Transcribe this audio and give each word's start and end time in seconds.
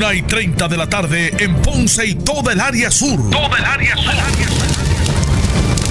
Una 0.00 0.14
y 0.14 0.22
30 0.22 0.66
de 0.66 0.76
la 0.78 0.88
tarde 0.88 1.30
en 1.40 1.56
Ponce 1.56 2.06
y 2.06 2.14
toda 2.14 2.54
el 2.54 2.60
área 2.60 2.90
sur. 2.90 3.28
Toda 3.28 3.58
el 3.58 3.64
área 3.66 3.94
sur. 3.94 4.14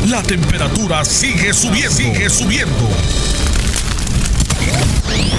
La 0.10 0.24
temperatura 0.24 1.06
sigue 1.06 1.54
subiendo. 1.54 1.96
Sigue 1.96 2.28
subiendo. 2.28 2.90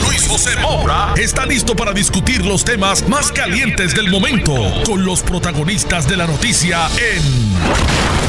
Luis 0.07 0.29
José 0.29 0.55
Moura 0.61 1.15
está 1.17 1.47
listo 1.47 1.75
para 1.75 1.93
discutir 1.93 2.47
los 2.47 2.65
temas 2.65 3.09
más 3.09 3.33
calientes 3.33 3.93
del 3.93 4.09
momento 4.09 4.55
con 4.87 5.05
los 5.05 5.23
protagonistas 5.23 6.07
de 6.07 6.17
la 6.17 6.29
noticia 6.29 6.87
en 6.97 7.23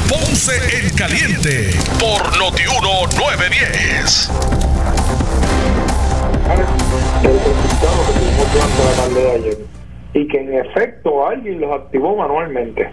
Ponce 0.10 0.54
en 0.76 0.90
Caliente 0.96 1.70
por 2.00 2.36
Notiuno 2.40 3.06
910. 3.16 4.30
El 7.22 7.38
resultado 7.38 8.08
que 8.08 8.14
tuvimos 8.20 8.54
durante 8.54 8.84
la 8.84 8.92
tarde 8.94 9.22
de 9.22 9.32
ayer 9.34 9.81
y 10.14 10.28
que 10.28 10.40
en 10.40 10.54
efecto 10.54 11.26
alguien 11.26 11.62
los 11.62 11.72
activó 11.74 12.16
manualmente. 12.16 12.92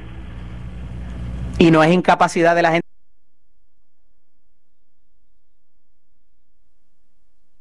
Y 1.59 1.71
no 1.71 1.83
es 1.83 1.93
incapacidad 1.93 2.55
de 2.55 2.63
la 2.63 2.71
gente. 2.73 2.89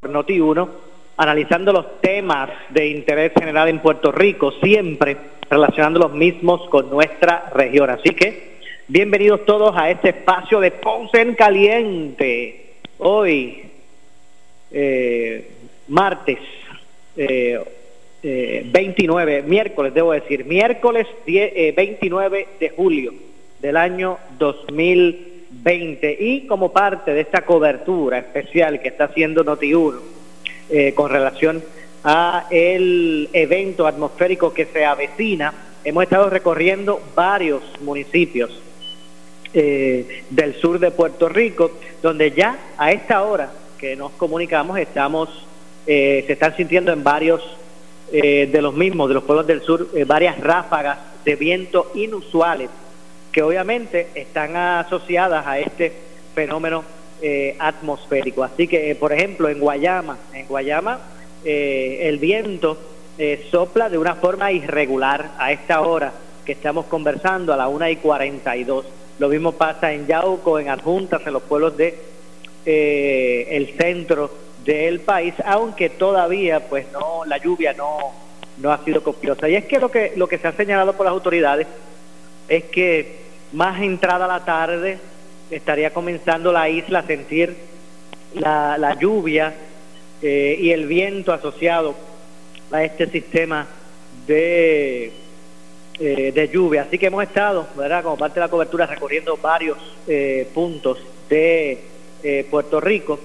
Noti 0.07 0.39
1, 0.39 0.69
analizando 1.17 1.73
los 1.73 1.99
temas 2.01 2.49
de 2.69 2.87
interés 2.87 3.33
general 3.37 3.67
en 3.67 3.79
Puerto 3.79 4.11
Rico, 4.11 4.51
siempre 4.63 5.17
relacionando 5.49 5.99
los 5.99 6.13
mismos 6.13 6.69
con 6.69 6.89
nuestra 6.89 7.49
región. 7.53 7.89
Así 7.89 8.11
que, 8.11 8.59
bienvenidos 8.87 9.45
todos 9.45 9.75
a 9.75 9.89
este 9.89 10.09
espacio 10.09 10.59
de 10.59 10.71
Ponce 10.71 11.21
en 11.21 11.35
Caliente. 11.35 12.75
Hoy, 12.99 13.71
eh, 14.71 15.51
martes 15.87 16.39
eh, 17.15 17.59
eh, 18.23 18.65
29, 18.71 19.43
miércoles, 19.43 19.93
debo 19.93 20.11
decir, 20.11 20.45
miércoles 20.45 21.07
10, 21.25 21.75
29 21.75 22.39
eh, 22.39 22.47
de 22.59 22.69
julio 22.69 23.13
del 23.59 23.77
año 23.77 24.17
2020 24.37 26.17
y 26.19 26.47
como 26.47 26.71
parte 26.71 27.13
de 27.13 27.21
esta 27.21 27.41
cobertura 27.41 28.19
especial 28.19 28.81
que 28.81 28.89
está 28.89 29.05
haciendo 29.05 29.43
Noti1 29.43 29.99
eh, 30.69 30.93
con 30.93 31.09
relación 31.09 31.63
a 32.03 32.47
el 32.51 33.29
evento 33.33 33.87
atmosférico 33.87 34.53
que 34.53 34.65
se 34.65 34.85
avecina, 34.85 35.53
hemos 35.83 36.03
estado 36.03 36.29
recorriendo 36.29 37.01
varios 37.15 37.63
municipios 37.81 38.61
eh, 39.53 40.23
del 40.29 40.55
sur 40.55 40.79
de 40.79 40.91
Puerto 40.91 41.29
Rico, 41.29 41.71
donde 42.01 42.31
ya 42.31 42.57
a 42.77 42.91
esta 42.91 43.23
hora 43.23 43.51
que 43.77 43.95
nos 43.95 44.11
comunicamos 44.11 44.77
estamos, 44.77 45.29
eh, 45.85 46.23
se 46.27 46.33
están 46.33 46.55
sintiendo 46.55 46.91
en 46.91 47.03
varios 47.03 47.41
de 48.11 48.59
los 48.61 48.73
mismos, 48.73 49.09
de 49.09 49.15
los 49.15 49.23
pueblos 49.23 49.45
del 49.47 49.61
sur, 49.61 49.89
varias 50.05 50.39
ráfagas 50.39 50.97
de 51.25 51.35
viento 51.35 51.91
inusuales 51.95 52.69
que 53.37 53.43
obviamente 53.43 54.07
están 54.15 54.55
asociadas 54.55 55.45
a 55.45 55.59
este 55.59 55.93
fenómeno 56.33 56.83
eh, 57.21 57.55
atmosférico. 57.59 58.43
Así 58.43 58.67
que, 58.67 58.89
eh, 58.89 58.95
por 58.95 59.13
ejemplo, 59.13 59.47
en 59.47 59.59
Guayama, 59.59 60.17
en 60.33 60.47
Guayama 60.47 60.99
eh, 61.45 61.99
el 62.09 62.17
viento 62.17 62.79
sopla 63.51 63.89
de 63.89 63.97
una 63.97 64.15
forma 64.15 64.51
irregular 64.51 65.31
a 65.37 65.51
esta 65.51 65.81
hora 65.81 66.13
que 66.45 66.51
estamos 66.51 66.85
conversando, 66.85 67.53
a 67.53 67.57
la 67.57 67.67
1 67.67 67.89
y 67.89 67.95
42. 67.97 68.85
Lo 69.19 69.29
mismo 69.29 69.51
pasa 69.51 69.91
en 69.93 70.07
Yauco, 70.07 70.57
en 70.57 70.69
Adjuntas, 70.69 71.21
en 71.25 71.33
los 71.33 71.43
pueblos 71.43 71.77
de 71.77 71.95
el 72.65 73.75
centro 73.77 74.31
del 74.67 74.99
país, 74.99 75.33
aunque 75.45 75.89
todavía 75.89 76.67
pues 76.67 76.85
no 76.91 77.23
la 77.25 77.37
lluvia 77.37 77.73
no 77.73 78.11
no 78.57 78.71
ha 78.71 78.83
sido 78.83 79.01
copiosa. 79.01 79.47
Y 79.47 79.55
es 79.55 79.65
que 79.65 79.79
lo 79.79 79.89
que 79.89 80.13
lo 80.15 80.27
que 80.27 80.37
se 80.37 80.47
ha 80.47 80.51
señalado 80.51 80.93
por 80.93 81.05
las 81.05 81.13
autoridades 81.13 81.67
es 82.49 82.65
que 82.65 83.15
más 83.53 83.81
entrada 83.81 84.27
la 84.27 84.43
tarde 84.43 84.99
estaría 85.49 85.91
comenzando 85.91 86.51
la 86.51 86.67
isla 86.67 86.99
a 86.99 87.07
sentir 87.07 87.55
la, 88.33 88.97
lluvia 88.99 89.53
eh, 90.21 90.57
y 90.59 90.71
el 90.71 90.85
viento 90.85 91.31
asociado 91.31 91.95
a 92.71 92.83
este 92.83 93.07
sistema 93.07 93.65
de, 94.27 95.13
eh, 95.99 96.31
de 96.33 96.49
lluvia. 96.49 96.81
Así 96.81 96.97
que 96.97 97.05
hemos 97.05 97.23
estado, 97.23 97.67
¿verdad? 97.77 98.03
como 98.03 98.17
parte 98.17 98.35
de 98.35 98.45
la 98.45 98.49
cobertura, 98.49 98.85
recorriendo 98.85 99.37
varios 99.37 99.77
eh, 100.07 100.47
puntos 100.53 100.99
de 101.29 101.83
Puerto 102.49 102.81
Rico, 102.81 103.17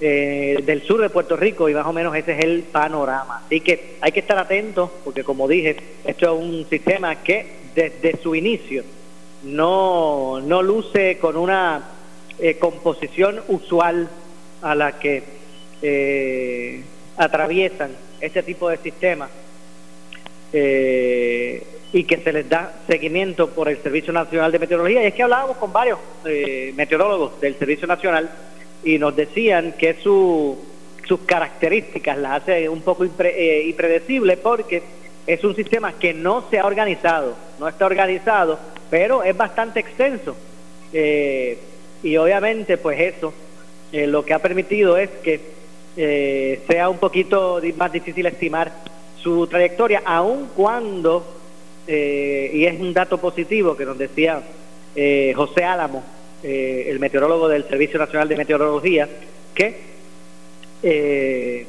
del 0.00 0.82
sur 0.82 1.00
de 1.00 1.08
Puerto 1.08 1.36
Rico, 1.36 1.68
y 1.68 1.74
más 1.74 1.86
o 1.86 1.92
menos 1.92 2.14
ese 2.14 2.32
es 2.32 2.44
el 2.44 2.62
panorama. 2.64 3.42
Así 3.46 3.60
que 3.60 3.96
hay 4.00 4.12
que 4.12 4.20
estar 4.20 4.38
atentos, 4.38 4.90
porque 5.04 5.24
como 5.24 5.48
dije, 5.48 5.76
esto 6.04 6.26
es 6.26 6.42
un 6.42 6.66
sistema 6.68 7.22
que 7.22 7.46
desde 7.74 8.16
su 8.22 8.34
inicio 8.34 8.84
no, 9.42 10.40
no 10.40 10.62
luce 10.62 11.18
con 11.18 11.36
una 11.36 11.82
eh, 12.38 12.56
composición 12.58 13.40
usual 13.48 14.08
a 14.62 14.74
la 14.74 14.98
que 14.98 15.22
eh, 15.82 16.82
atraviesan 17.16 17.90
este 18.20 18.42
tipo 18.42 18.68
de 18.68 18.78
sistemas 18.78 19.30
eh, 20.52 21.62
y 21.92 22.04
que 22.04 22.18
se 22.18 22.32
les 22.32 22.48
da 22.48 22.72
seguimiento 22.86 23.48
por 23.50 23.68
el 23.68 23.78
Servicio 23.78 24.12
Nacional 24.12 24.52
de 24.52 24.58
Meteorología. 24.58 25.02
Y 25.02 25.06
es 25.06 25.14
que 25.14 25.22
hablábamos 25.22 25.56
con 25.58 25.72
varios 25.72 25.98
meteorólogos 26.74 27.40
del 27.40 27.56
Servicio 27.58 27.86
Nacional 27.86 28.28
y 28.84 28.98
nos 28.98 29.16
decían 29.16 29.74
que 29.78 29.94
su, 30.02 30.58
sus 31.06 31.20
características 31.20 32.18
las 32.18 32.42
hace 32.42 32.68
un 32.68 32.82
poco 32.82 33.04
impredecible 33.04 34.36
porque 34.36 34.82
es 35.26 35.42
un 35.44 35.56
sistema 35.56 35.92
que 35.98 36.14
no 36.14 36.44
se 36.50 36.58
ha 36.58 36.66
organizado, 36.66 37.34
no 37.58 37.68
está 37.68 37.86
organizado 37.86 38.58
pero 38.90 39.22
es 39.22 39.36
bastante 39.36 39.80
extenso. 39.80 40.36
Eh, 40.92 41.58
y 42.02 42.16
obviamente, 42.16 42.76
pues 42.76 43.00
eso 43.00 43.32
eh, 43.92 44.06
lo 44.06 44.24
que 44.24 44.34
ha 44.34 44.38
permitido 44.38 44.96
es 44.96 45.10
que 45.22 45.40
eh, 45.96 46.60
sea 46.68 46.88
un 46.88 46.98
poquito 46.98 47.60
más 47.76 47.92
difícil 47.92 48.26
estimar 48.26 48.72
su 49.22 49.46
trayectoria, 49.46 50.02
aun 50.04 50.48
cuando, 50.54 51.24
y 51.88 52.64
es 52.64 52.80
un 52.80 52.92
dato 52.92 53.18
positivo 53.18 53.76
que 53.76 53.84
nos 53.84 53.98
decía 53.98 54.40
José 55.34 55.64
Álamo, 55.64 56.04
el 56.42 56.98
meteorólogo 57.00 57.48
del 57.48 57.68
Servicio 57.68 57.98
Nacional 57.98 58.28
de 58.28 58.36
Meteorología, 58.36 59.08
que, 59.54 59.80
que 60.82 61.66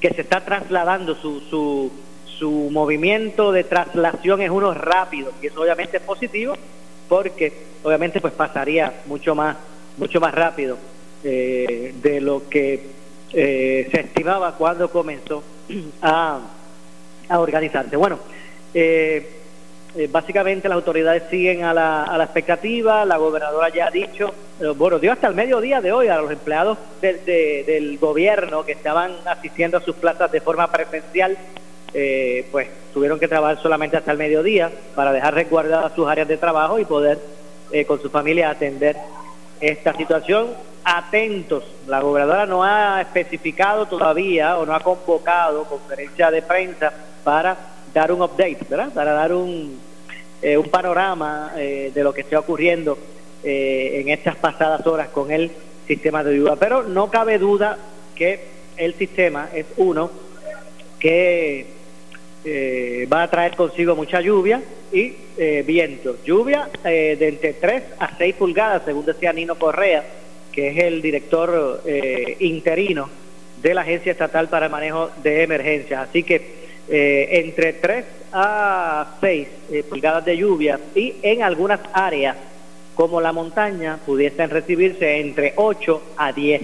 se 0.00 0.20
está 0.20 0.44
trasladando 0.44 1.14
su, 1.14 1.40
su 1.40 1.90
su 2.38 2.70
movimiento 2.70 3.50
de 3.50 3.64
traslación 3.64 4.40
es 4.42 4.50
uno 4.50 4.72
rápido 4.72 5.32
y 5.42 5.48
eso 5.48 5.60
obviamente 5.60 5.96
es 5.96 6.02
positivo 6.02 6.54
porque 7.08 7.52
obviamente 7.82 8.20
pues 8.20 8.32
pasaría 8.32 9.02
mucho 9.06 9.34
más 9.34 9.56
mucho 9.96 10.20
más 10.20 10.32
rápido 10.32 10.78
eh, 11.24 11.94
de 12.00 12.20
lo 12.20 12.48
que 12.48 12.80
eh, 13.32 13.88
se 13.90 14.00
estimaba 14.00 14.56
cuando 14.56 14.90
comenzó 14.90 15.42
a, 16.00 16.40
a 17.28 17.40
organizarse. 17.40 17.96
Bueno, 17.96 18.20
eh, 18.72 19.37
básicamente 20.10 20.68
las 20.68 20.76
autoridades 20.76 21.24
siguen 21.30 21.64
a 21.64 21.74
la, 21.74 22.04
a 22.04 22.16
la 22.18 22.24
expectativa, 22.24 23.04
la 23.04 23.16
gobernadora 23.16 23.68
ya 23.70 23.86
ha 23.86 23.90
dicho, 23.90 24.32
bueno, 24.76 24.98
dio 24.98 25.12
hasta 25.12 25.26
el 25.26 25.34
mediodía 25.34 25.80
de 25.80 25.92
hoy 25.92 26.08
a 26.08 26.18
los 26.18 26.30
empleados 26.30 26.78
del 27.00 27.98
gobierno 27.98 28.64
que 28.64 28.72
estaban 28.72 29.12
asistiendo 29.24 29.78
a 29.78 29.80
sus 29.80 29.96
plazas 29.96 30.30
de 30.30 30.40
forma 30.40 30.70
presencial 30.70 31.36
eh, 31.94 32.46
pues 32.52 32.68
tuvieron 32.92 33.18
que 33.18 33.28
trabajar 33.28 33.62
solamente 33.62 33.96
hasta 33.96 34.12
el 34.12 34.18
mediodía 34.18 34.70
para 34.94 35.10
dejar 35.10 35.34
resguardadas 35.34 35.92
sus 35.94 36.06
áreas 36.06 36.28
de 36.28 36.36
trabajo 36.36 36.78
y 36.78 36.84
poder 36.84 37.18
eh, 37.72 37.86
con 37.86 38.00
su 38.00 38.10
familia 38.10 38.50
atender 38.50 38.96
esta 39.60 39.94
situación. 39.94 40.48
Atentos, 40.84 41.64
la 41.86 42.00
gobernadora 42.00 42.46
no 42.46 42.62
ha 42.62 43.00
especificado 43.00 43.86
todavía 43.86 44.58
o 44.58 44.66
no 44.66 44.74
ha 44.74 44.80
convocado 44.80 45.64
conferencia 45.64 46.30
de 46.30 46.42
prensa 46.42 46.92
para 47.24 47.56
dar 47.94 48.12
un 48.12 48.22
update, 48.22 48.66
¿verdad? 48.68 48.92
Para 48.92 49.12
dar 49.12 49.32
un, 49.32 49.80
eh, 50.42 50.56
un 50.56 50.68
panorama 50.68 51.52
de 51.56 52.02
lo 52.02 52.12
que 52.12 52.22
está 52.22 52.38
ocurriendo 52.38 52.98
en 53.42 54.08
estas 54.08 54.36
pasadas 54.36 54.86
horas 54.86 55.08
con 55.08 55.30
el 55.30 55.50
sistema 55.86 56.22
de 56.22 56.36
lluvia. 56.36 56.56
Pero 56.56 56.82
no 56.82 57.10
cabe 57.10 57.38
duda 57.38 57.78
que 58.14 58.40
el 58.76 58.94
sistema 58.94 59.48
es 59.54 59.66
uno 59.76 60.10
que 60.98 61.78
eh, 62.44 63.08
va 63.12 63.24
a 63.24 63.30
traer 63.30 63.56
consigo 63.56 63.96
mucha 63.96 64.20
lluvia 64.20 64.62
y 64.92 65.12
eh, 65.36 65.64
viento. 65.66 66.16
Lluvia 66.24 66.68
eh, 66.84 67.16
de 67.18 67.28
entre 67.28 67.54
3 67.54 67.82
a 67.98 68.16
6 68.16 68.34
pulgadas, 68.36 68.82
según 68.84 69.04
decía 69.04 69.32
Nino 69.32 69.56
Correa, 69.56 70.04
que 70.52 70.68
es 70.68 70.78
el 70.78 71.02
director 71.02 71.82
interino 72.40 73.08
de 73.62 73.74
la 73.74 73.82
Agencia 73.82 74.12
Estatal 74.12 74.48
para 74.48 74.66
el 74.66 74.72
Manejo 74.72 75.10
de 75.22 75.42
Emergencias. 75.42 76.08
Así 76.08 76.22
que 76.22 76.68
entre 76.88 77.74
3 77.74 78.04
a 78.32 79.16
6 79.20 79.48
pulgadas 79.88 80.24
de 80.24 80.36
lluvia 80.36 80.78
y 80.94 81.14
en 81.22 81.42
algunas 81.42 81.80
áreas 81.92 82.36
como 82.94 83.20
la 83.20 83.32
montaña 83.32 83.98
pudiesen 84.04 84.50
recibirse 84.50 85.20
entre 85.20 85.52
8 85.56 86.02
a 86.16 86.32
10. 86.32 86.62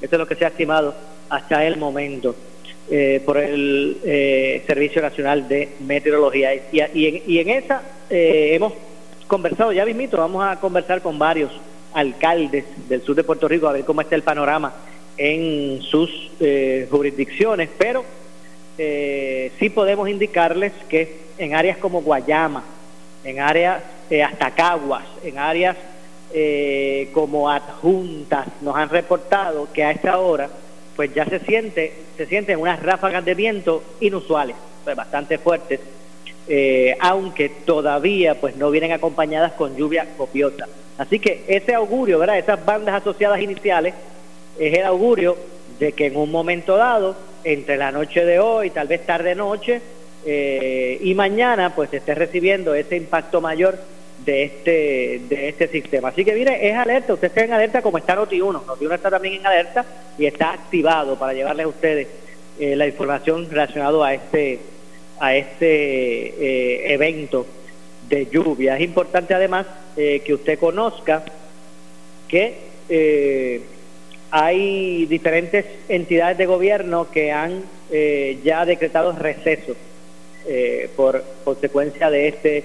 Esto 0.00 0.16
es 0.16 0.18
lo 0.18 0.26
que 0.26 0.34
se 0.34 0.44
ha 0.44 0.48
estimado 0.48 0.94
hasta 1.28 1.64
el 1.66 1.76
momento. 1.76 2.34
eh, 2.90 3.22
por 3.24 3.38
el 3.38 3.98
eh, 4.04 4.62
Servicio 4.66 5.00
Nacional 5.00 5.48
de 5.48 5.70
Meteorología. 5.80 6.54
Y, 6.54 6.80
en, 6.80 7.22
y 7.26 7.38
en, 7.38 7.48
esa 7.48 7.82
hemos 8.10 8.74
conversado, 9.26 9.72
ya 9.72 9.86
mismito, 9.86 10.18
vamos 10.18 10.44
a 10.44 10.60
conversar 10.60 11.00
con 11.00 11.18
varios 11.18 11.50
alcaldes 11.94 12.64
del 12.88 13.02
sur 13.02 13.14
de 13.14 13.24
Puerto 13.24 13.48
Rico 13.48 13.68
a 13.68 13.72
ver 13.72 13.84
cómo 13.84 14.02
está 14.02 14.16
el 14.16 14.22
panorama 14.22 14.74
en 15.16 15.80
sus 15.80 16.10
jurisdicciones, 16.90 17.70
pero 17.78 18.04
sí 18.76 19.70
podemos 19.70 20.08
indicarles 20.08 20.72
que 20.88 21.24
en 21.38 21.54
áreas 21.54 21.78
como 21.78 22.02
Guayama, 22.02 22.64
en 23.24 23.40
áreas 23.40 23.82
hasta 24.24 24.50
Caguas, 24.50 25.04
en 25.22 25.38
áreas 25.38 25.76
eh, 26.32 27.10
como 27.12 27.48
adjuntas 27.48 28.48
nos 28.60 28.74
han 28.74 28.88
reportado 28.88 29.68
que 29.72 29.84
a 29.84 29.92
esta 29.92 30.18
hora 30.18 30.48
pues 30.96 31.14
ya 31.14 31.24
se 31.26 31.38
siente 31.38 31.92
se 32.16 32.26
sienten 32.26 32.58
unas 32.58 32.82
ráfagas 32.82 33.24
de 33.24 33.34
viento 33.34 33.84
inusuales 34.00 34.56
pues 34.82 34.96
bastante 34.96 35.38
fuertes 35.38 35.78
eh, 36.46 36.96
aunque 37.00 37.48
todavía 37.48 38.38
pues 38.40 38.56
no 38.56 38.70
vienen 38.70 38.92
acompañadas 38.92 39.52
con 39.52 39.76
lluvia 39.76 40.08
copiosa. 40.16 40.66
Así 40.98 41.18
que 41.18 41.44
ese 41.46 41.72
augurio 41.74 42.18
verdad 42.18 42.38
esas 42.38 42.64
bandas 42.64 42.96
asociadas 42.96 43.40
iniciales 43.40 43.94
es 44.58 44.76
el 44.76 44.84
augurio 44.84 45.36
de 45.78 45.92
que 45.92 46.06
en 46.06 46.16
un 46.16 46.30
momento 46.30 46.76
dado 46.76 47.16
entre 47.44 47.76
la 47.76 47.92
noche 47.92 48.24
de 48.24 48.38
hoy 48.38 48.70
tal 48.70 48.88
vez 48.88 49.04
tarde 49.06 49.34
noche 49.34 49.80
eh, 50.26 50.98
y 51.02 51.14
mañana 51.14 51.74
pues 51.74 51.92
esté 51.92 52.14
recibiendo 52.14 52.74
ese 52.74 52.96
impacto 52.96 53.40
mayor 53.40 53.78
de 54.24 54.44
este 54.44 55.20
de 55.28 55.48
este 55.48 55.68
sistema. 55.68 56.08
Así 56.08 56.24
que 56.24 56.34
mire, 56.34 56.66
es 56.66 56.74
alerta, 56.74 57.14
usted 57.14 57.28
está 57.28 57.44
en 57.44 57.52
alerta 57.52 57.82
como 57.82 57.98
está 57.98 58.16
Noti1. 58.16 58.64
Noti1 58.64 58.94
está 58.94 59.10
también 59.10 59.34
en 59.34 59.46
alerta 59.46 59.84
y 60.18 60.26
está 60.26 60.52
activado 60.52 61.18
para 61.18 61.34
llevarles 61.34 61.66
a 61.66 61.68
ustedes 61.68 62.08
eh, 62.58 62.76
la 62.76 62.86
información 62.86 63.48
relacionada 63.50 64.06
a 64.06 64.14
este 64.14 64.60
a 65.20 65.34
este 65.34 65.66
eh, 65.66 66.94
evento 66.94 67.46
de 68.08 68.26
lluvia. 68.26 68.76
Es 68.76 68.82
importante 68.82 69.34
además 69.34 69.66
eh, 69.96 70.22
que 70.24 70.34
usted 70.34 70.58
conozca 70.58 71.24
que 72.28 72.74
hay 74.36 75.06
diferentes 75.06 75.64
entidades 75.88 76.36
de 76.38 76.46
gobierno 76.46 77.08
que 77.10 77.30
han 77.30 77.62
ya 78.42 78.64
decretado 78.64 79.12
receso 79.12 79.76
por 80.96 81.22
consecuencia 81.44 82.10
de 82.10 82.28
este 82.28 82.64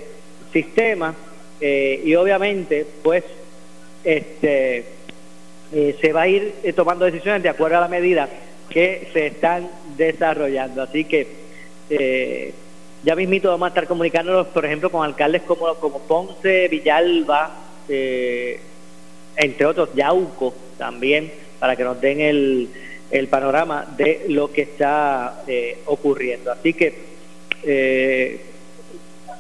sistema 0.52 1.16
eh, 1.62 2.02
y 2.04 2.16
obviamente 2.16 2.86
pues 3.04 3.24
este 4.04 4.86
eh, 5.72 5.98
se 6.00 6.14
va 6.14 6.22
a 6.22 6.28
ir 6.28 6.56
eh, 6.64 6.74
tomando 6.74 7.06
decisiones 7.06 7.44
de 7.44 7.50
acuerdo 7.50 7.78
a 7.78 7.82
la 7.82 7.88
medida 7.88 8.30
que 8.70 9.10
se 9.14 9.28
están 9.28 9.70
desarrollando. 9.98 10.82
Así 10.82 11.06
que 11.06 11.50
ya 13.04 13.16
mismito 13.16 13.50
vamos 13.50 13.66
a 13.66 13.70
estar 13.70 13.88
comunicándonos 13.88 14.48
por 14.48 14.66
ejemplo 14.66 14.92
con 14.92 15.04
alcaldes 15.04 15.42
como, 15.44 15.74
como 15.76 16.00
Ponce, 16.00 16.68
Villalba 16.68 17.52
entre 17.88 19.66
otros 19.66 19.90
Yauco 19.96 20.54
también 20.78 21.32
para 21.60 21.76
que 21.76 21.84
nos 21.84 22.00
den 22.00 22.22
el, 22.22 22.70
panorama 23.30 23.86
de 23.98 24.26
lo 24.30 24.52
que 24.52 24.62
está 24.62 25.44
ocurriendo. 25.86 26.52
Así 26.52 26.74
que 26.74 28.40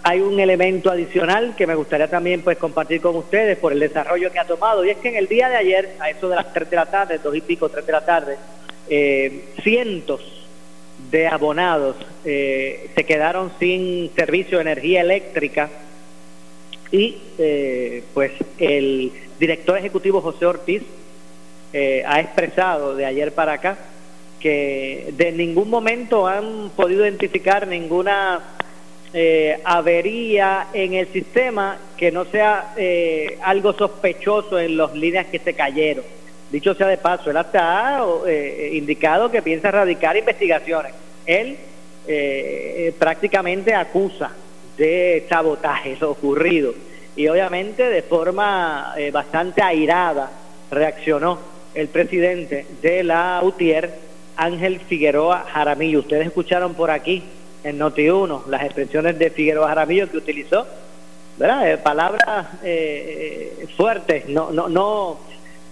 hay 0.03 0.21
un 0.21 0.39
elemento 0.39 0.89
adicional 0.89 1.55
que 1.55 1.67
me 1.67 1.75
gustaría 1.75 2.07
también 2.07 2.41
pues 2.41 2.57
compartir 2.57 3.01
con 3.01 3.15
ustedes 3.15 3.57
por 3.57 3.73
el 3.73 3.79
desarrollo 3.79 4.31
que 4.31 4.39
ha 4.39 4.45
tomado 4.45 4.85
y 4.85 4.89
es 4.89 4.97
que 4.97 5.09
en 5.09 5.15
el 5.15 5.27
día 5.27 5.49
de 5.49 5.57
ayer 5.57 5.95
a 5.99 6.09
eso 6.09 6.29
de 6.29 6.35
las 6.35 6.53
3 6.53 6.69
de 6.69 6.75
la 6.75 6.85
tarde, 6.85 7.19
dos 7.19 7.35
y 7.35 7.41
pico, 7.41 7.69
3 7.69 7.85
de 7.85 7.91
la 7.91 8.05
tarde 8.05 8.37
eh, 8.89 9.45
cientos 9.61 10.21
de 11.11 11.27
abonados 11.27 11.95
eh, 12.25 12.89
se 12.95 13.03
quedaron 13.03 13.51
sin 13.59 14.11
servicio 14.15 14.57
de 14.57 14.63
energía 14.63 15.01
eléctrica 15.01 15.69
y 16.91 17.17
eh, 17.37 18.03
pues 18.13 18.31
el 18.57 19.11
director 19.39 19.77
ejecutivo 19.77 20.21
José 20.21 20.45
Ortiz 20.45 20.83
ha 21.73 22.19
expresado 22.19 22.95
de 22.95 23.05
ayer 23.05 23.33
para 23.33 23.53
acá 23.53 23.77
que 24.39 25.13
de 25.15 25.31
ningún 25.31 25.69
momento 25.69 26.25
han 26.25 26.71
podido 26.75 27.03
identificar 27.03 27.67
ninguna 27.67 28.39
eh, 29.13 29.59
avería 29.63 30.67
en 30.73 30.93
el 30.93 31.07
sistema 31.07 31.77
que 31.97 32.11
no 32.11 32.25
sea 32.25 32.73
eh, 32.77 33.37
algo 33.43 33.73
sospechoso 33.73 34.59
en 34.59 34.77
las 34.77 34.93
líneas 34.93 35.27
que 35.27 35.39
se 35.39 35.53
cayeron. 35.53 36.05
Dicho 36.51 36.73
sea 36.73 36.87
de 36.87 36.97
paso, 36.97 37.29
él 37.29 37.37
hasta 37.37 37.97
ha 37.97 38.05
eh, 38.27 38.71
indicado 38.73 39.29
que 39.29 39.41
piensa 39.41 39.69
radicar 39.69 40.17
investigaciones. 40.17 40.93
Él 41.25 41.57
eh, 42.07 42.93
prácticamente 42.97 43.75
acusa 43.75 44.31
de 44.77 45.25
sabotaje 45.29 45.97
lo 45.99 46.11
ocurrido 46.11 46.73
y 47.15 47.27
obviamente 47.27 47.83
de 47.89 48.01
forma 48.01 48.95
bastante 49.11 49.61
airada 49.61 50.31
reaccionó 50.71 51.58
el 51.73 51.87
presidente 51.87 52.65
de 52.81 53.03
la 53.03 53.41
UTIER, 53.43 53.91
Ángel 54.35 54.79
Figueroa 54.79 55.45
Jaramillo. 55.51 55.99
Ustedes 55.99 56.27
escucharon 56.27 56.73
por 56.73 56.91
aquí 56.91 57.23
en 57.63 57.79
Noti1 57.79 58.45
las 58.47 58.63
expresiones 58.63 59.19
de 59.19 59.29
Figueroa 59.29 59.67
Jaramillo 59.67 60.09
que 60.09 60.17
utilizó, 60.17 60.65
¿verdad? 61.37 61.71
Eh, 61.71 61.77
palabras 61.77 62.47
eh, 62.63 63.67
fuertes, 63.75 64.27
no, 64.27 64.51
no, 64.51 64.69
no, 64.69 65.19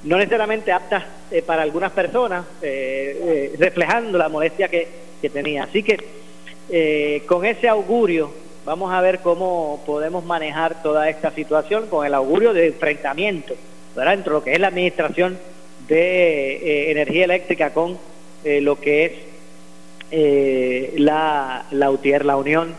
no 0.03 0.17
necesariamente 0.17 0.71
aptas 0.71 1.03
eh, 1.31 1.41
para 1.41 1.61
algunas 1.61 1.91
personas, 1.91 2.45
reflejando 2.61 4.17
la 4.17 4.29
molestia 4.29 4.67
que, 4.67 4.87
que 5.21 5.29
tenía. 5.29 5.63
Así 5.63 5.83
que 5.83 7.23
con 7.25 7.45
ese 7.45 7.69
augurio 7.69 8.31
vamos 8.65 8.91
a 8.91 8.99
ver 8.99 9.19
cómo 9.19 9.81
podemos 9.85 10.25
manejar 10.25 10.83
toda 10.83 11.09
esta 11.09 11.31
situación 11.31 11.87
con 11.87 12.05
el 12.05 12.13
augurio 12.13 12.51
de 12.51 12.67
enfrentamiento, 12.67 13.55
¿verdad? 13.95 14.15
Entre 14.15 14.33
lo 14.33 14.43
que 14.43 14.51
es 14.51 14.59
la 14.59 14.67
administración 14.67 15.37
de 15.87 16.91
energía 16.91 17.25
eléctrica 17.25 17.73
con 17.73 17.97
lo 18.43 18.79
que 18.79 19.05
es 19.05 19.11
eh, 20.09 20.93
la, 20.97 21.65
la 21.71 21.91
UTIER, 21.91 22.23
la 22.23 22.37
Unión 22.37 22.73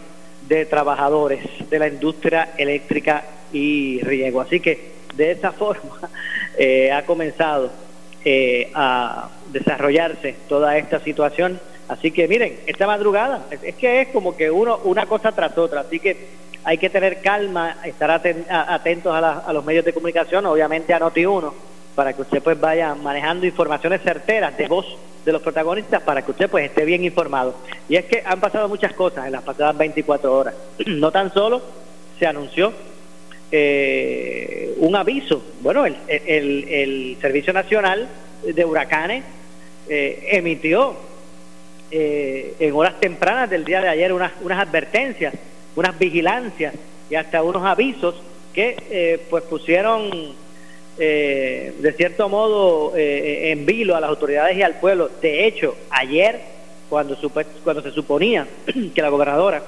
de 0.49 0.65
Trabajadores 0.65 1.41
de 1.69 1.79
la 1.79 1.89
Industria 1.89 2.55
Eléctrica 2.57 3.23
y 3.53 4.01
Riego. 4.01 4.41
Así 4.41 4.61
que 4.61 4.93
de 5.15 5.33
esa 5.33 5.53
forma 5.53 6.09
eh, 6.57 6.91
ha 6.91 7.05
comenzado 7.05 7.71
eh, 8.25 8.71
a 8.75 9.29
desarrollarse 9.53 10.37
toda 10.49 10.79
esta 10.79 11.01
situación. 11.01 11.61
Así 11.89 12.11
que 12.13 12.27
miren, 12.29 12.61
esta 12.67 12.87
madrugada 12.87 13.47
es, 13.51 13.75
que 13.75 14.01
es 14.01 14.09
como 14.09 14.35
que 14.35 14.51
uno 14.51 14.79
una 14.85 15.05
cosa 15.05 15.33
tras 15.33 15.57
otra. 15.59 15.83
Así 15.83 16.01
que 16.01 16.39
hay 16.65 16.79
que 16.79 16.89
tener 16.89 17.21
calma, 17.21 17.77
estar 17.85 18.11
atentos 18.11 19.15
a, 19.15 19.41
a, 19.41 19.53
los 19.53 19.65
medios 19.67 19.85
de 19.85 19.93
comunicación, 19.93 20.47
obviamente 20.47 20.95
a 20.95 21.01
Noti1, 21.01 21.53
para 21.99 22.13
que 22.13 22.23
usted 22.23 22.41
pues 22.41 22.61
vaya 22.61 22.95
manejando 22.95 23.45
informaciones 23.45 24.03
certeras 24.03 24.57
de 24.57 24.69
voz 24.69 24.87
de 25.25 25.33
los 25.33 25.43
protagonistas 25.43 26.01
para 26.01 26.23
que 26.23 26.31
usted 26.31 26.49
pues 26.49 26.67
esté 26.67 26.85
bien 26.85 27.05
informado. 27.05 27.57
Y 27.89 27.97
es 27.97 28.05
que 28.05 28.23
han 28.25 28.39
pasado 28.39 28.69
muchas 28.69 28.93
cosas 28.93 29.27
en 29.27 29.33
las 29.33 29.43
pasadas 29.43 29.77
24 29.77 30.33
horas. 30.33 30.55
No 30.87 31.11
tan 31.11 31.35
solo 31.35 31.61
se 32.17 32.25
anunció 32.29 32.73
eh, 33.51 34.75
un 34.77 34.95
aviso, 34.95 35.43
bueno, 35.61 35.87
el, 35.87 35.97
el, 36.07 37.17
Servicio 37.21 37.53
Nacional 37.53 38.07
de 38.45 38.65
Huracanes 38.65 39.25
eh, 39.89 40.29
emitió 40.35 40.95
eh, 41.91 42.55
en 42.61 42.75
horas 42.75 43.01
tempranas 43.01 43.51
del 43.51 43.65
día 43.65 43.81
de 43.81 43.89
ayer 43.89 44.13
unas, 44.13 44.31
unas 44.41 44.61
advertencias, 44.61 45.35
unas 45.75 45.99
vigilancias 45.99 46.75
y 47.11 47.17
hasta 47.17 47.43
unos 47.43 47.65
avisos 47.65 48.15
que 48.55 49.21
pues 49.29 49.43
pusieron 49.43 50.47
eh, 50.99 51.75
de 51.79 51.93
cierto 51.93 52.29
modo 52.29 52.97
eh, 52.97 53.51
en 53.51 53.65
vilo 53.67 53.97
a 53.97 54.01
las 54.01 54.11
autoridades 54.11 54.57
y 54.57 54.63
al 54.63 54.81
pueblo. 54.81 55.11
De 55.21 55.47
hecho, 55.47 55.77
ayer, 55.91 56.41
cuando, 56.89 57.17
cuando 57.65 57.83
se 57.83 57.91
suponía 57.93 58.47
que 58.95 59.03
la 59.03 59.09
gobernadora, 59.09 59.63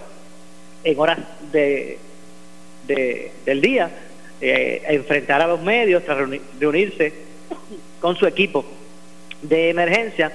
en 0.82 0.98
horas 0.98 1.18
de, 1.52 1.98
del 2.86 3.60
día, 3.60 3.90
eh, 4.40 4.82
enfrentara 4.88 5.44
a 5.44 5.48
los 5.48 5.60
medios 5.60 6.02
tras 6.04 6.26
reunirse 6.58 7.12
con 8.00 8.16
su 8.16 8.26
equipo 8.26 8.64
de 9.42 9.70
emergencia, 9.70 10.32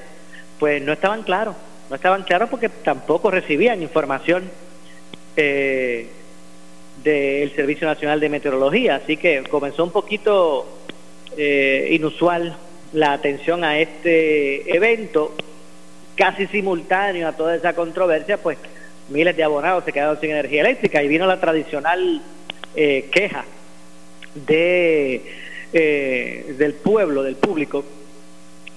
pues 0.60 0.82
no 0.82 0.94
estaban 0.94 1.24
claros, 1.24 1.56
no 1.90 1.96
estaban 1.96 2.24
claros 2.24 2.50
porque 2.50 2.70
tampoco 2.70 3.32
recibían 3.32 3.82
información 3.82 4.50
eh, 5.36 6.08
del 7.04 7.54
Servicio 7.56 7.88
Nacional 7.88 8.20
de 8.20 8.30
Meteorología, 8.30 8.96
así 8.96 9.18
que 9.18 9.44
comenzó 9.44 9.84
un 9.84 9.92
poquito 9.92 10.68
eh, 11.38 11.90
inusual 11.92 12.56
la 12.94 13.14
atención 13.14 13.64
a 13.64 13.80
este 13.80 14.76
evento, 14.76 15.36
casi 16.16 16.48
simultáneo 16.48 17.28
a 17.28 17.34
toda 17.34 17.56
esa 17.56 17.74
controversia, 17.74 18.38
pues 18.38 18.58
miles 19.10 19.36
de 19.36 19.44
abonados 19.44 19.84
se 19.86 19.92
quedaron 19.92 20.20
sin 20.20 20.32
energía 20.32 20.62
eléctrica 20.62 21.04
y 21.04 21.08
vino 21.08 21.28
la 21.28 21.40
tradicional 21.40 22.22
eh, 22.76 23.10
queja 23.12 23.46
de 24.34 25.22
eh, 25.78 26.56
del 26.58 26.74
pueblo, 26.76 27.22
del 27.22 27.36
público, 27.36 27.84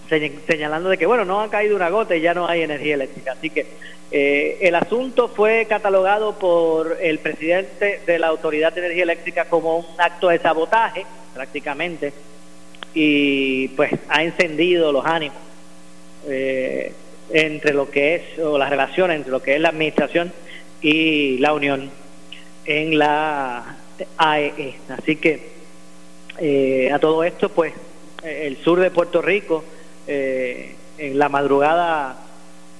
señalando 0.09 0.89
de 0.89 0.99
que, 0.99 1.07
bueno, 1.07 1.25
no 1.25 1.41
ha 1.41 1.49
caído 1.49 1.77
una 1.77 1.91
gota 1.91 2.17
y 2.17 2.21
ya 2.23 2.35
no 2.35 2.49
hay 2.49 2.63
energía 2.63 2.95
eléctrica. 2.95 3.33
Así 3.33 3.51
que 3.51 3.67
eh, 4.11 4.59
el 4.63 4.75
asunto 4.75 5.29
fue 5.29 5.67
catalogado 5.69 6.39
por 6.41 6.99
el 7.01 7.21
presidente 7.21 8.01
de 8.05 8.19
la 8.19 8.27
Autoridad 8.27 8.73
de 8.73 8.81
Energía 8.81 9.05
Eléctrica 9.05 9.45
como 9.45 9.79
un 9.79 9.87
acto 9.99 10.29
de 10.29 10.41
sabotaje, 10.41 11.07
prácticamente, 11.35 12.13
y 12.95 13.69
pues 13.69 13.93
ha 14.09 14.23
encendido 14.23 14.93
los 14.93 15.05
ánimos 15.05 15.39
eh, 16.27 16.93
entre 17.31 17.75
lo 17.75 17.91
que 17.91 18.15
es, 18.15 18.39
o 18.39 18.59
las 18.59 18.71
relaciones 18.71 19.17
entre 19.17 19.31
lo 19.31 19.43
que 19.43 19.55
es 19.55 19.61
la 19.61 19.69
administración 19.69 20.33
y 20.81 21.39
la 21.39 21.53
Unión 21.53 21.91
en 22.65 22.99
la 22.99 23.77
AEE. 24.17 24.53
E. 24.59 24.75
Así 24.89 25.17
que 25.17 25.49
eh, 26.39 26.91
a 26.93 26.99
todo 26.99 27.25
esto, 27.25 27.51
pues 27.51 27.73
el 28.23 28.57
sur 28.59 28.81
de 28.81 28.91
Puerto 28.91 29.23
Rico, 29.23 29.65
en 30.07 31.19
la 31.19 31.29
madrugada 31.29 32.17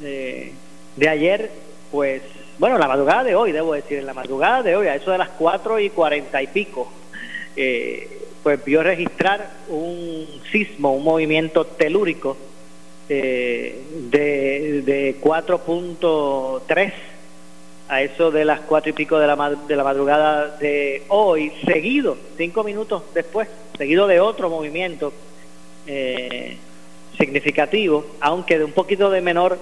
de 0.01 1.09
ayer, 1.09 1.51
pues, 1.91 2.23
bueno, 2.59 2.77
la 2.79 2.89
madrugada 2.89 3.25
de 3.25 3.35
hoy, 3.35 3.53
debo 3.53 3.73
decir, 3.73 3.99
en 3.99 4.07
la 4.07 4.15
madrugada 4.15 4.63
de 4.63 4.77
hoy, 4.77 4.89
a 4.89 4.95
eso 4.95 5.11
de 5.11 5.19
las 5.19 5.31
cuatro 5.31 5.79
y 5.79 5.91
cuarenta 5.91 6.43
y 6.43 6.49
pico, 6.49 6.93
eh, 7.57 8.18
pues 8.49 8.65
vio 8.65 8.83
registrar 8.83 9.51
un 9.69 10.27
sismo, 10.51 10.95
un 10.95 11.05
movimiento 11.05 11.67
telúrico 11.67 12.35
eh, 13.07 13.79
de, 14.09 14.81
de 14.87 15.21
4.3 15.21 16.93
a 17.91 18.01
eso 18.01 18.31
de 18.31 18.47
las 18.47 18.61
cuatro 18.61 18.89
y 18.89 18.95
pico 18.95 19.19
de 19.19 19.27
la, 19.27 19.55
de 19.69 19.77
la 19.77 19.85
madrugada 19.85 20.57
de 20.57 21.03
hoy, 21.09 21.53
seguido, 21.67 22.17
cinco 22.39 22.65
minutos 22.65 23.03
después, 23.13 23.49
seguido 23.77 24.07
de 24.07 24.19
otro 24.19 24.49
movimiento 24.49 25.13
eh, 25.87 26.57
significativo, 27.19 28.07
aunque 28.19 28.57
de 28.57 28.65
un 28.65 28.73
poquito 28.73 29.11
de 29.11 29.21
menor 29.21 29.59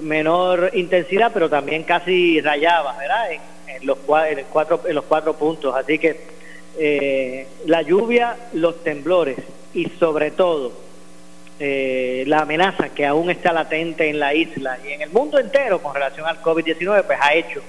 menor 0.00 0.70
intensidad, 0.72 1.30
pero 1.34 1.50
también 1.50 1.82
casi 1.82 2.40
rayaba, 2.40 2.96
¿verdad? 2.96 3.32
En, 3.66 3.86
los, 3.86 3.98
en, 3.98 4.46
cuatro, 4.50 4.80
en 4.86 4.94
los 4.94 5.04
cuatro 5.04 5.34
puntos. 5.34 5.76
Así 5.76 5.98
que 5.98 6.33
eh, 6.78 7.46
la 7.66 7.82
lluvia, 7.82 8.36
los 8.52 8.82
temblores 8.82 9.36
y 9.72 9.86
sobre 9.98 10.30
todo 10.32 10.72
eh, 11.60 12.24
la 12.26 12.40
amenaza 12.40 12.88
que 12.88 13.06
aún 13.06 13.30
está 13.30 13.52
latente 13.52 14.08
en 14.08 14.18
la 14.18 14.34
isla 14.34 14.78
y 14.84 14.92
en 14.92 15.02
el 15.02 15.10
mundo 15.10 15.38
entero 15.38 15.80
con 15.80 15.94
relación 15.94 16.26
al 16.26 16.42
COVID-19, 16.42 17.04
pues 17.04 17.18
ha 17.20 17.34
hecho 17.34 17.62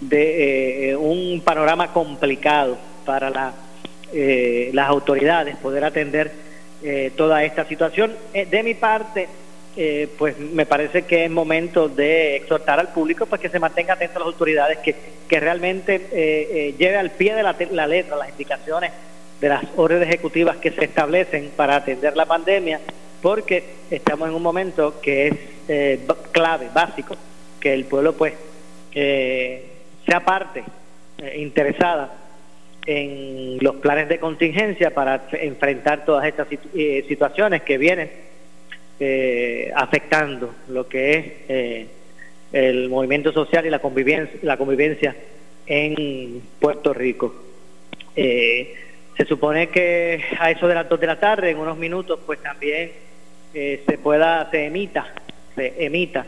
de 0.00 0.90
eh, 0.90 0.96
un 0.96 1.40
panorama 1.42 1.92
complicado 1.92 2.76
para 3.06 3.30
la, 3.30 3.52
las 4.12 4.88
autoridades 4.88 5.56
poder 5.56 5.84
atender 5.84 6.30
toda 7.16 7.42
esta 7.42 7.66
situación. 7.66 8.14
de 8.32 8.62
mi 8.62 8.74
parte, 8.74 9.26
eh, 9.76 10.08
pues 10.16 10.38
me 10.38 10.66
parece 10.66 11.02
que 11.02 11.24
es 11.24 11.30
momento 11.30 11.88
de 11.88 12.36
exhortar 12.36 12.78
al 12.78 12.92
público 12.92 13.26
para 13.26 13.42
que 13.42 13.48
se 13.48 13.58
mantenga 13.58 13.94
atento 13.94 14.18
a 14.18 14.20
las 14.20 14.26
autoridades, 14.26 14.78
que, 14.78 14.94
realmente 15.40 15.96
eh, 15.96 16.00
eh, 16.12 16.74
lleve 16.78 16.96
al 16.96 17.10
pie 17.10 17.34
de 17.34 17.42
la, 17.42 17.56
la, 17.72 17.88
letra 17.88 18.14
las 18.14 18.28
indicaciones 18.28 18.92
de 19.40 19.48
las 19.48 19.64
órdenes 19.74 20.06
ejecutivas 20.06 20.58
que 20.58 20.70
se 20.70 20.84
establecen 20.84 21.50
para 21.56 21.74
atender 21.74 22.16
la 22.16 22.24
pandemia, 22.24 22.78
porque 23.20 23.64
estamos 23.90 24.28
en 24.28 24.34
un 24.36 24.42
momento 24.42 25.00
que 25.00 25.26
es 25.26 26.00
clave, 26.30 26.68
básico, 26.72 27.16
que 27.58 27.74
el 27.74 27.84
pueblo 27.86 28.12
pues 28.12 28.34
sea 28.92 30.20
parte 30.24 30.62
interesada 31.34 32.12
en 32.86 33.58
los 33.60 33.76
planes 33.76 34.08
de 34.08 34.20
contingencia 34.20 34.94
para 34.94 35.26
enfrentar 35.32 36.04
todas 36.04 36.26
estas 36.26 36.46
situaciones 37.08 37.62
que 37.62 37.76
vienen 37.76 38.33
eh, 39.00 39.72
afectando 39.74 40.54
lo 40.68 40.88
que 40.88 41.12
es 41.12 41.26
eh, 41.48 41.86
el 42.52 42.88
movimiento 42.88 43.32
social 43.32 43.66
y 43.66 43.70
la 43.70 43.80
convivencia, 43.80 44.38
la 44.42 44.56
convivencia 44.56 45.16
en 45.66 46.42
Puerto 46.60 46.94
Rico. 46.94 47.34
Eh, 48.14 48.74
se 49.16 49.24
supone 49.24 49.68
que 49.68 50.22
a 50.38 50.50
eso 50.50 50.68
de 50.68 50.74
las 50.74 50.88
dos 50.88 51.00
de 51.00 51.06
la 51.06 51.18
tarde, 51.18 51.50
en 51.50 51.58
unos 51.58 51.76
minutos, 51.76 52.20
pues 52.24 52.40
también 52.40 52.92
se 53.52 53.98
pueda, 54.02 54.50
se 54.50 54.66
emita, 54.66 55.14
se 55.54 55.84
emita 55.84 56.26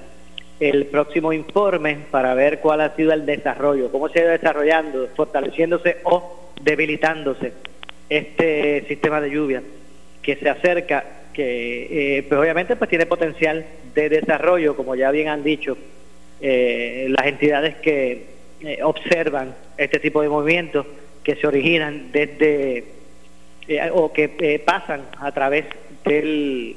el 0.61 0.87
próximo 0.87 1.33
informe 1.33 1.99
para 2.11 2.35
ver 2.35 2.61
cuál 2.61 2.81
ha 2.81 2.95
sido 2.95 3.13
el 3.13 3.27
desarrollo, 3.27 3.91
cómo 3.91 4.09
se 4.09 4.21
ha 4.21 4.23
ido 4.23 4.31
desarrollando, 4.31 5.09
fortaleciéndose 5.17 5.99
o 6.05 6.51
debilitándose 6.63 7.53
este 8.09 8.85
sistema 8.87 9.21
de 9.21 9.31
lluvia 9.31 9.63
que 10.23 10.37
se 10.37 10.49
acerca 10.49 11.05
que 11.37 12.17
eh, 12.17 12.23
pues 12.23 12.41
obviamente 12.41 12.77
pues 12.77 12.89
tiene 12.89 13.05
potencial 13.05 13.67
de 13.95 14.09
desarrollo, 14.09 14.75
como 14.75 14.95
ya 14.95 15.11
bien 15.11 15.29
han 15.29 15.45
dicho 15.45 15.77
eh, 16.41 17.09
las 17.11 17.27
entidades 17.27 17.77
que 17.77 18.25
eh, 18.63 18.79
observan 18.83 19.55
este 19.77 20.01
tipo 20.01 20.23
de 20.23 20.31
movimientos 20.31 20.87
que 21.23 21.37
se 21.37 21.47
originan 21.47 22.11
desde 22.11 22.85
o 23.93 24.13
que 24.13 24.63
pasan 24.65 25.03
a 25.19 25.31
través 25.33 25.67
del, 26.05 26.77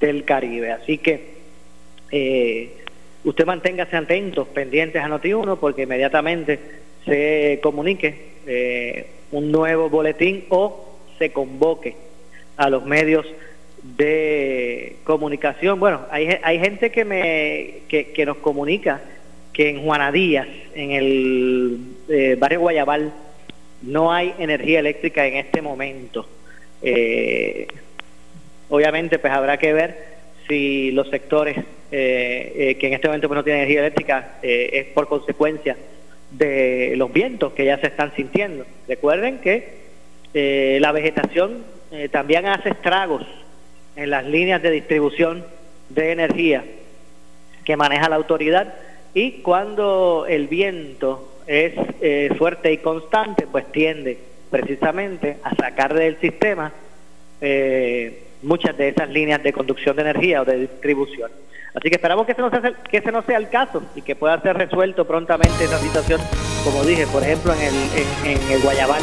del 0.00 0.24
Caribe. 0.24 0.72
Así 0.72 0.98
que 0.98 1.38
usted 3.22 3.46
manténgase 3.46 3.96
atentos, 3.96 4.48
pendientes 4.48 5.02
a 5.02 5.06
Noti1, 5.06 5.58
porque 5.58 5.82
inmediatamente 5.82 6.58
se 7.04 7.60
comunique 7.62 9.10
un 9.30 9.52
nuevo 9.52 9.88
boletín 9.90 10.46
o 10.48 10.96
se 11.18 11.30
convoque 11.30 11.94
a 12.56 12.70
los 12.70 12.86
medios 12.86 13.26
de 13.82 14.96
comunicación. 15.04 15.80
Bueno, 15.80 16.02
hay, 16.10 16.38
hay 16.42 16.58
gente 16.58 16.90
que, 16.90 17.04
me, 17.04 17.80
que, 17.88 18.24
nos 18.26 18.38
comunica 18.38 19.00
que 19.52 19.70
en 19.70 19.82
Juana 19.82 20.12
Díaz, 20.12 20.48
en 20.74 20.92
el 20.92 21.78
eh, 22.08 22.36
barrio 22.38 22.60
Guayabal, 22.60 23.12
no 23.82 24.12
hay 24.12 24.34
energía 24.38 24.80
eléctrica 24.80 25.26
en 25.26 25.36
este 25.36 25.62
momento. 25.62 26.26
Eh, 26.82 27.66
obviamente, 28.68 29.18
pues 29.18 29.32
habrá 29.32 29.56
que 29.58 29.72
ver 29.72 30.10
si 30.48 30.90
los 30.90 31.08
sectores 31.08 31.56
eh, 31.90 32.76
que 32.78 32.86
en 32.86 32.92
este 32.92 33.08
momento 33.08 33.28
pues, 33.28 33.36
no 33.36 33.44
tienen 33.44 33.62
energía 33.62 33.80
eléctrica 33.80 34.38
es 34.42 34.86
por 34.86 35.08
consecuencia 35.08 35.76
de 36.30 36.94
los 36.96 37.12
vientos 37.12 37.52
que 37.54 37.64
ya 37.64 37.78
se 37.78 37.88
están 37.88 38.14
sintiendo. 38.14 38.64
Recuerden 38.86 39.38
que 39.38 39.80
la 40.78 40.92
vegetación 40.92 41.64
también 42.12 42.46
hace 42.46 42.68
estragos 42.68 43.26
en 43.96 44.10
las 44.10 44.24
líneas 44.24 44.62
de 44.62 44.70
distribución 44.70 45.44
de 45.88 46.12
energía 46.12 46.64
que 47.64 47.76
maneja 47.76 48.08
la 48.08 48.16
autoridad 48.16 48.74
y 49.14 49.42
cuando 49.42 50.26
el 50.28 50.46
viento 50.48 51.40
es 51.46 51.74
eh, 52.00 52.32
fuerte 52.38 52.72
y 52.72 52.78
constante, 52.78 53.46
pues 53.50 53.70
tiende 53.72 54.18
precisamente 54.50 55.38
a 55.42 55.54
sacar 55.54 55.94
del 55.94 56.18
sistema 56.20 56.72
eh, 57.40 58.24
muchas 58.42 58.76
de 58.76 58.88
esas 58.88 59.08
líneas 59.08 59.42
de 59.42 59.52
conducción 59.52 59.96
de 59.96 60.02
energía 60.02 60.42
o 60.42 60.44
de 60.44 60.58
distribución. 60.58 61.30
Así 61.74 61.88
que 61.88 61.96
esperamos 61.96 62.26
que 62.26 62.32
ese, 62.32 62.42
no 62.42 62.50
sea, 62.50 62.72
que 62.90 62.96
ese 62.96 63.12
no 63.12 63.22
sea 63.22 63.38
el 63.38 63.48
caso 63.48 63.82
y 63.94 64.02
que 64.02 64.16
pueda 64.16 64.40
ser 64.40 64.56
resuelto 64.56 65.06
prontamente 65.06 65.64
esa 65.64 65.78
situación, 65.78 66.20
como 66.64 66.82
dije, 66.84 67.06
por 67.06 67.22
ejemplo, 67.22 67.52
en 67.54 67.60
el, 67.60 67.74
en, 68.24 68.50
el 68.50 68.60
Guayabal, 68.60 69.02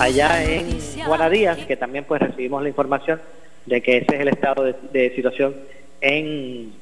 allá 0.00 0.42
en 0.42 0.78
Guanadías, 1.06 1.58
que 1.58 1.76
también 1.76 2.04
pues 2.04 2.20
recibimos 2.20 2.62
la 2.62 2.68
información 2.68 3.20
de 3.66 3.80
que 3.80 3.98
ese 3.98 4.14
es 4.14 4.20
el 4.20 4.28
estado 4.28 4.64
de, 4.64 5.14
situación 5.14 5.54
en, 6.00 6.72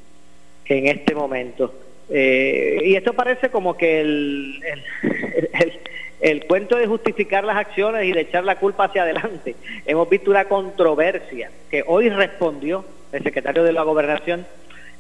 en 0.67 0.87
este 0.87 1.15
momento. 1.15 1.75
Eh, 2.09 2.81
y 2.85 2.97
esto 2.97 3.13
parece 3.13 3.51
como 3.51 3.77
que 3.77 4.01
el, 4.01 4.61
el, 5.03 5.81
el, 6.21 6.45
cuento 6.47 6.77
de 6.77 6.87
justificar 6.87 7.45
las 7.45 7.57
acciones 7.57 8.05
y 8.05 8.13
de 8.13 8.23
echar 8.23 8.45
la 8.45 8.59
culpa 8.59 8.85
hacia 8.85 9.03
adelante. 9.03 9.55
Hemos 9.87 10.09
visto 10.09 10.31
una 10.31 10.47
controversia 10.47 11.51
que 11.71 11.85
hoy 11.87 12.09
respondió 12.09 12.85
el 13.13 13.23
secretario 13.23 13.63
de 13.63 13.73
la 13.73 13.83
Gobernación 13.83 14.47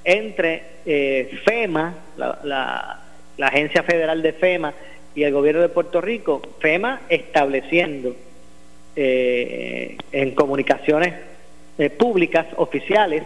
entre 0.05 0.63
eh, 0.87 1.39
FEMA, 1.45 1.95
la, 2.17 2.39
la, 2.45 3.01
la 3.37 3.47
Agencia 3.47 3.83
Federal 3.83 4.23
de 4.23 4.33
FEMA, 4.33 4.73
y 5.15 5.25
el 5.25 5.33
gobierno 5.33 5.61
de 5.61 5.69
Puerto 5.69 6.01
Rico, 6.01 6.41
FEMA 6.61 7.03
estableciendo 7.09 8.15
eh, 8.97 9.97
en 10.13 10.35
comunicaciones 10.35 11.15
eh, 11.81 11.89
públicas, 11.89 12.47
oficiales, 12.57 13.23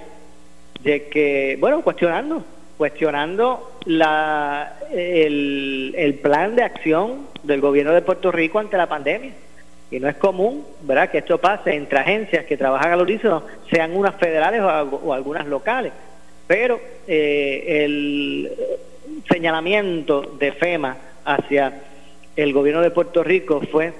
de 0.80 1.08
que, 1.08 1.56
bueno, 1.58 1.82
cuestionando, 1.82 2.44
cuestionando 2.78 3.78
la, 3.84 4.74
el, 4.92 5.92
el 5.96 6.14
plan 6.14 6.54
de 6.54 6.62
acción 6.62 7.26
del 7.42 7.60
gobierno 7.60 7.92
de 7.92 8.02
Puerto 8.02 8.30
Rico 8.30 8.60
ante 8.60 8.76
la 8.76 8.88
pandemia. 8.88 9.32
Y 9.90 9.98
no 9.98 10.08
es 10.08 10.14
común, 10.18 10.64
¿verdad?, 10.82 11.10
que 11.10 11.18
esto 11.18 11.38
pase 11.38 11.74
entre 11.74 11.98
agencias 11.98 12.44
que 12.44 12.56
trabajan 12.56 12.92
al 12.92 13.02
unísono, 13.02 13.42
sean 13.72 13.96
unas 13.96 14.14
federales 14.14 14.60
o, 14.62 15.12
algunas 15.12 15.48
locales. 15.48 15.92
Pero 16.46 16.80
eh, 17.08 17.82
el 17.84 18.52
señalamiento 19.28 20.22
de 20.38 20.52
FEMA 20.52 20.96
hacia 21.24 21.80
el 22.36 22.52
gobierno 22.52 22.82
de 22.82 22.92
Puerto 22.92 23.24
Rico 23.24 23.60
fue 23.72 23.92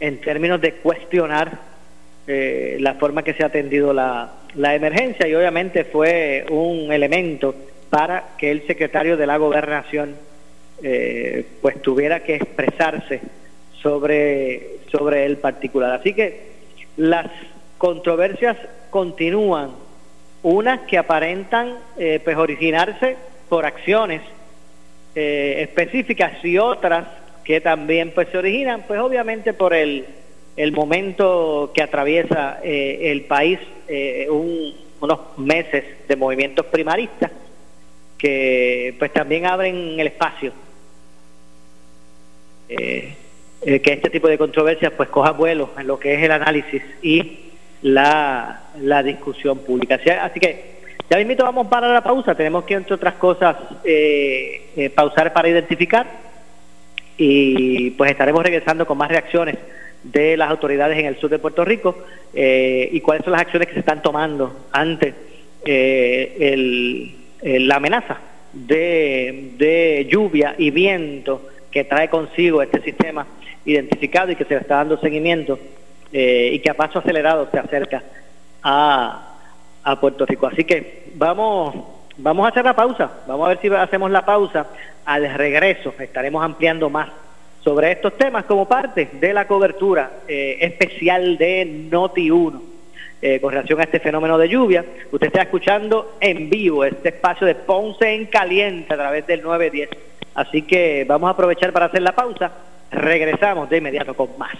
en 0.00 0.20
términos 0.20 0.60
de 0.60 0.74
cuestionar 0.74 1.69
eh, 2.32 2.76
la 2.78 2.94
forma 2.94 3.24
que 3.24 3.34
se 3.34 3.42
ha 3.42 3.46
atendido 3.46 3.92
la, 3.92 4.30
la 4.54 4.74
emergencia 4.74 5.26
y 5.26 5.34
obviamente 5.34 5.84
fue 5.84 6.46
un 6.48 6.92
elemento 6.92 7.54
para 7.90 8.36
que 8.38 8.52
el 8.52 8.64
secretario 8.66 9.16
de 9.16 9.26
la 9.26 9.36
gobernación 9.36 10.14
eh, 10.82 11.44
pues 11.60 11.82
tuviera 11.82 12.22
que 12.22 12.36
expresarse 12.36 13.20
sobre, 13.82 14.78
sobre 14.90 15.26
el 15.26 15.38
particular. 15.38 15.92
Así 15.92 16.14
que 16.14 16.50
las 16.96 17.26
controversias 17.78 18.56
continúan, 18.90 19.70
unas 20.42 20.80
que 20.82 20.98
aparentan 20.98 21.74
eh, 21.98 22.20
pues 22.22 22.36
originarse 22.36 23.16
por 23.48 23.66
acciones 23.66 24.22
eh, 25.14 25.56
específicas 25.68 26.44
y 26.44 26.58
otras 26.58 27.08
que 27.42 27.60
también 27.60 28.12
pues 28.14 28.28
se 28.28 28.38
originan 28.38 28.84
pues 28.86 29.00
obviamente 29.00 29.52
por 29.52 29.74
el, 29.74 30.06
el 30.56 30.72
momento 30.72 31.70
que 31.74 31.82
atraviesa 31.82 32.60
eh, 32.62 33.10
el 33.10 33.22
país, 33.22 33.58
unos 35.00 35.18
meses 35.38 36.06
de 36.06 36.16
movimientos 36.16 36.66
primaristas 36.66 37.32
que 38.16 38.94
pues 38.98 39.12
también 39.12 39.46
abren 39.46 39.98
el 39.98 40.06
espacio 40.06 40.52
que 42.68 43.92
este 43.92 44.10
tipo 44.10 44.28
de 44.28 44.38
controversias 44.38 44.92
pues 44.96 45.08
coja 45.08 45.32
vuelo 45.32 45.70
en 45.78 45.86
lo 45.86 45.98
que 45.98 46.14
es 46.14 46.22
el 46.22 46.30
análisis 46.30 46.82
y 47.02 47.50
la, 47.82 48.64
la 48.80 49.02
discusión 49.02 49.58
pública. 49.58 49.98
Así 50.22 50.40
que 50.40 50.80
ya 51.08 51.16
mismo 51.18 51.44
vamos 51.44 51.66
para 51.66 51.92
la 51.92 52.02
pausa, 52.02 52.34
tenemos 52.34 52.64
que 52.64 52.74
entre 52.74 52.94
otras 52.94 53.14
cosas 53.14 53.56
eh, 53.84 54.70
eh, 54.76 54.90
pausar 54.90 55.32
para 55.32 55.48
identificar 55.48 56.06
y 57.16 57.90
pues 57.90 58.12
estaremos 58.12 58.42
regresando 58.42 58.86
con 58.86 58.96
más 58.96 59.08
reacciones 59.08 59.56
de 60.02 60.36
las 60.36 60.50
autoridades 60.50 60.98
en 60.98 61.06
el 61.06 61.16
sur 61.18 61.30
de 61.30 61.38
Puerto 61.38 61.64
Rico 61.64 61.96
eh, 62.34 62.88
y 62.92 63.00
cuáles 63.00 63.24
son 63.24 63.32
las 63.32 63.42
acciones 63.42 63.68
que 63.68 63.74
se 63.74 63.80
están 63.80 64.02
tomando 64.02 64.66
ante 64.72 65.14
el, 65.64 67.14
la 67.42 67.76
amenaza 67.76 68.18
de, 68.52 69.52
de 69.56 70.08
lluvia 70.10 70.54
y 70.58 70.70
viento 70.70 71.42
que 71.70 71.84
trae 71.84 72.08
consigo 72.08 72.62
este 72.62 72.80
sistema 72.80 73.26
identificado 73.64 74.32
y 74.32 74.36
que 74.36 74.44
se 74.44 74.54
le 74.54 74.60
está 74.60 74.76
dando 74.76 74.98
seguimiento 74.98 75.58
eh, 76.12 76.50
y 76.52 76.58
que 76.58 76.70
a 76.70 76.74
paso 76.74 76.98
acelerado 76.98 77.48
se 77.50 77.58
acerca 77.58 78.02
a, 78.62 79.36
a 79.84 80.00
Puerto 80.00 80.26
Rico. 80.26 80.46
Así 80.46 80.64
que 80.64 81.12
vamos, 81.14 81.74
vamos 82.16 82.44
a 82.46 82.48
hacer 82.48 82.64
la 82.64 82.74
pausa, 82.74 83.10
vamos 83.26 83.46
a 83.46 83.48
ver 83.50 83.60
si 83.60 83.68
hacemos 83.68 84.10
la 84.10 84.24
pausa. 84.24 84.66
Al 85.04 85.32
regreso 85.34 85.94
estaremos 85.98 86.44
ampliando 86.44 86.90
más 86.90 87.08
sobre 87.62 87.92
estos 87.92 88.16
temas 88.16 88.44
como 88.44 88.66
parte 88.66 89.08
de 89.12 89.34
la 89.34 89.46
cobertura 89.46 90.10
eh, 90.26 90.58
especial 90.60 91.36
de 91.36 91.88
Noti1 91.90 92.60
eh, 93.22 93.38
con 93.38 93.52
relación 93.52 93.78
a 93.80 93.84
este 93.84 94.00
fenómeno 94.00 94.38
de 94.38 94.48
lluvia. 94.48 94.84
Usted 95.12 95.26
está 95.26 95.42
escuchando 95.42 96.16
en 96.20 96.48
vivo 96.48 96.84
este 96.84 97.10
espacio 97.10 97.46
de 97.46 97.54
Ponce 97.54 98.14
en 98.14 98.26
Caliente 98.26 98.94
a 98.94 98.96
través 98.96 99.26
del 99.26 99.42
910. 99.42 99.90
Así 100.34 100.62
que 100.62 101.04
vamos 101.06 101.28
a 101.28 101.32
aprovechar 101.32 101.72
para 101.72 101.86
hacer 101.86 102.00
la 102.00 102.12
pausa. 102.12 102.50
Regresamos 102.90 103.68
de 103.68 103.76
inmediato 103.76 104.14
con 104.14 104.30
más. 104.38 104.56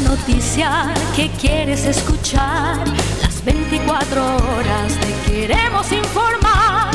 La 0.00 0.08
noticia 0.08 0.94
que 1.16 1.28
quieres 1.30 1.84
escuchar. 1.84 2.86
Las 3.22 3.44
24 3.44 4.22
horas 4.22 4.92
te 5.00 5.12
queremos 5.30 5.90
informar. 5.92 6.90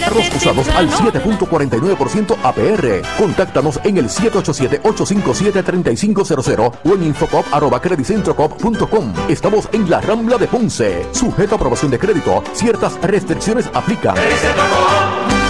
Carros 0.00 0.30
usados 0.36 0.68
al 0.68 0.88
7.49% 0.90 2.36
APR. 2.42 3.02
Contáctanos 3.18 3.80
en 3.84 3.98
el 3.98 4.08
787-857-3500 4.08 6.72
o 6.84 6.94
en 6.94 7.02
infocop.com. 7.04 9.12
Estamos 9.28 9.68
en 9.72 9.90
la 9.90 10.00
Rambla 10.00 10.38
de 10.38 10.46
Ponce. 10.46 11.04
Sujeto 11.12 11.54
a 11.54 11.56
aprobación 11.56 11.90
de 11.90 11.98
crédito. 11.98 12.42
Ciertas 12.54 12.98
restricciones 13.02 13.68
aplican. 13.74 14.14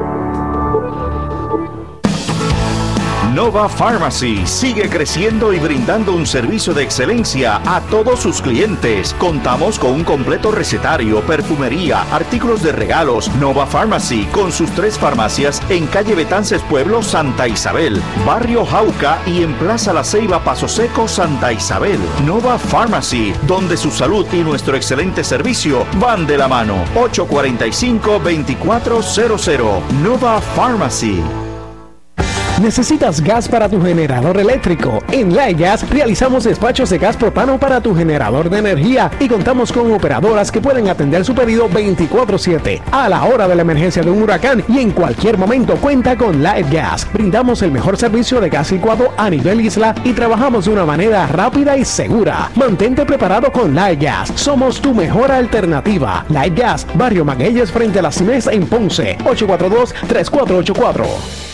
Nova 3.40 3.70
Pharmacy 3.70 4.46
sigue 4.46 4.90
creciendo 4.90 5.54
y 5.54 5.60
brindando 5.60 6.12
un 6.12 6.28
servicio 6.28 6.74
de 6.74 6.84
excelencia 6.84 7.62
a 7.66 7.80
todos 7.80 8.20
sus 8.20 8.42
clientes. 8.42 9.16
Contamos 9.18 9.80
con 9.80 9.94
un 9.94 10.04
completo 10.04 10.52
recetario, 10.52 11.22
perfumería, 11.22 12.02
artículos 12.12 12.62
de 12.62 12.74
regalos. 12.74 13.34
Nova 13.36 13.66
Pharmacy 13.66 14.26
con 14.34 14.52
sus 14.52 14.70
tres 14.72 15.00
farmacias 15.00 15.62
en 15.70 15.88
calle 15.88 16.16
Betances 16.16 16.62
Pueblo, 16.64 17.02
Santa 17.02 17.48
Isabel, 17.48 18.02
Barrio 18.26 18.66
Jauca 18.66 19.20
y 19.26 19.42
en 19.42 19.54
Plaza 19.54 19.94
La 19.94 20.04
Ceiba, 20.04 20.44
Paso 20.44 20.68
Seco, 20.68 21.08
Santa 21.08 21.54
Isabel. 21.54 22.02
Nova 22.26 22.58
Pharmacy, 22.58 23.34
donde 23.48 23.78
su 23.78 23.90
salud 23.90 24.26
y 24.34 24.44
nuestro 24.44 24.76
excelente 24.76 25.24
servicio 25.24 25.88
van 25.98 26.28
de 26.28 26.38
la 26.38 26.50
mano. 26.50 26.84
845-2400. 26.94 29.92
Nova 30.04 30.42
Pharmacy. 30.42 31.39
¿Necesitas 32.62 33.22
gas 33.22 33.48
para 33.48 33.70
tu 33.70 33.82
generador 33.82 34.38
eléctrico? 34.38 35.02
En 35.12 35.34
Gas 35.58 35.90
realizamos 35.90 36.44
despachos 36.44 36.90
de 36.90 36.98
gas 36.98 37.16
propano 37.16 37.58
para 37.58 37.80
tu 37.80 37.96
generador 37.96 38.50
de 38.50 38.60
energía 38.60 39.10
y 39.20 39.30
contamos 39.30 39.72
con 39.72 39.92
operadoras 39.94 40.52
que 40.52 40.60
pueden 40.60 40.90
atender 40.90 41.24
su 41.24 41.34
pedido 41.34 41.70
24/7 41.70 42.82
a 42.92 43.08
la 43.08 43.24
hora 43.24 43.48
de 43.48 43.56
la 43.56 43.62
emergencia 43.62 44.04
de 44.04 44.12
un 44.12 44.22
huracán 44.22 44.64
y 44.68 44.80
en 44.80 44.92
cualquier 44.92 45.38
momento 45.38 45.78
cuenta 45.78 46.18
con 46.18 46.44
Gas. 46.44 47.08
Brindamos 47.14 47.62
el 47.62 47.72
mejor 47.72 47.98
servicio 47.98 48.42
de 48.42 48.50
gas 48.50 48.72
licuado 48.72 49.14
a 49.16 49.30
nivel 49.30 49.62
isla 49.62 49.96
y 50.04 50.12
trabajamos 50.12 50.66
de 50.66 50.72
una 50.72 50.86
manera 50.86 51.28
rápida 51.28 51.78
y 51.78 51.86
segura. 51.86 52.52
Mantente 52.56 53.06
preparado 53.06 53.52
con 53.54 53.74
Gas. 53.74 54.34
Somos 54.36 54.82
tu 54.82 54.94
mejor 54.94 55.32
alternativa. 55.32 56.26
Gas, 56.56 56.86
Barrio 56.94 57.24
Magueyes 57.24 57.72
frente 57.72 58.00
a 58.00 58.02
las 58.02 58.18
CIMES 58.18 58.48
en 58.48 58.68
Ponce. 58.68 59.18
842 59.26 59.94
3484. 60.08 61.49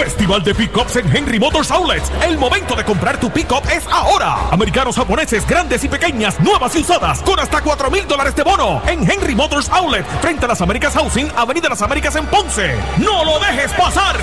Festival 0.00 0.42
de 0.42 0.54
Pickups 0.54 0.96
en 0.96 1.14
Henry 1.14 1.38
Motors 1.38 1.70
Outlets. 1.70 2.10
El 2.26 2.38
momento 2.38 2.74
de 2.74 2.82
comprar 2.84 3.20
tu 3.20 3.28
pickup 3.28 3.62
es 3.70 3.86
ahora. 3.86 4.48
Americanos 4.50 4.96
japoneses, 4.96 5.46
grandes 5.46 5.84
y 5.84 5.88
pequeñas, 5.88 6.40
nuevas 6.40 6.74
y 6.74 6.78
usadas, 6.78 7.20
con 7.20 7.38
hasta 7.38 7.60
4 7.60 7.90
mil 7.90 8.08
dólares 8.08 8.34
de 8.34 8.42
bono. 8.42 8.80
En 8.86 9.08
Henry 9.08 9.34
Motors 9.34 9.68
Outlet, 9.68 10.06
frente 10.22 10.46
a 10.46 10.48
las 10.48 10.62
Américas 10.62 10.94
Housing, 10.94 11.30
Avenida 11.36 11.68
Las 11.68 11.82
Américas 11.82 12.16
en 12.16 12.24
Ponce. 12.28 12.76
¡No 12.96 13.26
lo 13.26 13.38
dejes 13.40 13.70
pasar! 13.72 14.16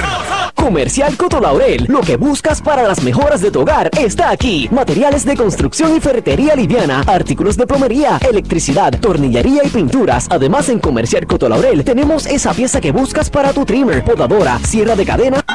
Comercial 0.56 1.16
Coto 1.16 1.40
Laurel. 1.40 1.86
Lo 1.88 2.02
que 2.02 2.18
buscas 2.18 2.60
para 2.60 2.82
las 2.82 3.04
mejoras 3.04 3.42
de 3.42 3.52
tu 3.52 3.62
hogar 3.62 3.92
está 4.00 4.32
aquí. 4.32 4.68
Materiales 4.72 5.26
de 5.26 5.38
construcción 5.38 5.96
y 5.96 6.00
ferretería 6.00 6.56
liviana, 6.56 7.04
artículos 7.06 7.56
de 7.56 7.68
plomería, 7.68 8.18
electricidad, 8.28 9.00
tornillería 9.00 9.62
y 9.64 9.70
pinturas. 9.70 10.26
Además, 10.32 10.70
en 10.70 10.80
Comercial 10.80 11.28
Coto 11.28 11.48
Laurel 11.48 11.84
tenemos 11.84 12.26
esa 12.26 12.56
pieza 12.56 12.82
que 12.82 12.92
buscas 12.92 13.30
para 13.30 13.54
tu 13.54 13.64
trimmer, 13.64 14.04
podadora, 14.04 14.58
sierra 14.66 14.96
de 14.96 15.06
cadena 15.06 15.46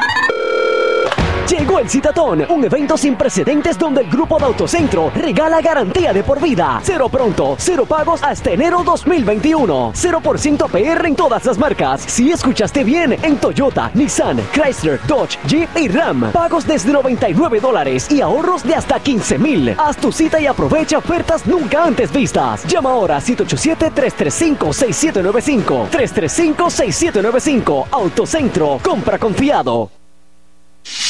Llegó 1.49 1.79
el 1.79 1.89
Citatón, 1.89 2.45
un 2.49 2.63
evento 2.63 2.97
sin 2.97 3.15
precedentes 3.15 3.77
donde 3.77 4.01
el 4.01 4.09
grupo 4.09 4.37
de 4.39 4.45
Autocentro 4.45 5.11
regala 5.13 5.59
garantía 5.61 6.13
de 6.13 6.23
por 6.23 6.41
vida. 6.41 6.79
Cero 6.83 7.09
pronto, 7.09 7.57
cero 7.59 7.85
pagos 7.85 8.23
hasta 8.23 8.51
enero 8.51 8.81
2021. 8.83 9.91
0% 9.93 10.69
PR 10.69 11.05
en 11.05 11.15
todas 11.15 11.45
las 11.45 11.57
marcas. 11.57 11.99
Si 12.01 12.31
escuchaste 12.31 12.85
bien, 12.85 13.17
en 13.21 13.35
Toyota, 13.37 13.91
Nissan, 13.93 14.39
Chrysler, 14.53 15.01
Dodge, 15.05 15.37
Jeep 15.45 15.69
y 15.75 15.89
Ram. 15.89 16.31
Pagos 16.31 16.65
desde 16.65 16.93
99 16.93 17.59
dólares 17.59 18.09
y 18.09 18.21
ahorros 18.21 18.63
de 18.63 18.75
hasta 18.75 19.01
15 19.01 19.37
mil. 19.37 19.75
Haz 19.77 19.97
tu 19.97 20.13
cita 20.13 20.39
y 20.39 20.47
aprovecha 20.47 20.99
ofertas 20.99 21.45
nunca 21.45 21.83
antes 21.83 22.09
vistas. 22.11 22.63
Llama 22.65 22.91
ahora 22.91 23.17
a 23.17 23.21
787-335-6795. 23.21 25.89
335-6795. 25.89 27.87
Autocentro. 27.91 28.79
Compra 28.81 29.19
confiado. 29.19 30.02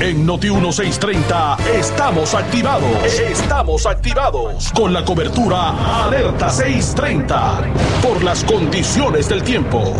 En 0.00 0.24
Noti 0.24 0.48
1630 0.48 1.58
estamos 1.74 2.34
activados. 2.34 3.20
Estamos 3.20 3.84
activados 3.84 4.72
con 4.72 4.94
la 4.94 5.04
cobertura 5.04 6.04
Alerta 6.06 6.48
630 6.48 7.60
por 8.02 8.24
las 8.24 8.42
condiciones 8.44 9.28
del 9.28 9.42
tiempo. 9.42 9.94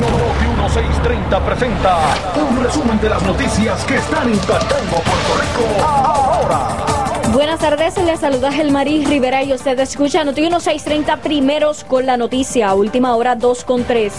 Noti 0.00 0.46
1630 0.56 1.44
presenta 1.44 1.98
un 2.34 2.64
resumen 2.64 3.00
de 3.00 3.08
las 3.08 3.22
noticias 3.22 3.84
que 3.84 3.98
están 3.98 4.28
impactando 4.28 4.96
Puerto 4.96 5.40
Rico 5.40 5.86
ahora. 5.86 6.87
Buenas 7.32 7.60
tardes, 7.60 7.94
les 7.98 8.20
saluda 8.20 8.50
Gelmaris 8.50 9.06
Rivera 9.06 9.42
y 9.42 9.52
usted 9.52 9.78
escucha 9.80 10.24
Noti 10.24 10.40
1630 10.40 11.18
primeros 11.18 11.84
con 11.84 12.06
la 12.06 12.16
noticia, 12.16 12.72
última 12.72 13.14
hora 13.16 13.36
2 13.36 13.64
con 13.64 13.84
3. 13.84 14.12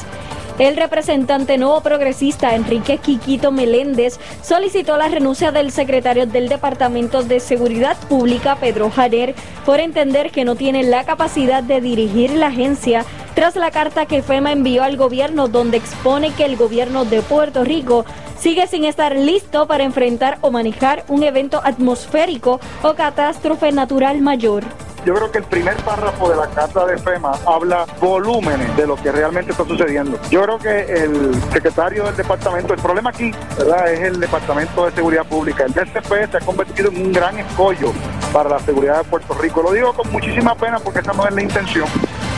El 0.59 0.77
representante 0.77 1.57
nuevo 1.57 1.81
progresista 1.81 2.53
Enrique 2.53 2.97
Quiquito 2.97 3.51
Meléndez 3.51 4.19
solicitó 4.43 4.95
la 4.95 5.07
renuncia 5.07 5.51
del 5.51 5.71
secretario 5.71 6.27
del 6.27 6.49
Departamento 6.49 7.23
de 7.23 7.39
Seguridad 7.39 7.97
Pública, 8.09 8.57
Pedro 8.57 8.91
Janer, 8.91 9.33
por 9.65 9.79
entender 9.79 10.29
que 10.29 10.45
no 10.45 10.55
tiene 10.55 10.83
la 10.83 11.03
capacidad 11.03 11.63
de 11.63 11.81
dirigir 11.81 12.31
la 12.31 12.47
agencia 12.47 13.05
tras 13.33 13.55
la 13.55 13.71
carta 13.71 14.05
que 14.05 14.21
FEMA 14.21 14.51
envió 14.51 14.83
al 14.83 14.97
gobierno 14.97 15.47
donde 15.47 15.77
expone 15.77 16.31
que 16.33 16.45
el 16.45 16.57
gobierno 16.57 17.05
de 17.05 17.21
Puerto 17.21 17.63
Rico 17.63 18.05
sigue 18.39 18.67
sin 18.67 18.85
estar 18.85 19.15
listo 19.15 19.67
para 19.67 19.83
enfrentar 19.83 20.37
o 20.41 20.51
manejar 20.51 21.03
un 21.07 21.23
evento 21.23 21.61
atmosférico 21.63 22.59
o 22.83 22.93
catástrofe 22.93 23.71
natural 23.71 24.21
mayor. 24.21 24.63
Yo 25.05 25.13
creo 25.13 25.31
que 25.31 25.37
el 25.37 25.45
primer 25.45 25.75
párrafo 25.77 26.29
de 26.29 26.35
la 26.35 26.47
carta 26.47 26.85
de 26.85 26.97
FEMA 26.97 27.31
habla 27.45 27.85
volúmenes 28.01 28.75
de 28.75 28.85
lo 28.85 28.95
que 28.97 29.11
realmente 29.11 29.51
está 29.51 29.65
sucediendo. 29.65 30.19
Yo 30.29 30.41
creo 30.43 30.59
que 30.59 31.03
el 31.03 31.41
secretario 31.53 32.03
del 32.03 32.17
departamento, 32.17 32.73
el 32.73 32.81
problema 32.81 33.09
aquí, 33.09 33.31
¿verdad? 33.57 33.91
Es 33.93 33.99
el 34.01 34.19
Departamento 34.19 34.85
de 34.85 34.91
Seguridad 34.91 35.25
Pública. 35.25 35.63
El 35.65 35.73
DCP 35.73 36.31
se 36.31 36.37
ha 36.37 36.41
convertido 36.41 36.89
en 36.89 37.07
un 37.07 37.13
gran 37.13 37.39
escollo 37.39 37.93
para 38.33 38.49
la 38.49 38.59
seguridad 38.59 38.99
de 38.99 39.03
Puerto 39.05 39.33
Rico. 39.33 39.61
Lo 39.61 39.71
digo 39.71 39.93
con 39.93 40.11
muchísima 40.11 40.55
pena 40.55 40.79
porque 40.79 40.99
esa 40.99 41.13
no 41.13 41.27
es 41.27 41.33
la 41.33 41.41
intención. 41.41 41.87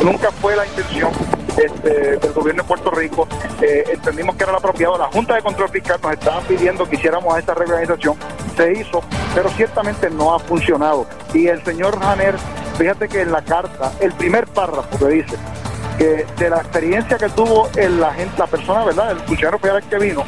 Nunca 0.03 0.31
fue 0.31 0.55
la 0.55 0.65
intención 0.65 1.11
este, 1.57 2.17
del 2.17 2.33
gobierno 2.33 2.63
de 2.63 2.67
Puerto 2.67 2.91
Rico. 2.91 3.27
Eh, 3.61 3.83
entendimos 3.93 4.35
que 4.35 4.43
era 4.43 4.51
lo 4.51 4.57
apropiado. 4.57 4.97
La 4.97 5.07
Junta 5.07 5.35
de 5.35 5.41
Control 5.41 5.69
Fiscal 5.69 5.99
nos 6.01 6.13
estaba 6.13 6.41
pidiendo 6.41 6.87
que 6.87 6.95
hiciéramos 6.95 7.37
esta 7.37 7.53
reorganización. 7.53 8.15
Se 8.55 8.73
hizo, 8.73 9.01
pero 9.35 9.49
ciertamente 9.49 10.09
no 10.09 10.33
ha 10.33 10.39
funcionado. 10.39 11.05
Y 11.33 11.47
el 11.47 11.63
señor 11.63 11.99
Janer, 11.99 12.35
fíjate 12.77 13.07
que 13.07 13.21
en 13.21 13.31
la 13.31 13.43
carta, 13.43 13.91
el 13.99 14.13
primer 14.13 14.47
párrafo 14.47 14.97
que 14.97 15.07
dice 15.07 15.35
que 15.97 16.25
de 16.37 16.49
la 16.49 16.57
experiencia 16.57 17.17
que 17.17 17.29
tuvo 17.29 17.69
el, 17.75 17.99
la, 17.99 18.15
la 18.37 18.47
persona, 18.47 18.83
¿verdad? 18.85 19.11
El 19.11 19.19
funcionario 19.19 19.59
federal 19.59 19.83
que 19.87 19.97
vino, 19.99 20.23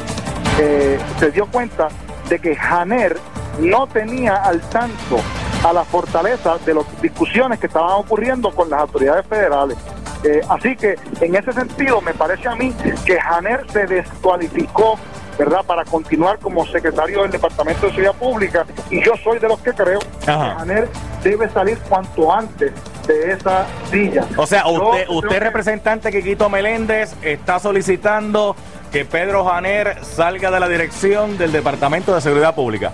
eh, 0.59 0.99
se 1.19 1.31
dio 1.31 1.47
cuenta 1.47 1.87
de 2.29 2.39
que 2.39 2.55
Janer 2.55 3.17
no 3.59 3.87
tenía 3.87 4.35
al 4.35 4.61
tanto 4.69 5.19
a 5.63 5.73
la 5.73 5.83
fortaleza 5.83 6.57
de 6.65 6.73
las 6.73 7.01
discusiones 7.01 7.59
que 7.59 7.67
estaban 7.67 7.91
ocurriendo 7.93 8.51
con 8.51 8.69
las 8.69 8.81
autoridades 8.81 9.25
federales. 9.27 9.77
Eh, 10.23 10.41
así 10.49 10.75
que 10.75 10.95
en 11.21 11.35
ese 11.35 11.51
sentido 11.51 12.01
me 12.01 12.13
parece 12.13 12.47
a 12.47 12.55
mí 12.55 12.73
que 13.05 13.19
Janer 13.19 13.65
se 13.71 13.85
descualificó, 13.85 14.97
¿verdad?, 15.37 15.63
para 15.65 15.83
continuar 15.83 16.39
como 16.39 16.65
secretario 16.65 17.23
del 17.23 17.31
Departamento 17.31 17.81
de 17.87 17.89
Seguridad 17.89 18.13
Pública 18.15 18.65
y 18.89 19.03
yo 19.03 19.13
soy 19.21 19.39
de 19.39 19.47
los 19.49 19.59
que 19.59 19.73
creo 19.73 19.99
que 19.99 20.25
Janer 20.31 20.89
debe 21.23 21.49
salir 21.49 21.77
cuanto 21.89 22.31
antes 22.33 22.71
de 23.05 23.31
esa 23.33 23.65
silla. 23.91 24.25
O 24.37 24.45
sea, 24.47 24.65
usted, 24.67 25.05
usted 25.09 25.29
que- 25.29 25.39
representante 25.41 26.11
Quiquito 26.11 26.49
Meléndez 26.49 27.13
está 27.21 27.59
solicitando 27.59 28.55
que 28.93 29.03
Pedro 29.05 29.43
Janer 29.45 30.05
salga 30.05 30.51
de 30.51 30.59
la 30.59 30.69
dirección 30.69 31.37
del 31.37 31.51
Departamento 31.51 32.13
de 32.15 32.21
Seguridad 32.21 32.55
Pública. 32.55 32.91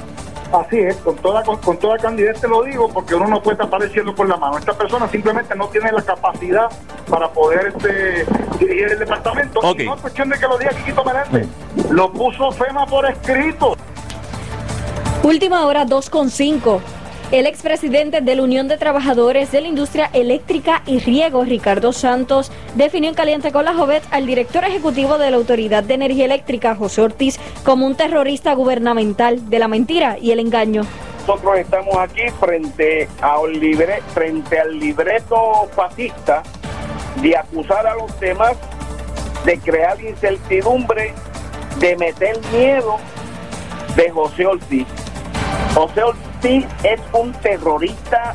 Así 0.51 0.79
es, 0.79 0.95
con 0.97 1.15
toda 1.17 1.43
con, 1.43 1.57
con 1.57 1.77
toda 1.77 1.97
candidez 1.97 2.41
te 2.41 2.47
lo 2.47 2.63
digo, 2.63 2.89
porque 2.89 3.13
uno 3.13 3.27
no 3.27 3.41
puede 3.41 3.57
tapar 3.57 3.83
el 3.83 3.91
cielo 3.91 4.15
con 4.15 4.27
la 4.27 4.35
mano. 4.35 4.57
Esta 4.57 4.73
persona 4.73 5.07
simplemente 5.07 5.55
no 5.55 5.67
tiene 5.67 5.91
la 5.91 6.01
capacidad 6.01 6.69
para 7.07 7.29
poder 7.29 7.67
este, 7.75 8.25
dirigir 8.57 8.91
el 8.91 8.99
departamento. 8.99 9.59
Ok. 9.59 9.79
Y 9.79 9.85
no 9.85 9.95
es 9.95 10.01
cuestión 10.01 10.29
de 10.29 10.39
que 10.39 10.47
lo 10.47 10.57
diga 10.57 10.71
Quiquito 10.71 11.03
Meléndez. 11.03 11.47
Lo 11.91 12.12
puso 12.12 12.51
FEMA 12.51 12.85
por 12.88 13.05
escrito. 13.05 13.75
Última 15.21 15.65
hora 15.65 15.85
2.5. 15.85 16.79
El 17.31 17.45
expresidente 17.45 18.21
de 18.21 18.35
la 18.35 18.41
Unión 18.41 18.67
de 18.67 18.79
Trabajadores 18.79 19.51
de 19.51 19.61
la 19.61 19.67
Industria 19.67 20.09
Eléctrica 20.13 20.81
y 20.87 20.97
Riego, 20.97 21.43
Ricardo 21.43 21.93
Santos, 21.93 22.51
definió 22.73 23.07
en 23.07 23.15
Caliente 23.15 23.51
con 23.51 23.65
la 23.65 23.75
Jovet 23.75 24.01
al 24.09 24.25
director 24.25 24.63
ejecutivo 24.63 25.19
de 25.19 25.29
la 25.29 25.37
Autoridad 25.37 25.83
de 25.83 25.93
Energía 25.93 26.25
Eléctrica, 26.25 26.73
José 26.73 27.03
Ortiz, 27.03 27.39
como 27.63 27.85
un 27.85 27.93
terrorista 27.93 28.55
gubernamental 28.55 29.47
de 29.47 29.59
la 29.59 29.67
mentira 29.67 30.17
y 30.19 30.31
el 30.31 30.39
engaño. 30.39 30.87
Nosotros 31.27 31.59
estamos 31.59 31.95
aquí 31.97 32.23
frente, 32.39 33.07
frente 34.11 34.59
al 34.59 34.79
libreto 34.79 35.69
fascista 35.75 36.41
de 37.21 37.37
acusar 37.37 37.85
a 37.85 37.93
los 37.93 38.19
demás, 38.19 38.57
de 39.45 39.59
crear 39.59 40.01
incertidumbre, 40.01 41.13
de 41.77 41.95
meter 41.95 42.39
miedo 42.51 42.97
de 43.95 44.09
José 44.09 44.47
Ortiz. 44.47 44.87
José 45.75 46.01
Ortiz 46.01 46.28
es 46.41 47.02
un 47.12 47.34
terrorista 47.34 48.34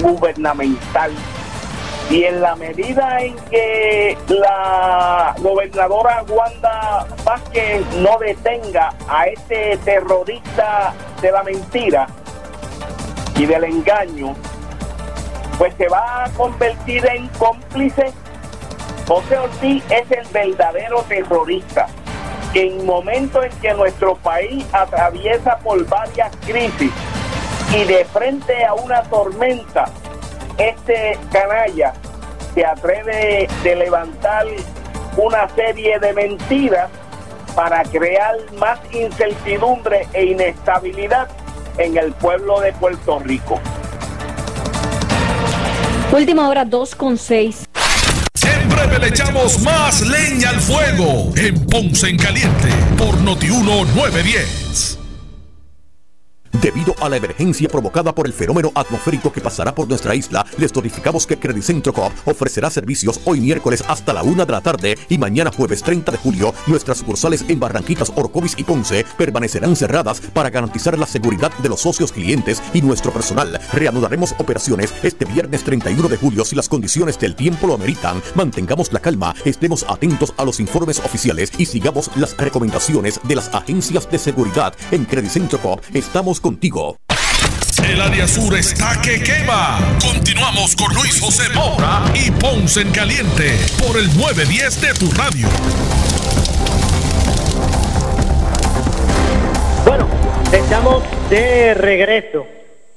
gubernamental 0.00 1.12
y 2.10 2.24
en 2.24 2.42
la 2.42 2.56
medida 2.56 3.20
en 3.20 3.36
que 3.50 4.18
la 4.28 5.34
gobernadora 5.38 6.24
Wanda 6.28 7.06
Vázquez 7.24 7.86
no 7.98 8.18
detenga 8.18 8.92
a 9.08 9.26
este 9.26 9.76
terrorista 9.84 10.92
de 11.22 11.30
la 11.30 11.42
mentira 11.44 12.08
y 13.36 13.46
del 13.46 13.64
engaño, 13.64 14.34
pues 15.56 15.72
se 15.76 15.88
va 15.88 16.24
a 16.24 16.30
convertir 16.30 17.06
en 17.06 17.28
cómplice. 17.38 18.12
José 19.06 19.38
Ortiz 19.38 19.84
es 19.90 20.10
el 20.10 20.26
verdadero 20.32 21.02
terrorista 21.02 21.86
que 22.52 22.66
en 22.66 22.86
momentos 22.86 23.44
en 23.44 23.52
que 23.60 23.74
nuestro 23.74 24.14
país 24.16 24.64
atraviesa 24.72 25.58
por 25.58 25.84
varias 25.86 26.34
crisis 26.46 26.92
y 27.76 27.84
de 27.84 28.04
frente 28.04 28.64
a 28.64 28.74
una 28.74 29.02
tormenta, 29.02 29.86
este 30.58 31.18
canalla 31.32 31.92
se 32.54 32.64
atreve 32.64 33.48
de 33.64 33.76
levantar 33.76 34.46
una 35.16 35.48
serie 35.54 35.98
de 35.98 36.12
mentiras 36.12 36.88
para 37.56 37.82
crear 37.84 38.36
más 38.58 38.78
incertidumbre 38.92 40.06
e 40.12 40.26
inestabilidad 40.26 41.28
en 41.78 41.96
el 41.96 42.12
pueblo 42.12 42.60
de 42.60 42.72
Puerto 42.74 43.18
Rico. 43.20 43.60
Última 46.12 46.48
hora 46.48 46.64
2 46.64 46.94
con 46.94 47.18
6. 47.18 47.64
En 48.46 48.68
breve 48.68 48.98
le 49.00 49.08
echamos 49.08 49.60
más 49.62 50.00
leña 50.02 50.50
al 50.50 50.60
fuego 50.60 51.32
en 51.36 51.66
Ponce 51.66 52.08
en 52.08 52.18
Caliente 52.18 52.68
por 52.96 53.16
Notiuno 53.18 53.84
910. 53.96 55.03
Debido 56.62 56.94
a 57.00 57.08
la 57.08 57.16
emergencia 57.16 57.68
provocada 57.68 58.14
por 58.14 58.26
el 58.26 58.32
fenómeno 58.32 58.70
atmosférico 58.76 59.32
que 59.32 59.40
pasará 59.40 59.74
por 59.74 59.88
nuestra 59.88 60.14
isla, 60.14 60.46
les 60.56 60.72
notificamos 60.72 61.26
que 61.26 61.36
Credicentro 61.36 61.92
Coop 61.92 62.12
ofrecerá 62.26 62.70
servicios 62.70 63.20
hoy 63.24 63.40
miércoles 63.40 63.82
hasta 63.88 64.12
la 64.12 64.22
una 64.22 64.46
de 64.46 64.52
la 64.52 64.60
tarde 64.60 64.96
y 65.08 65.18
mañana 65.18 65.50
jueves 65.50 65.82
30 65.82 66.12
de 66.12 66.18
julio. 66.18 66.54
Nuestras 66.68 66.98
sucursales 66.98 67.44
en 67.48 67.58
Barranquitas, 67.58 68.12
Orcovis 68.14 68.54
y 68.56 68.62
Ponce 68.62 69.04
permanecerán 69.18 69.74
cerradas 69.74 70.20
para 70.20 70.48
garantizar 70.48 70.96
la 70.96 71.06
seguridad 71.06 71.52
de 71.58 71.68
los 71.68 71.80
socios 71.80 72.12
clientes 72.12 72.62
y 72.72 72.82
nuestro 72.82 73.12
personal. 73.12 73.60
Reanudaremos 73.72 74.32
operaciones 74.38 74.94
este 75.02 75.24
viernes 75.24 75.64
31 75.64 76.08
de 76.08 76.16
julio 76.16 76.44
si 76.44 76.54
las 76.54 76.68
condiciones 76.68 77.18
del 77.18 77.34
tiempo 77.34 77.66
lo 77.66 77.74
ameritan. 77.74 78.22
Mantengamos 78.36 78.92
la 78.92 79.00
calma, 79.00 79.34
estemos 79.44 79.84
atentos 79.88 80.32
a 80.36 80.44
los 80.44 80.60
informes 80.60 81.00
oficiales 81.00 81.50
y 81.58 81.66
sigamos 81.66 82.10
las 82.16 82.36
recomendaciones 82.36 83.18
de 83.24 83.34
las 83.34 83.52
agencias 83.52 84.08
de 84.08 84.18
seguridad. 84.18 84.72
En 84.92 85.04
Credicentro 85.04 85.58
Coop 85.58 85.80
estamos 85.92 86.43
contigo. 86.44 86.98
El 87.88 88.02
área 88.02 88.28
sur 88.28 88.54
está 88.54 89.00
que 89.00 89.22
quema. 89.22 89.78
Continuamos 89.98 90.76
con 90.76 90.92
Luis 90.92 91.18
José 91.18 91.44
Moura 91.54 92.02
y 92.14 92.30
Ponce 92.32 92.82
en 92.82 92.90
Caliente 92.90 93.56
por 93.78 93.96
el 93.96 94.06
910 94.14 94.80
de 94.82 94.92
tu 94.92 95.10
radio. 95.12 95.48
Bueno, 99.86 100.06
estamos 100.52 101.02
de 101.30 101.72
regreso. 101.72 102.44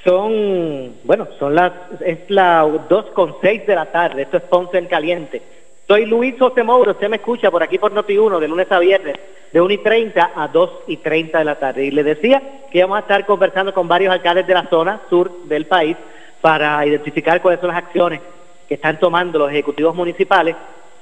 Son, 0.03 0.97
bueno, 1.05 1.29
son 1.39 1.55
las, 1.55 1.71
es 2.05 2.29
la 2.29 2.67
2 2.89 3.05
con 3.15 3.38
6 3.39 3.65
de 3.65 3.75
la 3.75 3.89
tarde. 3.93 4.23
Esto 4.23 4.36
es 4.36 4.43
Ponce 4.43 4.77
en 4.77 4.88
Caliente. 4.88 5.41
Soy 5.88 6.06
Luis 6.06 6.36
José 6.38 6.63
Moura, 6.63 6.91
usted 6.91 7.08
me 7.08 7.15
escucha 7.15 7.50
por 7.50 7.63
aquí 7.63 7.78
por 7.78 7.93
Noti1 7.93 8.39
de 8.39 8.47
lunes 8.50 8.69
a 8.69 8.80
viernes 8.80 9.15
de 9.54 9.62
1 9.62 9.73
y 9.73 9.78
30 9.78 10.32
a 10.36 10.47
2 10.50 10.69
y 10.88 10.97
30 10.97 11.39
de 11.39 11.45
la 11.45 11.58
tarde. 11.58 11.86
Y 11.86 11.91
le 11.91 12.04
decía 12.04 12.41
que 12.69 12.80
íbamos 12.80 12.97
a 12.97 13.00
estar 13.00 13.26
conversando 13.26 13.73
con 13.73 13.88
varios 13.88 14.12
alcaldes 14.12 14.45
de 14.45 14.54
la 14.54 14.65
zona 14.65 15.00
sur 15.10 15.45
del 15.45 15.65
país 15.65 15.95
para 16.41 16.86
identificar 16.86 17.41
cuáles 17.41 17.62
son 17.62 17.69
las 17.69 17.78
acciones 17.78 18.19
que 18.67 18.73
están 18.73 19.00
tomando 19.00 19.39
los 19.39 19.50
ejecutivos 19.50 19.95
municipales 19.95 20.58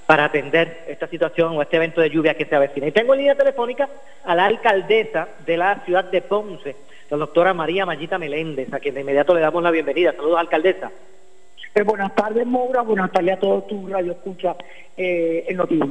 para 0.06 0.26
atender 0.26 0.84
esta 0.88 1.08
situación 1.08 1.58
o 1.58 1.64
este 1.64 1.78
evento 1.78 2.00
de 2.00 2.12
lluvia 2.12 2.36
que 2.36 2.46
se 2.46 2.56
avecina. 2.56 2.86
Y 2.86 2.92
tengo 2.92 3.16
en 3.16 3.22
línea 3.22 3.36
telefónica 3.36 3.90
a 4.24 4.36
la 4.36 4.46
alcaldesa 4.46 5.30
de 5.48 5.58
la 5.58 5.80
ciudad 5.84 6.04
de 6.12 6.22
Ponce, 6.22 6.76
la 7.10 7.18
doctora 7.18 7.56
María 7.56 7.88
Mayita 7.88 8.20
Meléndez, 8.20 8.72
a 8.72 8.80
quien 8.80 8.94
de 8.94 9.02
inmediato 9.02 9.34
le 9.34 9.42
damos 9.42 9.64
la 9.64 9.72
bienvenida. 9.72 10.14
Saludos, 10.14 10.38
alcaldesa. 10.38 10.92
Eh, 11.78 11.84
buenas 11.84 12.16
tardes, 12.16 12.48
Moura. 12.48 12.84
Buenas 12.84 13.12
tardes 13.12 13.34
a 13.34 13.40
todos 13.40 13.68
tus 13.68 13.90
radio 13.90 14.14
escucha 14.14 14.56
eh, 14.96 15.44
en 15.50 15.58
Noticias. 15.58 15.90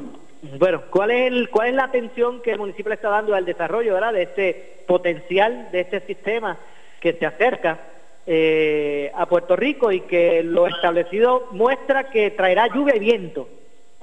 Bueno, 0.58 0.82
¿cuál 0.88 1.10
es, 1.10 1.30
el, 1.30 1.50
¿cuál 1.50 1.68
es 1.68 1.74
la 1.74 1.84
atención 1.84 2.40
que 2.40 2.52
el 2.52 2.58
municipio 2.58 2.90
está 2.90 3.10
dando 3.10 3.34
al 3.34 3.44
desarrollo 3.44 3.92
¿verdad? 3.92 4.14
de 4.14 4.22
este 4.22 4.82
potencial, 4.86 5.68
de 5.72 5.80
este 5.80 6.00
sistema 6.00 6.56
que 7.00 7.12
se 7.12 7.26
acerca 7.26 7.80
eh, 8.26 9.12
a 9.14 9.26
Puerto 9.26 9.56
Rico 9.56 9.92
y 9.92 10.00
que 10.00 10.42
lo 10.42 10.66
establecido 10.66 11.48
muestra 11.50 12.04
que 12.04 12.30
traerá 12.30 12.66
lluvia 12.68 12.96
y 12.96 13.00
viento 13.00 13.46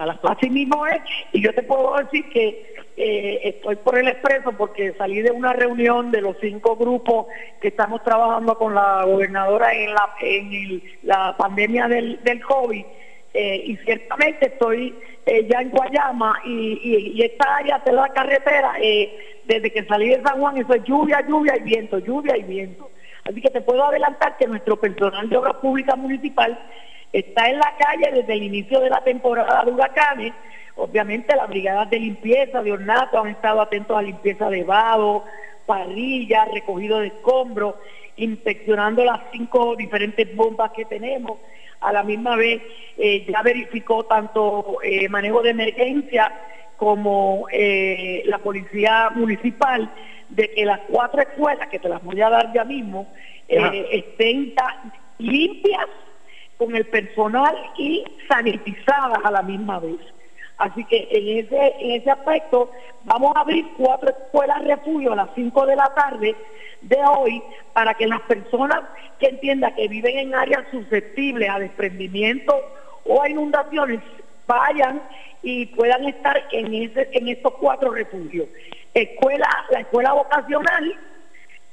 a 0.01 0.05
las 0.07 0.17
Así 0.23 0.49
mismo 0.49 0.85
es, 0.87 0.99
y 1.31 1.41
yo 1.41 1.53
te 1.53 1.63
puedo 1.63 1.95
decir 1.97 2.27
que 2.29 2.73
eh, 2.97 3.39
estoy 3.43 3.75
por 3.77 3.97
el 3.97 4.07
expreso 4.07 4.51
porque 4.53 4.93
salí 4.97 5.21
de 5.21 5.31
una 5.31 5.53
reunión 5.53 6.11
de 6.11 6.21
los 6.21 6.35
cinco 6.41 6.75
grupos 6.75 7.27
que 7.61 7.69
estamos 7.69 8.03
trabajando 8.03 8.55
con 8.57 8.73
la 8.73 9.03
gobernadora 9.05 9.73
en 9.73 9.93
la, 9.93 10.09
en 10.21 10.83
la 11.03 11.35
pandemia 11.37 11.87
del, 11.87 12.19
del 12.23 12.41
COVID 12.41 12.85
eh, 13.33 13.63
y 13.65 13.77
ciertamente 13.77 14.47
estoy 14.47 14.95
eh, 15.25 15.47
ya 15.49 15.61
en 15.61 15.69
Guayama 15.69 16.41
y, 16.45 17.21
esta 17.23 17.57
área 17.57 17.79
de 17.79 17.91
la 17.91 18.09
carretera, 18.09 18.73
desde 19.45 19.71
que 19.71 19.85
salí 19.85 20.09
de 20.09 20.21
San 20.23 20.39
Juan, 20.39 20.57
eso 20.57 20.73
es 20.73 20.83
lluvia, 20.83 21.23
lluvia 21.27 21.55
y 21.57 21.61
viento, 21.61 21.99
lluvia 21.99 22.35
y 22.37 22.43
viento. 22.43 22.89
Así 23.23 23.39
que 23.39 23.49
te 23.51 23.61
puedo 23.61 23.85
adelantar 23.85 24.35
que 24.37 24.47
nuestro 24.47 24.77
personal 24.77 25.29
de 25.29 25.37
obra 25.37 25.61
pública 25.61 25.95
municipal 25.95 26.57
está 27.13 27.49
en 27.49 27.59
la 27.59 27.75
calle 27.77 28.11
desde 28.13 28.33
el 28.33 28.43
inicio 28.43 28.79
de 28.79 28.89
la 28.89 29.03
temporada 29.03 29.63
de 29.65 29.71
huracanes. 29.71 30.33
Obviamente 30.75 31.35
las 31.35 31.49
brigadas 31.49 31.89
de 31.89 31.99
limpieza, 31.99 32.63
de 32.63 32.71
ornato, 32.71 33.19
han 33.19 33.29
estado 33.29 33.61
atentos 33.61 33.97
a 33.97 34.01
limpieza 34.01 34.49
de 34.49 34.63
vado, 34.63 35.25
parrillas, 35.65 36.51
recogido 36.53 36.99
de 36.99 37.07
escombros, 37.07 37.75
inspeccionando 38.15 39.03
las 39.03 39.21
cinco 39.31 39.75
diferentes 39.75 40.33
bombas 40.35 40.71
que 40.71 40.85
tenemos. 40.85 41.39
A 41.81 41.91
la 41.91 42.03
misma 42.03 42.35
vez 42.35 42.61
eh, 42.97 43.25
ya 43.27 43.41
verificó 43.41 44.05
tanto 44.05 44.77
eh, 44.83 45.09
manejo 45.09 45.41
de 45.41 45.49
emergencia 45.49 46.31
como 46.77 47.47
eh, 47.51 48.23
la 48.25 48.37
policía 48.37 49.09
municipal 49.15 49.91
de 50.29 50.51
que 50.51 50.65
las 50.65 50.79
cuatro 50.89 51.21
escuelas, 51.21 51.67
que 51.67 51.79
te 51.79 51.89
las 51.89 52.03
voy 52.03 52.21
a 52.21 52.29
dar 52.29 52.53
ya 52.53 52.63
mismo, 52.63 53.07
estén 53.47 54.53
limpias 55.17 55.87
con 56.61 56.75
el 56.75 56.85
personal 56.85 57.55
y 57.75 58.05
sanitizadas 58.27 59.17
a 59.23 59.31
la 59.31 59.41
misma 59.41 59.79
vez. 59.79 59.97
Así 60.59 60.85
que 60.85 61.07
en 61.09 61.39
ese, 61.39 61.73
en 61.79 61.99
ese 61.99 62.11
aspecto 62.11 62.69
vamos 63.03 63.35
a 63.35 63.39
abrir 63.39 63.65
cuatro 63.75 64.11
escuelas 64.11 64.63
refugio 64.65 65.13
a 65.13 65.15
las 65.15 65.29
5 65.33 65.65
de 65.65 65.75
la 65.75 65.91
tarde 65.95 66.35
de 66.81 66.97
hoy 67.17 67.41
para 67.73 67.95
que 67.95 68.05
las 68.05 68.21
personas 68.21 68.81
que 69.17 69.29
entiendan 69.29 69.73
que 69.73 69.87
viven 69.87 70.19
en 70.19 70.35
áreas 70.35 70.63
susceptibles 70.69 71.49
a 71.49 71.57
desprendimiento 71.57 72.55
o 73.05 73.23
a 73.23 73.29
inundaciones 73.29 73.99
vayan 74.45 75.01
y 75.41 75.65
puedan 75.65 76.05
estar 76.05 76.43
en, 76.51 76.75
ese, 76.75 77.09
en 77.11 77.27
estos 77.27 77.53
cuatro 77.53 77.89
refugios. 77.89 78.47
Escuela, 78.93 79.49
la 79.71 79.79
escuela 79.79 80.13
vocacional, 80.13 80.93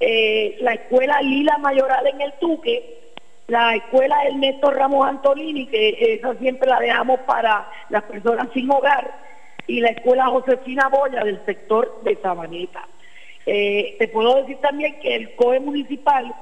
eh, 0.00 0.56
la 0.60 0.72
escuela 0.72 1.20
Lila 1.20 1.58
Mayoral 1.58 2.06
en 2.06 2.22
el 2.22 2.32
Tuque, 2.40 3.07
la 3.48 3.74
escuela 3.76 4.24
Ernesto 4.24 4.70
Ramos 4.70 5.08
Antolini, 5.08 5.66
que 5.68 5.96
esa 6.14 6.34
siempre 6.34 6.68
la 6.68 6.80
dejamos 6.80 7.20
para 7.20 7.66
las 7.88 8.02
personas 8.02 8.48
sin 8.52 8.70
hogar, 8.70 9.10
y 9.66 9.80
la 9.80 9.88
escuela 9.88 10.26
Josefina 10.26 10.88
Boya 10.88 11.24
del 11.24 11.42
sector 11.46 12.02
de 12.02 12.16
Sabaneta. 12.16 12.86
Eh, 13.46 13.96
te 13.98 14.08
puedo 14.08 14.34
decir 14.36 14.58
también 14.58 15.00
que 15.00 15.14
el 15.14 15.34
COE 15.36 15.60
municipal 15.60 16.34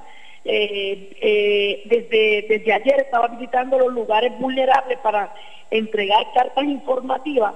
eh, 0.45 1.17
eh, 1.21 1.83
desde, 1.85 2.47
desde 2.49 2.73
ayer 2.73 3.01
estaba 3.01 3.29
visitando 3.29 3.79
los 3.79 3.93
lugares 3.93 4.37
vulnerables 4.41 4.99
para 4.99 5.33
entregar 5.71 6.27
cartas 6.35 6.65
informativas 6.65 7.55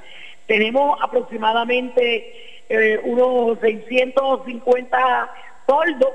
Tenemos 0.48 0.98
aproximadamente 1.02 2.34
eh, 2.70 3.00
unos 3.04 3.60
650 3.60 5.32
toldos 5.66 6.12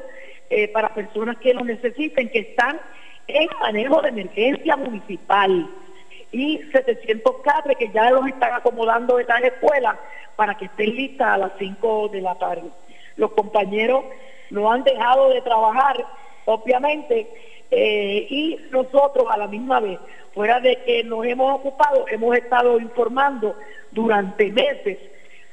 eh, 0.51 0.69
para 0.69 0.95
personas 0.95 1.37
que 1.39 1.55
lo 1.55 1.65
necesiten, 1.65 2.29
que 2.29 2.41
están 2.41 2.81
en 3.27 3.49
manejo 3.61 4.03
de 4.03 4.09
emergencia 4.09 4.77
municipal 4.77 5.69
y 6.33 6.59
700 6.73 7.37
cadres 7.43 7.77
que 7.79 7.91
ya 7.91 8.11
los 8.11 8.27
están 8.27 8.55
acomodando 8.55 9.19
en 9.19 9.27
las 9.27 9.43
escuelas 9.43 9.97
para 10.37 10.57
que 10.57 10.67
estén 10.67 10.95
listas 10.95 11.29
a 11.29 11.39
las 11.39 11.53
5 11.59 12.09
de 12.09 12.21
la 12.21 12.35
tarde. 12.37 12.69
Los 13.17 13.33
compañeros 13.33 14.05
no 14.51 14.71
han 14.71 14.85
dejado 14.85 15.31
de 15.31 15.41
trabajar, 15.43 15.97
obviamente, 16.45 17.29
eh, 17.71 18.27
y 18.31 18.59
nosotros 18.71 19.27
a 19.31 19.37
la 19.37 19.47
misma 19.47 19.81
vez, 19.81 19.99
fuera 20.35 20.61
de 20.61 20.77
que 20.85 21.05
nos 21.05 21.25
hemos 21.27 21.55
ocupado, 21.55 22.07
hemos 22.09 22.37
estado 22.37 22.79
informando 22.81 23.57
durante 23.91 24.51
meses 24.51 24.99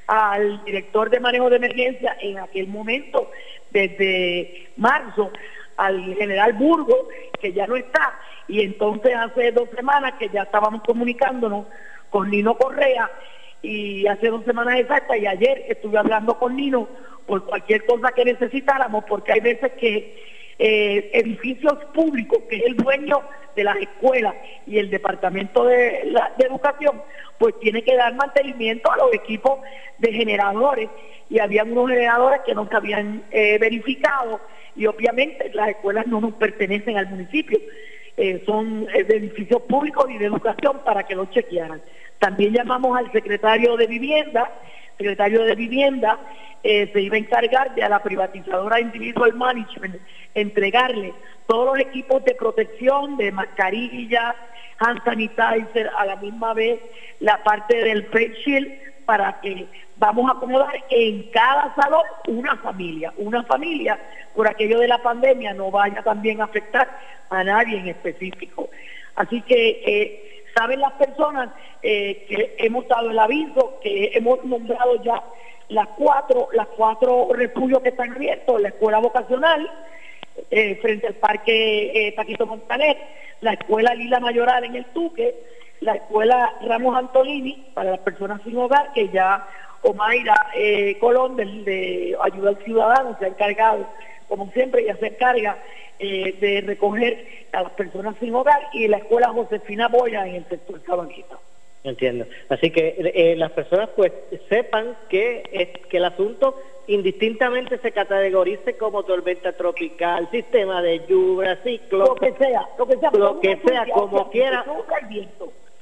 al 0.08 0.64
director 0.64 1.10
de 1.10 1.20
manejo 1.20 1.50
de 1.50 1.58
emergencia 1.58 2.16
en 2.22 2.38
aquel 2.40 2.68
momento, 2.68 3.32
desde 3.72 4.70
marzo, 4.78 5.32
al 5.78 6.16
general 6.16 6.54
Burgo, 6.54 7.10
que 7.42 7.52
ya 7.52 7.68
no 7.68 7.76
está, 7.76 8.18
y 8.48 8.62
entonces 8.62 9.14
hace 9.16 9.52
dos 9.52 9.70
semanas 9.76 10.14
que 10.18 10.30
ya 10.30 10.44
estábamos 10.44 10.84
comunicándonos 10.84 11.66
con 12.10 12.30
Nino 12.30 12.56
Correa, 12.58 13.10
y 13.62 14.06
hace 14.08 14.28
dos 14.28 14.44
semanas 14.46 14.80
exactas, 14.80 15.18
y 15.18 15.28
ayer 15.28 15.66
estuve 15.68 15.98
hablando 15.98 16.38
con 16.38 16.56
Nino 16.56 16.88
por 17.26 17.46
cualquier 17.46 17.86
cosa 17.86 18.12
que 18.12 18.26
necesitáramos, 18.26 19.04
porque 19.06 19.34
hay 19.34 19.40
veces 19.40 19.72
que 19.74 20.16
eh, 20.58 21.10
edificios 21.14 21.74
públicos, 21.94 22.44
que 22.50 22.58
es 22.58 22.66
el 22.68 22.78
dueño 22.78 23.22
de 23.56 23.64
las 23.64 23.78
escuelas 23.78 24.36
y 24.66 24.78
el 24.78 24.90
departamento 24.90 25.66
de, 25.66 26.04
la, 26.06 26.32
de 26.38 26.46
educación, 26.46 27.02
pues 27.38 27.58
tiene 27.60 27.84
que 27.84 27.96
dar 27.96 28.14
mantenimiento 28.16 28.92
a 28.92 28.98
los 28.98 29.14
equipos 29.14 29.60
de 29.98 30.14
generadores 30.14 30.90
y 31.30 31.40
había 31.40 31.64
unos 31.64 31.90
generadores 31.90 32.42
que 32.46 32.54
no 32.54 32.68
se 32.68 32.76
habían 32.76 33.24
eh, 33.32 33.58
verificado 33.60 34.40
y 34.76 34.86
obviamente 34.86 35.52
las 35.54 35.70
escuelas 35.70 36.06
no 36.08 36.22
nos 36.22 36.34
pertenecen 36.36 36.98
al 36.98 37.08
municipio, 37.08 37.60
eh, 38.18 38.44
son 38.46 38.88
eh, 38.94 39.04
de 39.04 39.18
edificios 39.18 39.62
públicos 39.64 40.06
y 40.10 40.18
de 40.18 40.26
educación 40.26 40.80
para 40.86 41.04
que 41.04 41.16
los 41.16 41.30
chequearan. 41.32 41.82
También 42.20 42.54
llamamos 42.54 42.98
al 42.98 43.12
secretario 43.12 43.76
de 43.78 43.88
vivienda, 43.88 44.50
secretario 44.98 45.44
de 45.44 45.56
vivienda 45.56 46.20
se 46.64 47.00
iba 47.00 47.16
a 47.16 47.20
encargar 47.20 47.76
de 47.76 47.84
a 47.84 47.90
la 47.90 48.02
privatizadora 48.02 48.82
Individual 48.82 49.36
Management 49.36 49.98
entregarle 50.34 51.14
todos 51.46 51.78
los 51.78 51.80
equipos 51.80 52.24
de 52.26 52.34
protección, 52.34 53.18
de 53.18 53.32
mascarilla, 53.32 54.36
hand 54.80 55.04
sanitizer, 55.04 55.92
a 55.96 56.06
la 56.06 56.16
misma 56.16 56.56
vez 56.56 56.80
la 57.20 57.44
parte 57.44 57.76
del 57.84 58.06
face 58.08 58.34
shield 58.44 58.95
para 59.06 59.40
que 59.42 59.68
vamos 59.98 60.30
a 60.30 60.34
acomodar 60.34 60.74
en 60.90 61.30
cada 61.32 61.74
salón 61.76 62.04
una 62.28 62.56
familia, 62.58 63.14
una 63.18 63.44
familia 63.44 64.00
por 64.36 64.48
aquello 64.48 64.80
de 64.80 64.88
la 64.88 64.98
pandemia 64.98 65.54
no 65.54 65.72
vaya 65.72 66.02
también 66.04 66.42
a 66.42 66.46
afectar 66.46 66.88
a 67.30 67.44
nadie 67.44 67.80
en 67.80 67.88
específico. 67.88 68.70
Así 69.16 69.42
que 69.42 69.82
eh, 69.86 70.44
saben 70.56 70.82
las 70.82 70.94
personas 70.94 71.50
eh, 71.82 72.26
que 72.28 72.56
hemos 72.60 72.88
dado 72.88 73.12
el 73.12 73.20
aviso, 73.20 73.80
que 73.82 74.12
hemos 74.14 74.44
nombrado 74.44 75.02
ya 75.04 75.24
las 75.70 75.88
cuatro, 75.90 76.50
las 76.54 76.68
cuatro 76.68 77.30
refugios 77.34 77.82
que 77.82 77.90
están 77.90 78.14
abiertos, 78.14 78.62
la 78.62 78.70
escuela 78.70 79.00
vocacional, 79.00 79.70
eh, 80.52 80.76
frente 80.82 81.08
al 81.08 81.16
parque 81.16 82.14
Paquito 82.16 82.46
Montaner, 82.46 82.98
la 83.42 83.54
escuela 83.54 83.96
Lila 83.96 84.20
Mayoral 84.20 84.66
en 84.66 84.76
el 84.76 84.86
Tuque, 84.86 85.34
la 85.82 85.96
escuela 85.96 86.54
Ramos 86.62 86.96
Antolini 86.96 87.68
para 87.74 87.92
las 87.92 88.00
personas 88.00 88.42
sin 88.44 88.58
hogar, 88.58 88.92
que 88.94 89.10
ya 89.10 89.48
Omaira 89.82 90.48
eh, 90.56 90.98
Colón 91.00 91.36
de 91.36 92.18
Ayuda 92.22 92.50
al 92.50 92.64
Ciudadano 92.64 93.16
se 93.20 93.26
ha 93.26 93.30
encargado, 93.30 93.86
como 94.28 94.52
siempre, 94.52 94.86
ya 94.86 94.96
se 94.98 95.08
encarga 95.08 95.58
eh, 96.00 96.36
de 96.40 96.62
recoger 96.62 97.26
a 97.54 97.64
las 97.64 97.72
personas 97.74 98.16
sin 98.20 98.34
hogar 98.34 98.60
y 98.74 98.88
la 98.88 98.98
escuela 98.98 99.30
Josefina 99.30 99.88
Boya 99.88 100.26
en 100.28 100.36
el 100.36 100.46
sector 100.46 100.82
Sabanito. 100.86 101.40
Entiendo. 101.84 102.26
Así 102.50 102.72
que 102.72 102.96
eh, 102.98 103.36
las 103.38 103.52
personas 103.52 103.90
pues 103.96 104.12
sepan 104.50 104.98
que, 105.08 105.44
es, 105.52 105.86
que 105.88 105.98
el 105.98 106.06
asunto 106.06 106.60
indistintamente 106.88 107.78
se 107.78 107.92
categorice 107.92 108.76
como 108.76 109.04
tormenta 109.04 109.54
tropical, 109.54 110.28
sistema 110.32 110.82
de 110.82 111.06
lluvia, 111.08 111.58
ciclo, 111.64 112.06
lo 112.06 112.16
que 112.16 112.34
sea, 112.34 112.68
lo 112.78 112.88
que 112.88 112.98
sea, 112.98 113.12
lo 113.12 113.40
que 113.40 113.62
sea 113.66 113.86
como 113.94 114.30
quiera 114.32 114.66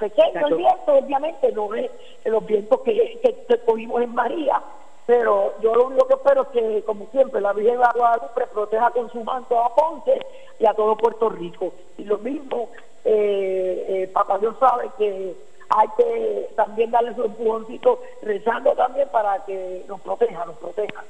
pequeño 0.03 0.47
el 0.47 0.55
viento, 0.55 0.93
obviamente, 0.93 1.51
no 1.53 1.73
es 1.73 1.89
los 2.25 2.45
vientos 2.45 2.81
que, 2.81 3.19
que, 3.21 3.57
cogimos 3.59 4.01
en 4.01 4.13
María, 4.13 4.61
pero 5.05 5.53
yo 5.61 5.73
lo 5.75 5.87
único 5.87 6.07
que 6.07 6.15
espero 6.15 6.41
es 6.43 6.47
que, 6.49 6.83
como 6.83 7.07
siempre, 7.11 7.39
la 7.39 7.53
Virgen 7.53 7.79
de 7.79 7.85
Guadalupe 7.95 8.47
proteja 8.53 8.91
con 8.91 9.09
su 9.11 9.23
manto 9.23 9.59
a 9.59 9.73
Ponce 9.73 10.19
y 10.59 10.65
a 10.65 10.73
todo 10.73 10.97
Puerto 10.97 11.29
Rico. 11.29 11.73
Y 11.97 12.03
lo 12.03 12.17
mismo, 12.17 12.69
eh, 13.05 13.85
eh, 13.87 14.09
Papá 14.13 14.37
Dios 14.39 14.55
sabe 14.59 14.89
que 14.97 15.35
hay 15.69 15.87
que 15.97 16.49
también 16.55 16.91
darle 16.91 17.15
su 17.15 17.23
empujoncito 17.23 18.01
rezando 18.21 18.73
también 18.73 19.07
para 19.09 19.43
que 19.45 19.83
nos 19.87 20.01
proteja, 20.01 20.45
nos 20.45 20.57
proteja. 20.57 21.03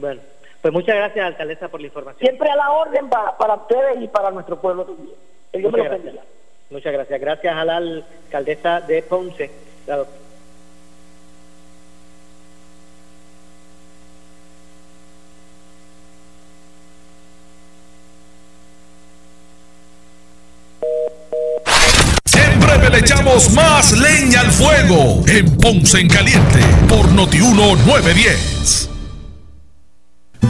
Bueno, 0.00 0.20
pues 0.60 0.72
muchas 0.72 0.96
gracias, 0.96 1.26
alcaldesa, 1.26 1.68
por 1.68 1.80
la 1.80 1.86
información. 1.86 2.26
Siempre 2.26 2.50
a 2.50 2.56
la 2.56 2.70
orden 2.72 3.08
para, 3.08 3.36
para 3.38 3.54
ustedes 3.54 4.02
y 4.02 4.08
para 4.08 4.30
nuestro 4.30 4.56
pueblo 4.56 4.84
también. 4.84 5.16
Que 5.50 5.58
Dios 5.58 5.72
me 5.72 5.84
lo 5.84 5.90
bendiga. 5.90 6.22
Muchas 6.70 6.92
gracias. 6.92 7.20
Gracias 7.20 7.54
a 7.54 7.64
la 7.64 7.76
alcaldesa 7.76 8.80
de 8.80 9.02
Ponce. 9.02 9.50
Siempre 22.24 22.90
le 22.90 22.98
echamos 22.98 23.50
más 23.52 23.92
leña 23.92 24.40
al 24.40 24.50
fuego 24.50 25.22
en 25.28 25.56
Ponce 25.58 26.00
en 26.00 26.08
Caliente 26.08 26.60
por 26.88 27.12
Notiuno 27.12 27.76
910. 27.86 28.93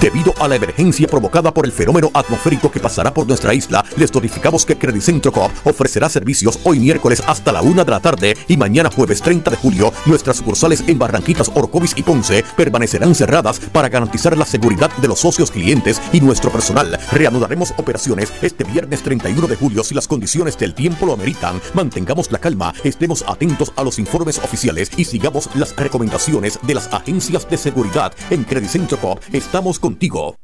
Debido 0.01 0.35
a 0.41 0.49
la 0.49 0.57
emergencia 0.57 1.07
provocada 1.07 1.55
por 1.55 1.67
el 1.67 1.73
fenómeno 1.73 2.11
atmosférico 2.15 2.71
que 2.71 2.81
pasará 2.81 3.15
por 3.15 3.29
nuestra 3.29 3.55
isla, 3.55 3.85
les 3.97 4.13
notificamos 4.13 4.65
que 4.67 4.77
Credicentro 4.77 5.31
Coop 5.31 5.53
ofrecerá 5.65 6.09
servicios 6.09 6.59
hoy 6.65 6.81
miércoles 6.81 7.23
hasta 7.27 7.53
la 7.53 7.63
una 7.63 7.85
de 7.85 7.91
la 7.91 8.01
tarde 8.01 8.37
y 8.49 8.57
mañana 8.57 8.91
jueves 8.91 9.23
30 9.23 9.53
de 9.53 9.57
julio. 9.57 9.93
Nuestras 10.07 10.39
sucursales 10.39 10.83
en 10.89 10.99
Barranquitas, 10.99 11.51
Orcovis 11.55 11.95
y 11.97 12.03
Ponce 12.03 12.45
permanecerán 12.57 13.15
cerradas 13.15 13.61
para 13.61 13.89
garantizar 13.89 14.37
la 14.37 14.47
seguridad 14.47 14.91
de 14.97 15.07
los 15.07 15.21
socios 15.21 15.51
clientes 15.51 16.01
y 16.13 16.21
nuestro 16.21 16.51
personal. 16.51 16.99
Reanudaremos 17.13 17.73
operaciones 17.77 18.33
este 18.43 18.65
viernes 18.65 19.03
31 19.03 19.47
de 19.47 19.57
julio 19.57 19.85
si 19.85 19.95
las 19.95 20.09
condiciones 20.09 20.59
del 20.59 20.75
tiempo 20.75 21.07
lo 21.07 21.13
ameritan. 21.13 21.61
Mantengamos 21.73 22.33
la 22.33 22.39
calma, 22.39 22.75
estemos 22.83 23.25
atentos 23.29 23.73
a 23.77 23.85
los 23.85 23.99
informes 23.99 24.39
oficiales 24.39 24.91
y 24.97 25.05
sigamos 25.05 25.49
las 25.55 25.77
recomendaciones 25.77 26.59
de 26.63 26.75
las 26.75 26.93
agencias 26.93 27.49
de 27.49 27.57
seguridad. 27.57 28.13
En 28.31 28.43
Credicentro 28.43 28.99
Coop 28.99 29.21
estamos 29.33 29.79
contigo. 29.85 30.35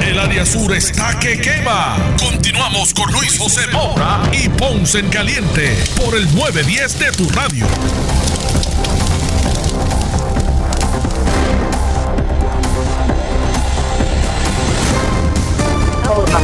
El 0.00 0.20
área 0.20 0.46
sur 0.46 0.72
está 0.72 1.18
que 1.18 1.40
quema. 1.40 1.96
Continuamos 2.16 2.94
con 2.94 3.10
Luis 3.10 3.36
José 3.36 3.62
Moura 3.72 4.22
y 4.32 4.48
Ponce 4.50 5.00
en 5.00 5.08
Caliente 5.08 5.74
por 5.96 6.14
el 6.14 6.32
910 6.32 6.98
de 7.00 7.10
tu 7.10 7.28
radio. 7.30 7.66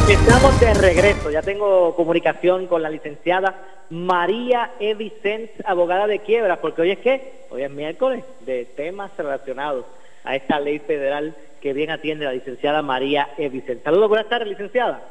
Estamos 0.09 0.59
de 0.59 0.73
regreso. 0.73 1.31
Ya 1.31 1.41
tengo 1.41 1.95
comunicación 1.95 2.67
con 2.67 2.81
la 2.81 2.89
licenciada 2.89 3.85
María 3.91 4.71
Evicens, 4.81 5.51
abogada 5.63 6.05
de 6.05 6.19
quiebra, 6.19 6.59
porque 6.59 6.81
hoy 6.81 6.91
es 6.91 6.99
que, 6.99 7.45
hoy 7.49 7.63
es 7.63 7.71
miércoles 7.71 8.25
de 8.41 8.65
temas 8.65 9.11
relacionados 9.17 9.85
a 10.23 10.35
esta 10.35 10.59
ley 10.59 10.79
federal 10.79 11.35
que 11.61 11.73
bien 11.73 11.91
atiende 11.91 12.25
la 12.25 12.33
licenciada 12.33 12.81
María 12.81 13.29
Evicen. 13.37 13.81
Saludos, 13.83 14.09
buenas 14.09 14.29
tardes, 14.29 14.47
licenciada. 14.47 15.01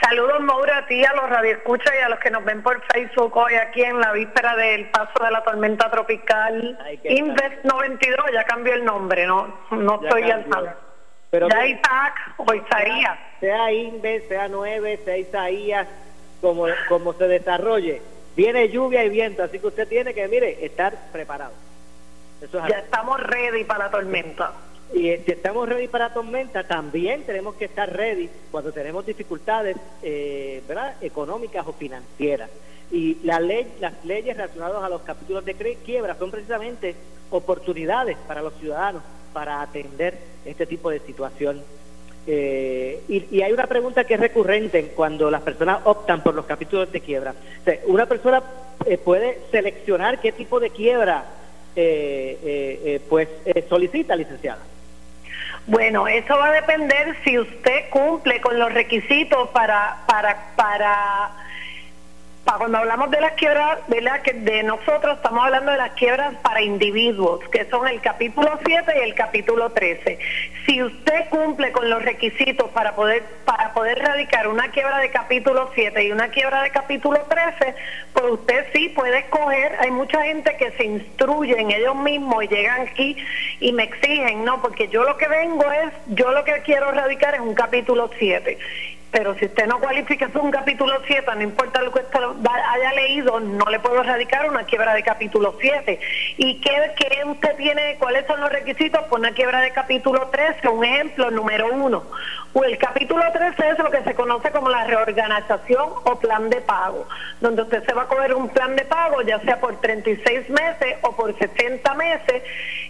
Saludos, 0.00 0.40
Maura, 0.40 0.78
a 0.78 0.86
ti, 0.86 1.04
a 1.04 1.12
los 1.14 1.30
radioescuchas 1.30 1.92
y 1.96 2.02
a 2.02 2.08
los 2.08 2.18
que 2.18 2.30
nos 2.30 2.44
ven 2.44 2.62
por 2.62 2.82
Facebook 2.92 3.36
hoy 3.36 3.54
aquí 3.54 3.82
en 3.82 4.00
la 4.00 4.12
víspera 4.12 4.56
del 4.56 4.90
paso 4.90 5.22
de 5.22 5.30
la 5.30 5.44
tormenta 5.44 5.90
tropical. 5.90 6.78
Invest 7.04 7.64
92, 7.64 8.26
ya 8.32 8.44
cambió 8.44 8.74
el 8.74 8.84
nombre, 8.84 9.26
no 9.26 9.54
no 9.70 10.02
estoy 10.02 10.30
al 10.30 10.44
Pero 11.30 11.48
ya 11.48 11.66
Isaac 11.66 12.34
o 12.36 12.52
Isaías. 12.52 13.18
Sea 13.38 13.72
Invest, 13.72 14.28
sea 14.28 14.48
9, 14.48 15.00
sea 15.04 15.18
Isaías, 15.18 15.86
como, 16.40 16.66
como 16.88 17.12
se 17.12 17.28
desarrolle. 17.28 18.02
Viene 18.34 18.70
lluvia 18.70 19.04
y 19.04 19.08
viento, 19.08 19.44
así 19.44 19.60
que 19.60 19.66
usted 19.68 19.86
tiene 19.86 20.14
que, 20.14 20.26
mire, 20.26 20.64
estar 20.64 20.94
preparado. 21.12 21.52
Ya 22.50 22.78
estamos 22.78 23.20
ready 23.20 23.64
para 23.64 23.86
la 23.86 23.90
tormenta. 23.90 24.52
Y 24.94 25.08
eh, 25.08 25.22
si 25.24 25.32
estamos 25.32 25.68
ready 25.68 25.88
para 25.88 26.12
tormenta, 26.12 26.64
también 26.64 27.22
tenemos 27.24 27.54
que 27.54 27.64
estar 27.64 27.90
ready 27.90 28.28
cuando 28.50 28.72
tenemos 28.72 29.06
dificultades 29.06 29.76
eh, 30.02 30.62
¿verdad? 30.68 30.96
económicas 31.00 31.66
o 31.66 31.72
financieras. 31.72 32.50
Y 32.90 33.18
la 33.24 33.40
ley, 33.40 33.72
las 33.80 34.04
leyes 34.04 34.36
relacionadas 34.36 34.82
a 34.82 34.88
los 34.88 35.00
capítulos 35.02 35.44
de 35.44 35.54
quiebra 35.84 36.14
son 36.16 36.30
precisamente 36.30 36.94
oportunidades 37.30 38.18
para 38.28 38.42
los 38.42 38.52
ciudadanos 38.54 39.02
para 39.32 39.62
atender 39.62 40.18
este 40.44 40.66
tipo 40.66 40.90
de 40.90 41.00
situación. 41.00 41.62
Eh, 42.26 43.02
y, 43.08 43.40
hay 43.40 43.52
una 43.52 43.66
pregunta 43.66 44.04
que 44.04 44.14
es 44.14 44.20
recurrente 44.20 44.92
cuando 44.94 45.30
las 45.30 45.40
personas 45.40 45.80
optan 45.84 46.22
por 46.22 46.34
los 46.34 46.44
capítulos 46.44 46.92
de 46.92 47.00
quiebra. 47.00 47.34
una 47.86 48.04
persona 48.04 48.42
puede 49.04 49.38
seleccionar 49.50 50.20
qué 50.20 50.32
tipo 50.32 50.60
de 50.60 50.70
quiebra 50.70 51.24
pues 51.74 53.28
solicita, 53.68 54.16
licenciada. 54.16 54.60
Bueno, 55.66 56.08
eso 56.08 56.36
va 56.36 56.48
a 56.48 56.52
depender 56.52 57.16
si 57.24 57.38
usted 57.38 57.88
cumple 57.90 58.40
con 58.40 58.58
los 58.58 58.72
requisitos 58.72 59.48
para, 59.50 59.98
para, 60.06 60.54
para 60.56 61.41
Pa- 62.44 62.58
Cuando 62.58 62.78
hablamos 62.78 63.10
de 63.10 63.20
las 63.20 63.32
quiebras, 63.34 63.78
¿verdad? 63.88 64.20
Que 64.22 64.32
de 64.32 64.62
nosotros 64.64 65.16
estamos 65.16 65.44
hablando 65.44 65.70
de 65.72 65.78
las 65.78 65.92
quiebras 65.92 66.34
para 66.42 66.60
individuos, 66.60 67.40
que 67.50 67.64
son 67.66 67.86
el 67.88 68.00
capítulo 68.00 68.58
7 68.64 68.92
y 68.98 69.02
el 69.02 69.14
capítulo 69.14 69.70
13. 69.70 70.18
Si 70.66 70.82
usted 70.82 71.28
cumple 71.30 71.70
con 71.72 71.88
los 71.88 72.02
requisitos 72.04 72.68
para 72.70 72.94
poder 72.94 73.22
para 73.44 73.72
poder 73.72 73.98
radicar 74.00 74.48
una 74.48 74.70
quiebra 74.70 74.98
de 74.98 75.10
capítulo 75.10 75.70
7 75.74 76.02
y 76.04 76.12
una 76.12 76.28
quiebra 76.28 76.62
de 76.62 76.70
capítulo 76.70 77.20
13, 77.28 77.74
pues 78.12 78.26
usted 78.32 78.66
sí 78.72 78.88
puede 78.90 79.18
escoger. 79.18 79.76
Hay 79.80 79.90
mucha 79.92 80.22
gente 80.22 80.56
que 80.56 80.70
se 80.72 80.84
instruye 80.84 81.58
en 81.60 81.70
ellos 81.70 81.96
mismos 81.96 82.44
y 82.44 82.48
llegan 82.48 82.80
aquí 82.88 83.16
y 83.60 83.72
me 83.72 83.84
exigen, 83.84 84.44
no, 84.44 84.60
porque 84.60 84.88
yo 84.88 85.04
lo 85.04 85.16
que 85.16 85.28
vengo 85.28 85.64
es, 85.70 85.92
yo 86.08 86.30
lo 86.32 86.44
que 86.44 86.60
quiero 86.64 86.90
radicar 86.92 87.34
es 87.34 87.40
un 87.40 87.54
capítulo 87.54 88.10
7 88.18 88.58
pero 89.12 89.34
si 89.34 89.44
usted 89.44 89.66
no 89.66 89.78
cualifica 89.78 90.26
para 90.28 90.42
un 90.42 90.50
capítulo 90.50 90.94
7, 91.06 91.22
no 91.36 91.42
importa 91.42 91.82
lo 91.82 91.92
que 91.92 92.00
usted 92.00 92.18
haya 92.18 92.92
leído, 92.94 93.38
no 93.40 93.66
le 93.66 93.78
puedo 93.78 94.00
erradicar 94.00 94.48
una 94.48 94.64
quiebra 94.64 94.94
de 94.94 95.02
capítulo 95.02 95.54
7. 95.60 96.00
¿Y 96.38 96.58
qué, 96.60 96.92
qué 96.96 97.22
usted 97.26 97.54
tiene? 97.56 97.96
¿Cuáles 97.98 98.26
son 98.26 98.40
los 98.40 98.50
requisitos? 98.50 99.02
Pues 99.10 99.20
una 99.20 99.32
quiebra 99.32 99.60
de 99.60 99.70
capítulo 99.70 100.28
13, 100.28 100.66
un 100.68 100.84
ejemplo, 100.84 101.30
número 101.30 101.68
uno. 101.70 102.04
O 102.54 102.64
el 102.64 102.78
capítulo 102.78 103.22
13 103.32 103.68
es 103.68 103.78
lo 103.78 103.90
que 103.90 104.02
se 104.02 104.14
conoce 104.14 104.50
como 104.50 104.70
la 104.70 104.84
reorganización 104.84 105.90
o 106.04 106.18
plan 106.18 106.48
de 106.48 106.62
pago, 106.62 107.06
donde 107.40 107.62
usted 107.62 107.84
se 107.84 107.92
va 107.92 108.02
a 108.02 108.08
coger 108.08 108.34
un 108.34 108.48
plan 108.48 108.76
de 108.76 108.84
pago, 108.84 109.20
ya 109.22 109.40
sea 109.40 109.60
por 109.60 109.78
36 109.80 110.48
meses 110.48 110.96
o 111.02 111.14
por 111.14 111.36
60 111.36 111.94
meses, 111.94 112.42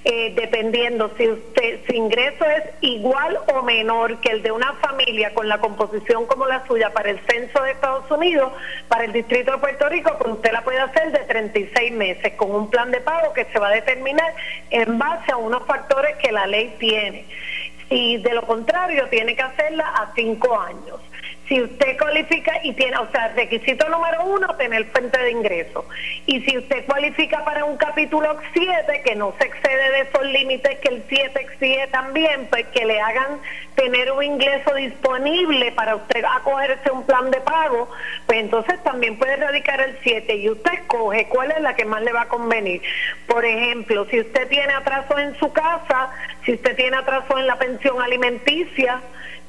eh, 0.04 0.32
dependiendo 0.36 1.10
si 1.16 1.28
usted 1.28 1.80
su 1.86 1.94
ingreso 1.94 2.44
es 2.44 2.64
igual 2.80 3.38
o 3.54 3.62
menor 3.62 4.20
que 4.20 4.30
el 4.30 4.42
de 4.42 4.50
una 4.50 4.72
familia 4.74 5.32
con 5.32 5.48
la 5.48 5.58
composición 5.58 6.11
como 6.20 6.46
la 6.46 6.66
suya 6.66 6.92
para 6.92 7.10
el 7.10 7.18
censo 7.26 7.62
de 7.62 7.72
Estados 7.72 8.10
Unidos, 8.10 8.52
para 8.88 9.04
el 9.04 9.12
Distrito 9.12 9.52
de 9.52 9.58
Puerto 9.58 9.88
Rico, 9.88 10.14
pues 10.18 10.34
usted 10.34 10.52
la 10.52 10.62
puede 10.62 10.78
hacer 10.78 11.10
de 11.10 11.20
36 11.20 11.92
meses 11.92 12.34
con 12.34 12.50
un 12.54 12.70
plan 12.70 12.90
de 12.90 13.00
pago 13.00 13.32
que 13.32 13.46
se 13.46 13.58
va 13.58 13.68
a 13.68 13.72
determinar 13.72 14.34
en 14.70 14.98
base 14.98 15.32
a 15.32 15.36
unos 15.36 15.64
factores 15.66 16.16
que 16.16 16.30
la 16.30 16.46
ley 16.46 16.76
tiene. 16.78 17.24
Y 17.88 18.18
de 18.18 18.34
lo 18.34 18.42
contrario, 18.42 19.08
tiene 19.08 19.34
que 19.34 19.42
hacerla 19.42 19.86
a 19.86 20.12
cinco 20.14 20.58
años. 20.58 21.00
Si 21.52 21.60
usted 21.60 21.98
cualifica 21.98 22.60
y 22.62 22.72
tiene, 22.72 22.96
o 22.96 23.10
sea, 23.10 23.28
requisito 23.36 23.86
número 23.90 24.24
uno, 24.24 24.56
tener 24.56 24.86
fuente 24.86 25.18
de 25.18 25.32
ingreso. 25.32 25.84
Y 26.24 26.40
si 26.40 26.56
usted 26.56 26.86
cualifica 26.86 27.44
para 27.44 27.66
un 27.66 27.76
capítulo 27.76 28.38
7, 28.54 29.02
que 29.04 29.14
no 29.16 29.34
se 29.38 29.48
excede 29.48 29.90
de 29.90 30.00
esos 30.00 30.24
límites 30.24 30.78
que 30.78 30.88
el 30.88 31.04
7 31.10 31.38
exige 31.38 31.88
también, 31.88 32.46
pues 32.48 32.66
que 32.68 32.86
le 32.86 32.98
hagan 32.98 33.38
tener 33.74 34.10
un 34.12 34.22
ingreso 34.22 34.74
disponible 34.74 35.72
para 35.72 35.96
usted 35.96 36.24
acogerse 36.24 36.88
a 36.88 36.92
un 36.92 37.04
plan 37.04 37.30
de 37.30 37.42
pago, 37.42 37.90
pues 38.24 38.38
entonces 38.38 38.82
también 38.82 39.18
puede 39.18 39.36
radicar 39.36 39.78
el 39.82 39.98
7 40.02 40.34
y 40.34 40.48
usted 40.48 40.72
escoge 40.72 41.26
cuál 41.28 41.50
es 41.50 41.60
la 41.60 41.76
que 41.76 41.84
más 41.84 42.00
le 42.00 42.14
va 42.14 42.22
a 42.22 42.28
convenir. 42.28 42.80
Por 43.26 43.44
ejemplo, 43.44 44.06
si 44.06 44.20
usted 44.20 44.48
tiene 44.48 44.72
atraso 44.72 45.18
en 45.18 45.38
su 45.38 45.52
casa, 45.52 46.12
si 46.46 46.54
usted 46.54 46.74
tiene 46.76 46.96
atraso 46.96 47.38
en 47.38 47.46
la 47.46 47.58
pensión 47.58 48.00
alimenticia, 48.00 49.02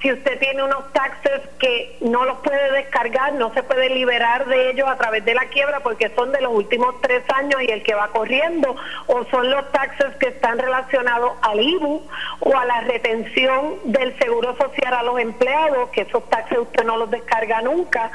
si 0.03 0.11
usted 0.11 0.37
tiene 0.37 0.61
unos 0.61 0.91
taxes 0.91 1.41
que 1.59 1.92
no 2.01 2.25
los 2.25 2.37
puede 2.39 2.71
descargar, 2.71 3.33
no 3.33 3.53
se 3.53 3.63
puede 3.63 3.89
liberar 3.89 4.45
de 4.45 4.71
ellos 4.71 4.87
a 4.87 4.97
través 4.97 5.23
de 5.25 5.33
la 5.33 5.45
quiebra 5.45 5.79
porque 5.81 6.11
son 6.15 6.31
de 6.31 6.41
los 6.41 6.53
últimos 6.53 6.99
tres 7.01 7.23
años 7.33 7.61
y 7.61 7.71
el 7.71 7.83
que 7.83 7.93
va 7.93 8.09
corriendo, 8.09 8.75
o 9.07 9.23
son 9.25 9.49
los 9.49 9.71
taxes 9.71 10.15
que 10.19 10.27
están 10.27 10.57
relacionados 10.57 11.33
al 11.41 11.59
IBU 11.59 12.01
o 12.41 12.57
a 12.57 12.65
la 12.65 12.81
retención 12.81 13.75
del 13.85 14.17
seguro 14.19 14.55
social 14.57 14.93
a 14.93 15.03
los 15.03 15.19
empleados, 15.19 15.89
que 15.89 16.01
esos 16.01 16.27
taxes 16.29 16.59
usted 16.59 16.83
no 16.83 16.97
los 16.97 17.09
descarga 17.09 17.61
nunca, 17.61 18.11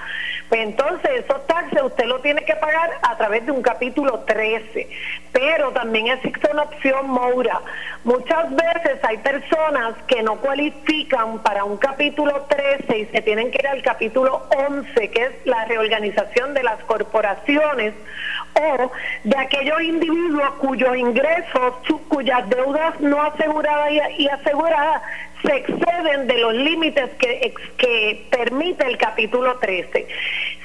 pues 0.49 0.63
entonces 0.63 1.11
esos 1.25 1.47
taxes 1.47 1.83
usted 1.83 2.05
lo 2.07 2.21
tiene 2.21 2.45
que 2.45 2.55
pagar 2.57 2.91
a 3.03 3.17
través 3.17 3.45
de 3.45 3.53
un 3.53 3.63
capítulo 3.63 4.21
13. 4.21 4.89
Pero 5.33 5.71
también 5.73 6.09
existe 6.09 6.51
una 6.51 6.63
opción, 6.63 7.09
Moura. 7.09 7.61
Muchas 8.05 8.51
veces 8.51 8.99
hay 9.03 9.19
personas 9.19 9.95
que 10.07 10.23
no 10.23 10.37
cualifican 10.37 11.43
para 11.43 11.65
un 11.65 11.77
capítulo 11.77 12.47
13 12.49 12.99
y 12.99 13.07
se 13.07 13.23
tienen 13.23 13.51
que 13.51 13.59
al 13.71 13.83
capítulo 13.83 14.47
11, 14.57 15.11
que 15.11 15.23
es 15.23 15.31
la 15.45 15.65
reorganización 15.67 16.55
de 16.55 16.63
las 16.63 16.79
corporaciones 16.85 17.95
o 18.55 18.91
de 19.25 19.39
aquellos 19.39 19.83
individuos 19.83 20.51
cuyos 20.59 20.97
ingresos, 20.97 21.75
cuyas 22.09 22.49
deudas 22.49 22.99
no 23.01 23.23
aseguradas 23.23 23.91
y 24.17 24.29
aseguradas 24.29 25.03
se 25.43 25.57
exceden 25.57 26.27
de 26.27 26.39
los 26.39 26.55
límites 26.55 27.11
que, 27.19 27.55
que 27.77 28.27
permite 28.31 28.87
el 28.87 28.97
capítulo 28.99 29.57
13. 29.59 30.07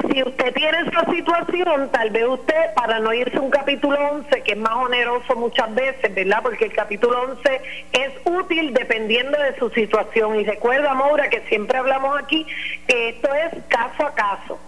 Si 0.09 0.23
usted 0.23 0.53
tiene 0.53 0.77
esa 0.87 1.05
situación, 1.11 1.89
tal 1.91 2.09
vez 2.09 2.25
usted, 2.27 2.73
para 2.75 2.99
no 2.99 3.13
irse 3.13 3.39
un 3.39 3.49
capítulo 3.49 3.97
11, 4.11 4.41
que 4.41 4.53
es 4.53 4.57
más 4.57 4.75
oneroso 4.75 5.35
muchas 5.35 5.73
veces, 5.75 6.13
¿verdad? 6.13 6.39
Porque 6.41 6.65
el 6.65 6.73
capítulo 6.73 7.21
11 7.21 7.61
es 7.93 8.11
útil 8.25 8.73
dependiendo 8.73 9.37
de 9.39 9.55
su 9.57 9.69
situación. 9.69 10.39
Y 10.39 10.43
recuerda, 10.43 10.93
Maura, 10.93 11.29
que 11.29 11.41
siempre 11.41 11.77
hablamos 11.77 12.19
aquí 12.19 12.45
que 12.87 13.09
esto 13.09 13.29
es 13.33 13.63
caso 13.67 14.05
a 14.05 14.13
caso. 14.13 14.59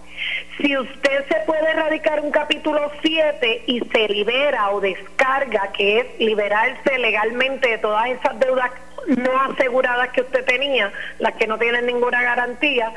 Si 0.58 0.76
usted 0.76 1.26
se 1.28 1.34
puede 1.46 1.70
erradicar 1.70 2.20
un 2.20 2.30
capítulo 2.30 2.90
7 3.02 3.64
y 3.66 3.80
se 3.80 4.08
libera 4.08 4.70
o 4.70 4.80
descarga, 4.80 5.70
que 5.72 5.98
es 6.00 6.06
liberarse 6.18 6.98
legalmente 6.98 7.68
de 7.68 7.78
todas 7.78 8.08
esas 8.08 8.38
deudas 8.40 8.70
no 9.06 9.40
aseguradas 9.42 10.10
que 10.10 10.22
usted 10.22 10.44
tenía, 10.44 10.92
las 11.18 11.34
que 11.34 11.46
no 11.46 11.58
tienen 11.58 11.86
ninguna 11.86 12.22
garantía, 12.22 12.92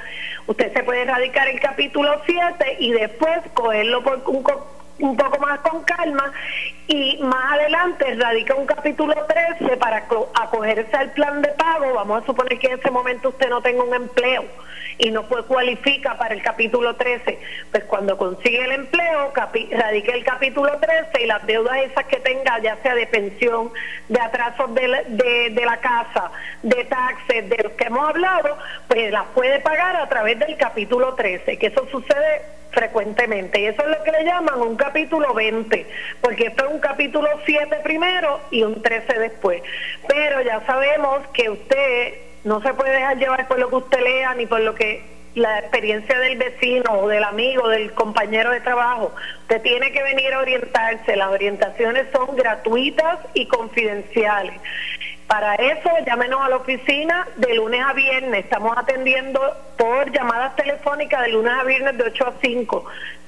usted 0.47 0.73
se 0.73 0.83
puede 0.83 1.03
erradicar 1.03 1.47
el 1.47 1.59
capítulo 1.59 2.21
7 2.25 2.77
y 2.79 2.91
después 2.91 3.39
cogerlo 3.53 4.03
por 4.03 4.23
un, 4.27 4.43
un 4.99 5.15
poco 5.15 5.39
más 5.39 5.59
con 5.59 5.83
calma 5.83 6.31
y 6.87 7.17
más 7.21 7.53
adelante 7.53 8.15
radica 8.15 8.55
un 8.55 8.65
capítulo 8.65 9.13
13 9.25 9.77
para 9.77 10.05
co- 10.07 10.31
acogerse 10.39 10.95
al 10.95 11.11
plan 11.11 11.41
de 11.41 11.49
pago. 11.49 11.93
Vamos 11.93 12.23
a 12.23 12.25
suponer 12.25 12.57
que 12.59 12.67
en 12.67 12.79
ese 12.79 12.91
momento 12.91 13.29
usted 13.29 13.49
no 13.49 13.61
tenga 13.61 13.83
un 13.83 13.93
empleo 13.93 14.43
y 14.97 15.11
no 15.11 15.23
puede 15.23 15.43
cualifica 15.43 16.17
para 16.17 16.33
el 16.33 16.41
capítulo 16.41 16.95
13. 16.95 17.39
Pues 17.71 17.83
cuando 17.85 18.17
consigue 18.17 18.61
el 18.65 18.71
empleo, 18.73 19.31
radica 19.71 20.11
el 20.13 20.23
capítulo 20.25 20.77
13 20.77 21.23
y 21.23 21.27
las 21.27 21.45
deudas 21.45 21.77
esas 21.77 22.05
que 22.05 22.17
tenga, 22.17 22.59
ya 22.59 22.75
sea 22.83 22.95
de 22.95 23.07
pensión, 23.07 23.71
de 24.09 24.19
atrasos 24.19 24.73
de 24.73 24.87
la, 24.87 25.03
de, 25.03 25.49
de 25.51 25.65
la 25.65 25.77
casa, 25.77 26.31
de 26.63 26.83
taxes, 26.85 27.49
de 27.49 27.57
los 27.63 27.71
que 27.73 27.85
hemos 27.85 28.09
hablado, 28.09 28.57
pues 28.89 29.11
las 29.11 29.25
puede 29.35 29.59
pagar 29.61 29.95
a 29.95 30.09
través 30.09 30.37
del 30.39 30.57
capítulo 30.57 31.13
13, 31.13 31.57
que 31.57 31.67
eso 31.67 31.87
sucede 31.91 32.41
frecuentemente. 32.71 33.59
Y 33.59 33.65
eso 33.67 33.81
es 33.81 33.97
lo 33.97 34.03
que 34.03 34.11
le 34.11 34.25
llaman 34.25 34.61
un 34.61 34.75
capítulo 34.75 35.33
20, 35.33 35.85
porque 36.21 36.47
esto 36.47 36.65
es 36.65 36.71
un 36.71 36.79
capítulo 36.79 37.27
7 37.45 37.77
primero 37.83 38.41
y 38.51 38.63
un 38.63 38.81
13 38.81 39.19
después. 39.19 39.61
Pero 40.07 40.41
ya 40.41 40.65
sabemos 40.65 41.27
que 41.33 41.49
usted 41.49 42.13
no 42.43 42.61
se 42.61 42.73
puede 42.73 42.93
dejar 42.93 43.17
llevar 43.17 43.47
por 43.47 43.59
lo 43.59 43.69
que 43.69 43.75
usted 43.75 44.01
lea 44.01 44.33
ni 44.35 44.45
por 44.45 44.61
lo 44.61 44.75
que 44.75 45.03
la 45.35 45.59
experiencia 45.59 46.17
del 46.19 46.37
vecino 46.37 46.91
o 46.91 47.07
del 47.07 47.23
amigo, 47.23 47.67
del 47.69 47.91
compañero 47.93 48.51
de 48.51 48.61
trabajo. 48.61 49.13
Usted 49.41 49.61
tiene 49.61 49.91
que 49.91 50.03
venir 50.03 50.33
a 50.33 50.39
orientarse. 50.39 51.15
Las 51.15 51.29
orientaciones 51.29 52.07
son 52.11 52.35
gratuitas 52.35 53.19
y 53.33 53.45
confidenciales. 53.45 54.59
Para 55.29 55.53
eso, 55.53 55.91
llámenos 56.07 56.41
a 56.41 56.49
la 56.49 56.55
oficina 56.55 57.27
de 57.35 57.53
lunes 57.53 57.85
a 57.85 57.93
viernes. 57.93 58.45
Estamos 58.45 58.75
atendiendo 58.75 59.39
por 59.77 60.11
llamadas 60.11 60.55
telefónicas 60.55 61.21
de 61.21 61.29
lunes 61.29 61.53
a 61.53 61.63
viernes 61.65 61.99
de 61.99 62.05
8 62.05 62.27
a 62.27 62.33
5. 62.41 62.85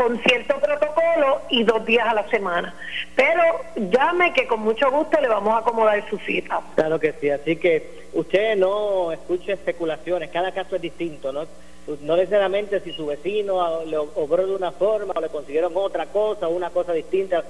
con 0.00 0.18
cierto 0.22 0.58
protocolo 0.58 1.42
y 1.50 1.62
dos 1.62 1.84
días 1.84 2.06
a 2.08 2.14
la 2.14 2.26
semana. 2.30 2.74
Pero 3.14 3.42
llame 3.76 4.32
que 4.32 4.46
con 4.46 4.60
mucho 4.60 4.90
gusto 4.90 5.20
le 5.20 5.28
vamos 5.28 5.52
a 5.52 5.58
acomodar 5.58 6.08
su 6.08 6.16
cita. 6.16 6.62
Claro 6.74 6.98
que 6.98 7.12
sí, 7.20 7.28
así 7.28 7.56
que 7.56 8.06
usted 8.14 8.56
no 8.56 9.12
escuche 9.12 9.52
especulaciones, 9.52 10.30
cada 10.30 10.52
caso 10.52 10.76
es 10.76 10.82
distinto, 10.82 11.32
¿no? 11.32 11.46
No 12.00 12.16
necesariamente 12.16 12.80
si 12.80 12.92
su 12.92 13.04
vecino 13.04 13.84
le 13.84 13.98
obró 13.98 14.46
de 14.46 14.54
una 14.54 14.72
forma 14.72 15.12
o 15.14 15.20
le 15.20 15.28
consiguieron 15.28 15.72
otra 15.74 16.06
cosa 16.06 16.48
o 16.48 16.50
una 16.50 16.70
cosa 16.70 16.94
distinta, 16.94 17.44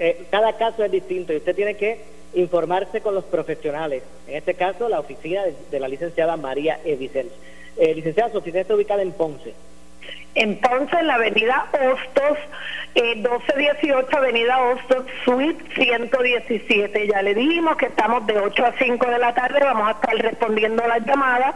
eh, 0.00 0.26
cada 0.28 0.54
caso 0.54 0.82
es 0.82 0.90
distinto 0.90 1.32
y 1.32 1.36
usted 1.36 1.54
tiene 1.54 1.76
que 1.76 2.00
informarse 2.34 3.00
con 3.00 3.14
los 3.14 3.24
profesionales. 3.24 4.02
En 4.26 4.38
este 4.38 4.54
caso, 4.54 4.88
la 4.88 4.98
oficina 4.98 5.44
de, 5.44 5.54
de 5.70 5.78
la 5.78 5.86
licenciada 5.86 6.36
María 6.36 6.80
Evicens. 6.84 7.30
Eh, 7.76 7.94
licenciada, 7.94 8.32
su 8.32 8.38
oficina 8.38 8.62
está 8.62 8.74
ubicada 8.74 9.02
en 9.02 9.12
Ponce. 9.12 9.54
En 10.34 10.58
Ponce, 10.60 10.96
en 10.98 11.06
la 11.06 11.14
avenida 11.14 11.66
Hostos, 11.72 12.38
eh, 12.94 13.16
1218 13.16 14.16
Avenida 14.16 14.58
Hostos, 14.62 15.06
Suite 15.24 15.62
117. 15.74 17.06
Ya 17.06 17.22
le 17.22 17.34
dijimos 17.34 17.76
que 17.76 17.86
estamos 17.86 18.26
de 18.26 18.38
8 18.38 18.66
a 18.66 18.72
5 18.78 19.06
de 19.06 19.18
la 19.18 19.34
tarde, 19.34 19.60
vamos 19.62 19.88
a 19.88 19.92
estar 19.92 20.14
respondiendo 20.16 20.86
las 20.86 21.04
llamadas. 21.04 21.54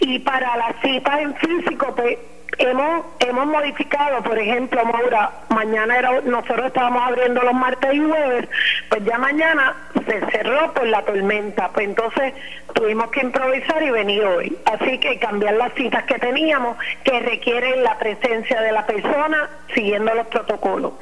Y 0.00 0.18
para 0.18 0.56
las 0.56 0.80
citas 0.82 1.20
en 1.20 1.34
físico, 1.36 1.94
pues 1.94 2.18
Hemos, 2.56 3.04
hemos 3.20 3.46
modificado, 3.46 4.22
por 4.22 4.38
ejemplo, 4.38 4.84
Maura, 4.84 5.30
mañana 5.50 5.98
era, 5.98 6.20
nosotros 6.22 6.66
estábamos 6.66 7.02
abriendo 7.02 7.42
los 7.42 7.54
martes 7.54 7.94
y 7.94 8.00
jueves, 8.00 8.48
pues 8.88 9.04
ya 9.04 9.18
mañana 9.18 9.76
se 10.06 10.20
cerró 10.30 10.72
por 10.72 10.86
la 10.86 11.02
tormenta, 11.02 11.68
pues 11.68 11.86
entonces 11.86 12.32
tuvimos 12.74 13.10
que 13.10 13.20
improvisar 13.20 13.82
y 13.82 13.90
venir 13.90 14.24
hoy. 14.24 14.58
Así 14.64 14.98
que 14.98 15.18
cambiar 15.18 15.54
las 15.54 15.72
citas 15.74 16.04
que 16.04 16.18
teníamos, 16.18 16.76
que 17.04 17.20
requieren 17.20 17.84
la 17.84 17.98
presencia 17.98 18.60
de 18.62 18.72
la 18.72 18.86
persona 18.86 19.50
siguiendo 19.74 20.14
los 20.14 20.26
protocolos. 20.28 20.94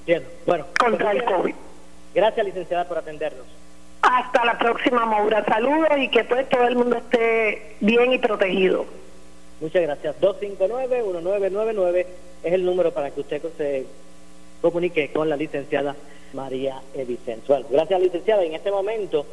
Entiendo. 0.00 0.28
Bueno, 0.46 0.66
contra 0.78 1.12
el 1.12 1.24
COVID. 1.24 1.54
Gracias, 2.14 2.44
licenciada, 2.44 2.86
por 2.86 2.98
atendernos. 2.98 3.46
Hasta 4.02 4.44
la 4.44 4.58
próxima, 4.58 5.06
Maura. 5.06 5.44
Saludos 5.44 5.92
y 5.96 6.08
que 6.08 6.24
pues 6.24 6.48
todo 6.48 6.66
el 6.66 6.76
mundo 6.76 6.96
esté 6.96 7.76
bien 7.80 8.12
y 8.12 8.18
protegido. 8.18 8.84
Muchas 9.62 9.82
gracias. 9.82 10.20
259-1999 10.20 12.06
es 12.42 12.52
el 12.52 12.64
número 12.66 12.92
para 12.92 13.12
que 13.12 13.20
usted 13.20 13.40
se 13.56 13.86
comunique 14.60 15.10
con 15.12 15.28
la 15.28 15.36
licenciada 15.36 15.94
María 16.32 16.82
Evicenzual. 16.94 17.64
Gracias, 17.70 18.00
licenciada. 18.00 18.42
En 18.42 18.54
este 18.54 18.72
momento, 18.72 19.24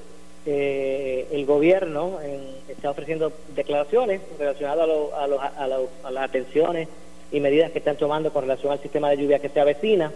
eh, 0.45 1.27
el 1.31 1.45
gobierno 1.45 2.19
está 2.67 2.91
ofreciendo 2.91 3.33
declaraciones 3.55 4.21
relacionadas 4.37 4.87
a, 5.13 5.23
a, 6.03 6.11
las 6.11 6.23
atenciones 6.23 6.87
y 7.31 7.39
medidas 7.39 7.71
que 7.71 7.79
están 7.79 7.97
tomando 7.97 8.31
con 8.31 8.43
relación 8.43 8.71
al 8.71 8.79
sistema 8.81 9.09
de 9.09 9.17
lluvia 9.17 9.39
que 9.39 9.49
se 9.49 9.59
avecina. 9.59 10.11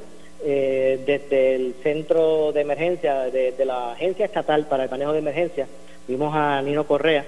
Eh, 0.46 1.00
desde 1.06 1.56
el 1.56 1.74
centro 1.82 2.52
de 2.52 2.62
emergencia 2.62 3.32
de, 3.32 3.56
la 3.66 3.94
Agencia 3.94 4.26
Estatal 4.26 4.68
para 4.68 4.84
el 4.84 4.90
Manejo 4.90 5.14
de 5.14 5.20
Emergencia, 5.20 5.68
vimos 6.06 6.36
a 6.36 6.62
Nino 6.62 6.86
Correa, 6.86 7.26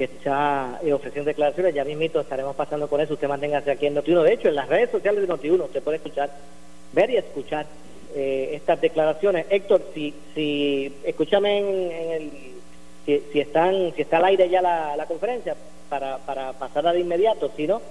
que 0.00 0.04
está 0.04 0.80
eh, 0.82 0.94
ofreciendo 0.94 1.28
declaraciones, 1.28 1.74
ya 1.74 1.84
mismito 1.84 2.22
estaremos 2.22 2.56
pasando 2.56 2.88
con 2.88 3.02
eso, 3.02 3.12
usted 3.12 3.28
manténgase 3.28 3.70
aquí 3.70 3.84
en 3.84 3.94
Noti1. 3.94 4.22
De 4.22 4.32
hecho, 4.32 4.48
en 4.48 4.54
las 4.54 4.66
redes 4.66 4.88
sociales 4.88 5.20
de 5.20 5.28
Noti1 5.28 5.64
usted 5.64 5.82
puede 5.82 5.98
escuchar, 5.98 6.30
ver 6.94 7.10
y 7.10 7.18
escuchar 7.18 7.66
eh, 8.14 8.52
estas 8.54 8.80
declaraciones. 8.80 9.44
Héctor, 9.50 9.82
si, 9.92 10.14
si 10.34 10.90
escúchame 11.04 11.58
en, 11.58 12.12
el, 12.12 12.30
si, 13.04 13.40
están, 13.40 13.92
si 13.94 14.00
está 14.00 14.16
al 14.16 14.24
aire 14.24 14.48
ya 14.48 14.62
la, 14.62 14.96
la 14.96 15.04
conferencia, 15.04 15.54
para, 15.90 16.16
para 16.16 16.54
pasarla 16.54 16.94
de 16.94 17.00
inmediato, 17.00 17.52
si 17.54 17.66
no, 17.66 17.82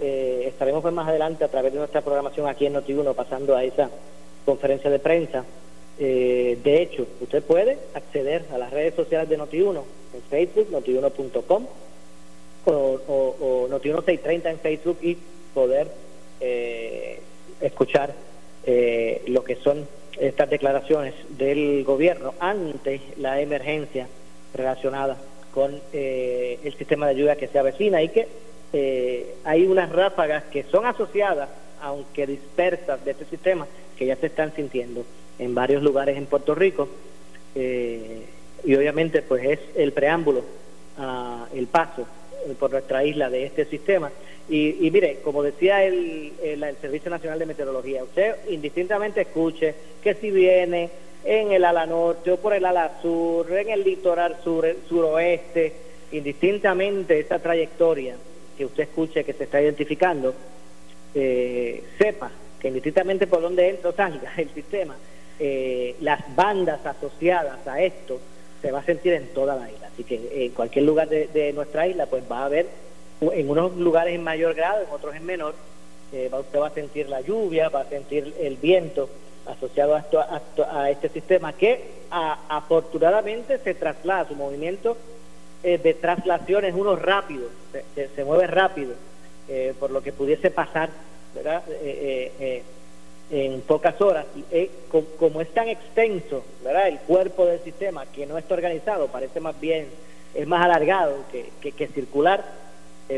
eh, 0.00 0.46
estaremos 0.48 0.82
más 0.92 1.06
adelante 1.06 1.44
a 1.44 1.48
través 1.48 1.72
de 1.72 1.78
nuestra 1.78 2.00
programación 2.00 2.48
aquí 2.48 2.66
en 2.66 2.74
Noti1 2.74 3.14
pasando 3.14 3.54
a 3.54 3.62
esa 3.62 3.88
conferencia 4.44 4.90
de 4.90 4.98
prensa. 4.98 5.44
Eh, 5.98 6.58
de 6.62 6.82
hecho, 6.82 7.06
usted 7.20 7.42
puede 7.42 7.78
acceder 7.94 8.44
a 8.52 8.58
las 8.58 8.72
redes 8.72 8.94
sociales 8.94 9.28
de 9.28 9.38
Noti1 9.38 9.82
en 10.14 10.22
Facebook, 10.22 10.70
notiuno.com 10.70 11.66
o, 12.66 12.72
o, 12.72 13.36
o 13.40 13.68
Noti1 13.68 14.04
630 14.04 14.50
en 14.50 14.58
Facebook 14.58 14.98
y 15.02 15.16
poder 15.52 15.88
eh, 16.40 17.20
escuchar 17.60 18.14
lo 19.26 19.44
que 19.44 19.56
son 19.56 19.86
estas 20.18 20.48
declaraciones 20.48 21.12
del 21.36 21.84
gobierno 21.84 22.32
ante 22.40 23.02
la 23.18 23.42
emergencia 23.42 24.08
relacionada 24.54 25.18
con 25.52 25.78
el 25.92 26.74
sistema 26.78 27.04
de 27.06 27.12
ayuda 27.12 27.36
que 27.36 27.48
se 27.48 27.58
avecina 27.58 28.02
y 28.02 28.08
que 28.08 28.26
eh, 28.76 29.36
hay 29.44 29.66
unas 29.66 29.88
ráfagas 29.92 30.42
que 30.50 30.64
son 30.64 30.84
asociadas, 30.84 31.48
aunque 31.80 32.26
dispersas 32.26 33.04
de 33.04 33.12
este 33.12 33.24
sistema, 33.26 33.68
que 33.96 34.06
ya 34.06 34.16
se 34.16 34.26
están 34.26 34.52
sintiendo 34.52 35.04
en 35.38 35.54
varios 35.54 35.82
lugares 35.82 36.16
en 36.16 36.26
Puerto 36.26 36.54
Rico. 36.54 36.88
Eh, 37.54 38.22
y 38.64 38.74
obviamente 38.74 39.22
pues 39.22 39.44
es 39.44 39.60
el 39.76 39.92
preámbulo, 39.92 40.42
el 41.54 41.66
paso 41.66 42.06
eh, 42.46 42.54
por 42.58 42.70
nuestra 42.70 43.04
isla 43.04 43.30
de 43.30 43.46
este 43.46 43.64
sistema. 43.66 44.10
Y, 44.48 44.90
mire, 44.92 45.20
como 45.24 45.42
decía 45.42 45.82
el, 45.84 46.34
el, 46.42 46.76
Servicio 46.76 47.10
Nacional 47.10 47.38
de 47.38 47.46
Meteorología, 47.46 48.04
usted 48.04 48.36
indistintamente 48.50 49.22
escuche 49.22 49.74
que 50.02 50.14
si 50.14 50.30
viene 50.30 50.90
en 51.24 51.52
el 51.52 51.64
ala 51.64 51.86
norte 51.86 52.30
o 52.30 52.36
por 52.36 52.52
el 52.52 52.66
ala 52.66 52.98
sur, 53.00 53.50
en 53.50 53.70
el 53.70 53.82
litoral 53.82 54.36
sur, 54.44 54.66
suroeste, 54.86 55.72
indistintamente 56.12 57.18
esa 57.18 57.38
trayectoria 57.38 58.16
que 58.56 58.66
usted 58.66 58.84
escuche 58.84 59.24
que 59.24 59.32
se 59.32 59.44
está 59.44 59.62
identificando, 59.62 60.34
eh, 61.14 61.82
sepa 61.96 62.30
que 62.60 62.68
indistintamente 62.68 63.26
por 63.26 63.40
donde 63.40 63.70
entra 63.70 63.90
o 63.90 63.92
salga 63.94 64.32
el 64.36 64.50
sistema, 64.50 64.94
eh, 65.38 65.96
las 66.00 66.20
bandas 66.36 66.84
asociadas 66.86 67.66
a 67.66 67.80
esto 67.80 68.20
se 68.62 68.70
va 68.70 68.78
a 68.78 68.84
sentir 68.84 69.12
en 69.12 69.26
toda 69.28 69.56
la 69.56 69.70
isla. 69.70 69.88
Así 69.92 70.04
que 70.04 70.46
en 70.46 70.52
cualquier 70.52 70.84
lugar 70.84 71.08
de, 71.08 71.52
nuestra 71.52 71.86
isla, 71.86 72.06
pues 72.06 72.24
va 72.30 72.40
a 72.40 72.44
haber, 72.46 72.66
en 73.20 73.50
unos 73.50 73.76
lugares 73.76 74.14
en 74.14 74.24
mayor 74.24 74.54
grado, 74.54 74.82
en 74.82 74.90
otros 74.90 75.14
en 75.14 75.26
menor, 75.26 75.54
eh, 76.12 76.30
usted 76.32 76.58
va 76.58 76.68
a 76.68 76.70
sentir 76.70 77.08
la 77.08 77.20
lluvia, 77.20 77.68
va 77.68 77.80
a 77.80 77.88
sentir 77.88 78.34
el 78.40 78.56
viento 78.56 79.10
asociado 79.46 79.94
a, 79.94 79.98
esto, 79.98 80.24
a, 80.66 80.90
este 80.90 81.10
sistema 81.10 81.52
que 81.52 82.04
afortunadamente 82.10 83.58
se 83.58 83.74
traslada, 83.74 84.28
su 84.28 84.34
movimiento 84.34 84.96
eh, 85.62 85.76
de 85.76 85.92
traslaciones, 85.94 86.74
uno 86.74 86.96
rápido, 86.96 87.48
se, 87.94 88.24
mueve 88.24 88.46
rápido, 88.46 88.94
eh, 89.48 89.74
por 89.78 89.90
lo 89.90 90.02
que 90.02 90.12
pudiese 90.12 90.50
pasar 90.50 90.88
¿verdad? 91.34 91.64
Eh, 93.34 93.46
en 93.46 93.60
pocas 93.62 94.00
horas. 94.00 94.26
como 95.18 95.40
es 95.40 95.48
tan 95.48 95.68
extenso 95.68 96.44
¿verdad? 96.62 96.86
el 96.86 97.00
cuerpo 97.00 97.44
del 97.46 97.58
sistema 97.64 98.06
que 98.06 98.26
no 98.26 98.38
está 98.38 98.54
organizado, 98.54 99.08
parece 99.08 99.40
más 99.40 99.58
bien, 99.60 99.88
es 100.34 100.46
más 100.46 100.64
alargado 100.64 101.16
que, 101.32 101.72
que, 101.72 101.88
circular 101.88 102.44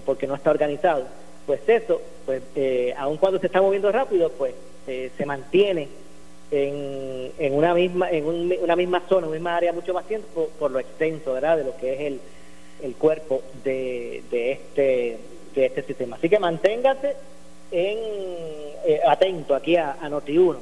porque 0.06 0.26
no 0.26 0.34
está 0.34 0.50
organizado. 0.50 1.04
Pues 1.46 1.60
eso, 1.68 2.00
pues 2.24 2.42
aun 2.96 3.18
cuando 3.18 3.38
se 3.40 3.46
está 3.46 3.60
moviendo 3.60 3.92
rápido, 3.92 4.30
pues 4.30 4.54
se 4.86 5.26
mantiene 5.26 5.88
en, 6.50 7.32
en 7.38 7.54
una 7.54 7.74
misma 7.74 8.10
en 8.10 8.24
una 8.26 8.74
misma 8.74 9.02
zona, 9.08 9.26
una 9.26 9.34
misma 9.34 9.56
área 9.56 9.72
mucho 9.72 9.92
más 9.92 10.06
tiempo 10.06 10.48
por, 10.58 10.70
lo 10.70 10.78
extenso, 10.78 11.34
¿verdad? 11.34 11.58
De 11.58 11.64
lo 11.64 11.76
que 11.76 11.92
es 11.92 12.00
el, 12.00 12.20
el 12.82 12.94
cuerpo 12.94 13.42
de, 13.62 14.22
de, 14.30 14.52
este, 14.52 15.18
de 15.54 15.66
este 15.66 15.82
sistema. 15.82 16.16
Así 16.16 16.28
que 16.28 16.38
manténgase 16.38 17.16
en, 17.70 17.98
eh, 18.86 19.00
atento 19.06 19.54
aquí 19.54 19.76
a, 19.76 19.92
a 19.92 20.08
Noti1 20.08 20.56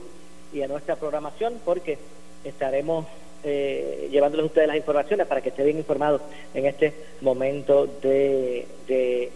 y 0.52 0.62
a 0.62 0.68
nuestra 0.68 0.96
programación 0.96 1.60
porque 1.64 1.98
estaremos 2.44 3.06
eh, 3.46 4.08
llevándoles 4.10 4.44
a 4.44 4.46
ustedes 4.46 4.68
las 4.68 4.76
informaciones 4.78 5.26
para 5.26 5.42
que 5.42 5.50
estén 5.50 5.66
bien 5.66 5.76
informados 5.76 6.22
en 6.54 6.64
este 6.64 6.94
momento 7.20 7.86
de, 7.86 8.66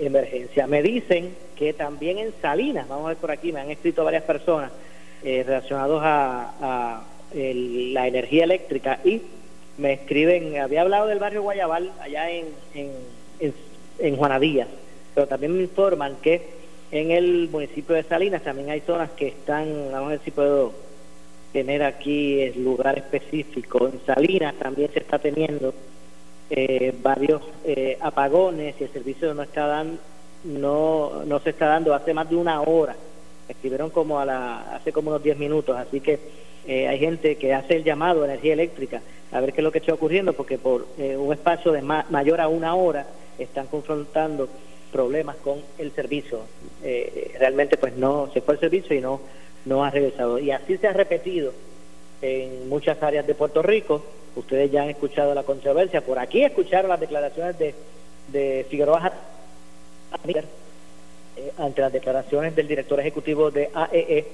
emergencia. 0.00 0.66
Me 0.66 0.82
dicen 0.82 1.36
que 1.56 1.74
también 1.74 2.16
en 2.18 2.32
Salinas, 2.40 2.88
vamos 2.88 3.04
a 3.04 3.08
ver 3.08 3.18
por 3.18 3.30
aquí, 3.30 3.52
me 3.52 3.60
han 3.60 3.70
escrito 3.70 4.04
varias 4.04 4.22
personas 4.22 4.72
eh, 5.22 5.42
relacionados 5.44 6.00
a, 6.02 7.04
la 7.34 8.08
energía 8.08 8.44
eléctrica 8.44 9.00
y 9.04 9.20
me 9.76 9.92
escriben, 9.92 10.58
había 10.58 10.80
hablado 10.80 11.06
del 11.06 11.18
barrio 11.18 11.42
Guayabal 11.42 11.92
allá 12.00 12.30
en, 12.30 12.46
en, 12.72 12.90
en, 13.98 14.16
Juanadías, 14.16 14.66
pero 15.14 15.26
también 15.26 15.54
me 15.54 15.62
informan 15.62 16.16
que 16.22 16.57
en 16.90 17.10
el 17.10 17.48
municipio 17.50 17.94
de 17.94 18.02
Salinas 18.02 18.42
también 18.42 18.70
hay 18.70 18.80
zonas 18.80 19.10
que 19.10 19.28
están, 19.28 19.90
vamos 19.92 20.08
a 20.08 20.10
ver 20.10 20.20
si 20.24 20.30
puedo 20.30 20.72
tener 21.52 21.82
aquí 21.82 22.40
el 22.40 22.64
lugar 22.64 22.98
específico. 22.98 23.88
En 23.88 24.00
Salinas 24.06 24.54
también 24.56 24.90
se 24.92 25.00
está 25.00 25.18
teniendo 25.18 25.74
eh, 26.50 26.94
varios 27.02 27.42
eh, 27.64 27.98
apagones 28.00 28.74
y 28.80 28.84
el 28.84 28.92
servicio 28.92 29.34
no 29.34 29.42
está 29.42 29.66
dando, 29.66 29.98
no, 30.44 31.24
no 31.24 31.40
se 31.40 31.50
está 31.50 31.66
dando 31.66 31.94
hace 31.94 32.14
más 32.14 32.28
de 32.28 32.36
una 32.36 32.60
hora. 32.62 32.96
escribieron 33.48 33.90
como 33.90 34.18
a 34.18 34.24
la, 34.24 34.74
hace 34.74 34.92
como 34.92 35.10
unos 35.10 35.22
10 35.22 35.38
minutos, 35.38 35.76
así 35.76 36.00
que 36.00 36.18
eh, 36.66 36.86
hay 36.86 36.98
gente 36.98 37.36
que 37.36 37.54
hace 37.54 37.76
el 37.76 37.84
llamado 37.84 38.22
a 38.22 38.26
energía 38.26 38.52
eléctrica 38.52 39.00
a 39.32 39.40
ver 39.40 39.52
qué 39.52 39.60
es 39.60 39.64
lo 39.64 39.72
que 39.72 39.78
está 39.78 39.94
ocurriendo, 39.94 40.32
porque 40.32 40.58
por 40.58 40.86
eh, 40.98 41.16
un 41.16 41.32
espacio 41.32 41.72
de 41.72 41.82
mayor 41.82 42.40
a 42.40 42.48
una 42.48 42.74
hora 42.74 43.06
están 43.38 43.66
confrontando 43.66 44.48
problemas 44.92 45.36
con 45.36 45.62
el 45.78 45.92
servicio. 45.92 46.40
Eh, 46.82 47.34
realmente 47.38 47.76
pues 47.76 47.96
no 47.96 48.30
se 48.32 48.40
fue 48.40 48.54
el 48.54 48.60
servicio 48.60 48.96
y 48.96 49.00
no, 49.00 49.20
no 49.64 49.84
ha 49.84 49.90
regresado. 49.90 50.38
Y 50.38 50.50
así 50.50 50.76
se 50.76 50.88
ha 50.88 50.92
repetido 50.92 51.52
en 52.22 52.68
muchas 52.68 53.02
áreas 53.02 53.26
de 53.26 53.34
Puerto 53.34 53.62
Rico. 53.62 54.02
Ustedes 54.36 54.70
ya 54.70 54.82
han 54.82 54.90
escuchado 54.90 55.34
la 55.34 55.42
controversia. 55.42 56.00
Por 56.00 56.18
aquí 56.18 56.44
escucharon 56.44 56.90
las 56.90 57.00
declaraciones 57.00 57.58
de, 57.58 57.74
de 58.32 58.66
Figueroa 58.68 59.12
eh, 60.26 61.52
ante 61.58 61.80
las 61.80 61.92
declaraciones 61.92 62.56
del 62.56 62.68
director 62.68 62.98
ejecutivo 63.00 63.50
de 63.50 63.70
AEE, 63.72 64.18
e, 64.18 64.26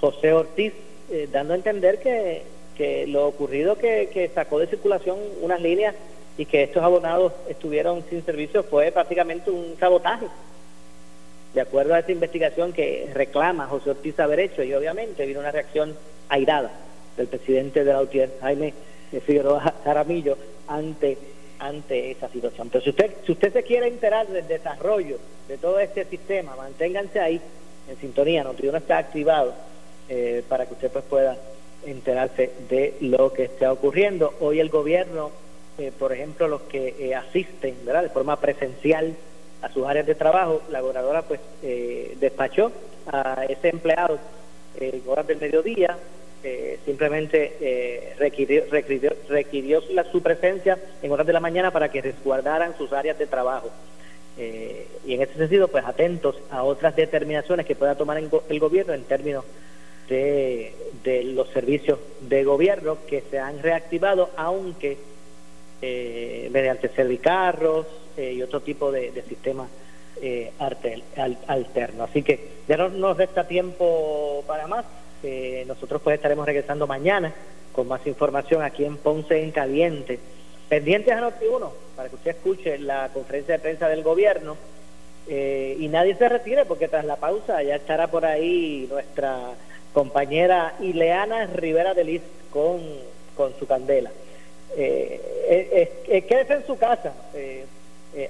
José 0.00 0.32
Ortiz, 0.32 0.72
dando 1.32 1.54
a 1.54 1.56
entender 1.56 1.98
que 1.98 2.42
que 2.78 3.08
lo 3.08 3.26
ocurrido 3.26 3.76
que, 3.76 4.08
que 4.10 4.28
sacó 4.28 4.60
de 4.60 4.68
circulación 4.68 5.18
unas 5.42 5.60
líneas 5.60 5.96
y 6.38 6.46
que 6.46 6.62
estos 6.62 6.82
abonados 6.82 7.34
estuvieron 7.48 8.02
sin 8.08 8.24
servicio 8.24 8.62
fue 8.62 8.90
prácticamente 8.90 9.50
un 9.50 9.76
sabotaje. 9.78 10.26
De 11.52 11.60
acuerdo 11.60 11.94
a 11.94 11.98
esta 11.98 12.12
investigación 12.12 12.72
que 12.72 13.10
reclama 13.12 13.66
José 13.66 13.90
Ortiz 13.90 14.18
haber 14.20 14.40
hecho, 14.40 14.62
y 14.62 14.72
obviamente 14.72 15.26
vino 15.26 15.40
una 15.40 15.50
reacción 15.50 15.94
airada 16.28 16.70
del 17.16 17.26
presidente 17.26 17.84
de 17.84 17.92
la 17.92 18.00
UTIER, 18.00 18.30
Jaime 18.40 18.72
Figueroa 19.26 19.74
Jaramillo, 19.84 20.38
ante 20.68 21.18
ante 21.58 22.12
esa 22.12 22.28
situación. 22.28 22.68
Pero 22.70 22.84
si 22.84 22.90
usted, 22.90 23.10
si 23.26 23.32
usted 23.32 23.52
se 23.52 23.62
quiere 23.62 23.88
enterar 23.88 24.28
del 24.28 24.46
desarrollo 24.46 25.18
de 25.48 25.58
todo 25.58 25.78
este 25.80 26.04
sistema, 26.04 26.54
manténganse 26.56 27.18
ahí 27.18 27.40
en 27.88 27.96
sintonía, 27.98 28.44
no 28.44 28.52
está 28.76 28.98
activado 28.98 29.54
eh, 30.08 30.42
para 30.48 30.66
que 30.66 30.74
usted 30.74 30.90
pues 30.90 31.04
pueda 31.04 31.36
enterarse 31.84 32.50
de 32.68 32.94
lo 33.00 33.32
que 33.32 33.44
está 33.44 33.72
ocurriendo. 33.72 34.34
Hoy 34.40 34.60
el 34.60 34.68
gobierno, 34.68 35.30
eh, 35.78 35.92
por 35.98 36.12
ejemplo, 36.12 36.48
los 36.48 36.62
que 36.62 36.94
eh, 36.98 37.14
asisten 37.14 37.76
¿verdad? 37.84 38.02
de 38.02 38.08
forma 38.08 38.38
presencial 38.40 39.14
a 39.62 39.68
sus 39.72 39.86
áreas 39.86 40.06
de 40.06 40.14
trabajo, 40.14 40.62
la 40.70 40.80
gobernadora 40.80 41.22
pues 41.22 41.40
despachó 42.20 42.70
a 43.10 43.44
ese 43.48 43.70
empleado 43.70 44.20
en 44.78 45.02
horas 45.04 45.26
del 45.26 45.38
mediodía, 45.38 45.98
simplemente 46.84 48.14
requirió, 48.18 48.66
requirió, 48.70 49.12
requirió 49.28 49.82
la, 49.90 50.04
su 50.04 50.22
presencia 50.22 50.78
en 51.02 51.10
horas 51.10 51.26
de 51.26 51.32
la 51.32 51.40
mañana 51.40 51.72
para 51.72 51.90
que 51.90 52.00
resguardaran 52.00 52.78
sus 52.78 52.92
áreas 52.92 53.18
de 53.18 53.26
trabajo. 53.26 53.68
y 54.36 55.14
en 55.14 55.22
ese 55.22 55.34
sentido, 55.34 55.66
pues 55.66 55.84
atentos 55.84 56.36
a 56.52 56.62
otras 56.62 56.94
determinaciones 56.94 57.66
que 57.66 57.74
pueda 57.74 57.96
tomar 57.96 58.16
el 58.16 58.60
gobierno 58.60 58.94
en 58.94 59.02
términos 59.02 59.44
de, 60.08 61.22
los 61.34 61.48
servicios 61.50 61.98
de 62.20 62.44
gobierno 62.44 62.98
que 63.06 63.22
se 63.30 63.38
han 63.38 63.62
reactivado, 63.62 64.30
aunque 64.36 64.96
eh, 65.80 66.48
mediante 66.50 66.88
servicarros 66.88 67.86
eh, 68.18 68.32
y 68.32 68.42
otro 68.42 68.60
tipo 68.60 68.90
de, 68.90 69.12
sistemas 69.28 69.68
eh, 70.20 70.50
alternos. 71.46 72.10
Así 72.10 72.24
que 72.24 72.64
ya 72.66 72.76
no 72.76 72.88
nos 72.88 73.16
resta 73.16 73.46
tiempo 73.46 74.42
para 74.44 74.66
más. 74.66 74.84
Eh, 75.22 75.64
nosotros 75.68 76.02
pues 76.02 76.16
estaremos 76.16 76.44
regresando 76.44 76.88
mañana 76.88 77.32
con 77.72 77.86
más 77.86 78.04
información 78.08 78.62
aquí 78.62 78.84
en 78.84 78.96
Ponce 78.96 79.40
en 79.40 79.52
Caliente. 79.52 80.18
Pendientes 80.68 81.14
a 81.14 81.20
Noti1 81.20 81.70
para 81.94 82.08
que 82.08 82.16
usted 82.16 82.30
escuche 82.32 82.78
la 82.78 83.08
conferencia 83.14 83.54
de 83.54 83.60
prensa 83.60 83.88
del 83.88 84.02
gobierno. 84.02 84.56
y 85.28 85.86
nadie 85.88 86.16
se 86.16 86.28
retire 86.28 86.64
porque 86.64 86.88
tras 86.88 87.04
la 87.04 87.16
pausa 87.16 87.62
ya 87.62 87.76
estará 87.76 88.08
por 88.08 88.24
ahí 88.24 88.88
nuestra 88.90 89.52
compañera 89.92 90.74
Ileana 90.80 91.46
Rivera 91.46 91.94
de 91.94 92.04
Liz 92.04 92.22
con, 92.50 92.80
con 93.36 93.52
su 93.58 93.66
candela. 93.66 94.10
Eh, 94.76 95.20
eh, 95.48 95.92
eh 96.06 96.22
quédese 96.22 96.54
en 96.54 96.66
su 96.66 96.76
casa, 96.76 97.12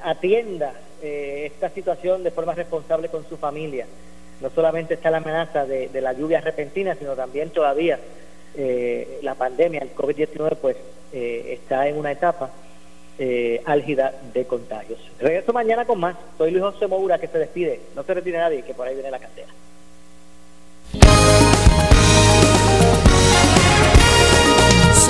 atienda 0.03 0.73
esta 1.03 1.71
situación 1.71 2.23
de 2.23 2.31
forma 2.31 2.55
responsable 2.55 3.09
con 3.09 3.29
su 3.29 3.37
familia. 3.37 3.87
No 4.41 4.51
solamente 4.51 4.95
está 4.95 5.11
la 5.11 5.19
amenaza 5.19 5.67
de, 5.67 5.89
de 5.89 6.01
la 6.01 6.13
lluvia 6.13 6.41
repentina, 6.41 6.95
sino 6.95 7.15
también 7.15 7.51
todavía 7.51 7.99
la 9.23 9.35
pandemia, 9.35 9.81
el 9.81 9.95
COVID-19, 9.95 10.57
pues 10.61 10.77
está 11.13 11.89
en 11.89 11.97
una 11.97 12.13
etapa 12.13 12.51
álgida 13.65 14.15
de 14.33 14.45
contagios. 14.47 14.99
Regreso 15.21 15.53
mañana 15.53 15.85
con 15.85 16.01
más. 16.01 16.17
Soy 16.37 16.51
Luis 16.51 16.63
José 16.63 16.87
Moura 16.87 17.19
que 17.19 17.29
se 17.29 17.39
despide. 17.39 17.81
No 17.95 18.03
se 18.03 18.15
retire 18.15 18.39
nadie, 18.39 18.63
que 18.63 18.75
por 18.75 18.87
ahí 18.87 18.95
viene 18.95 19.11
la 19.11 19.19
candela. 19.19 19.53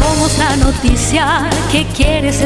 Somos 0.09 0.39
la 0.39 0.57
noticia 0.57 1.51
que 1.71 1.85
quieres 1.95 2.41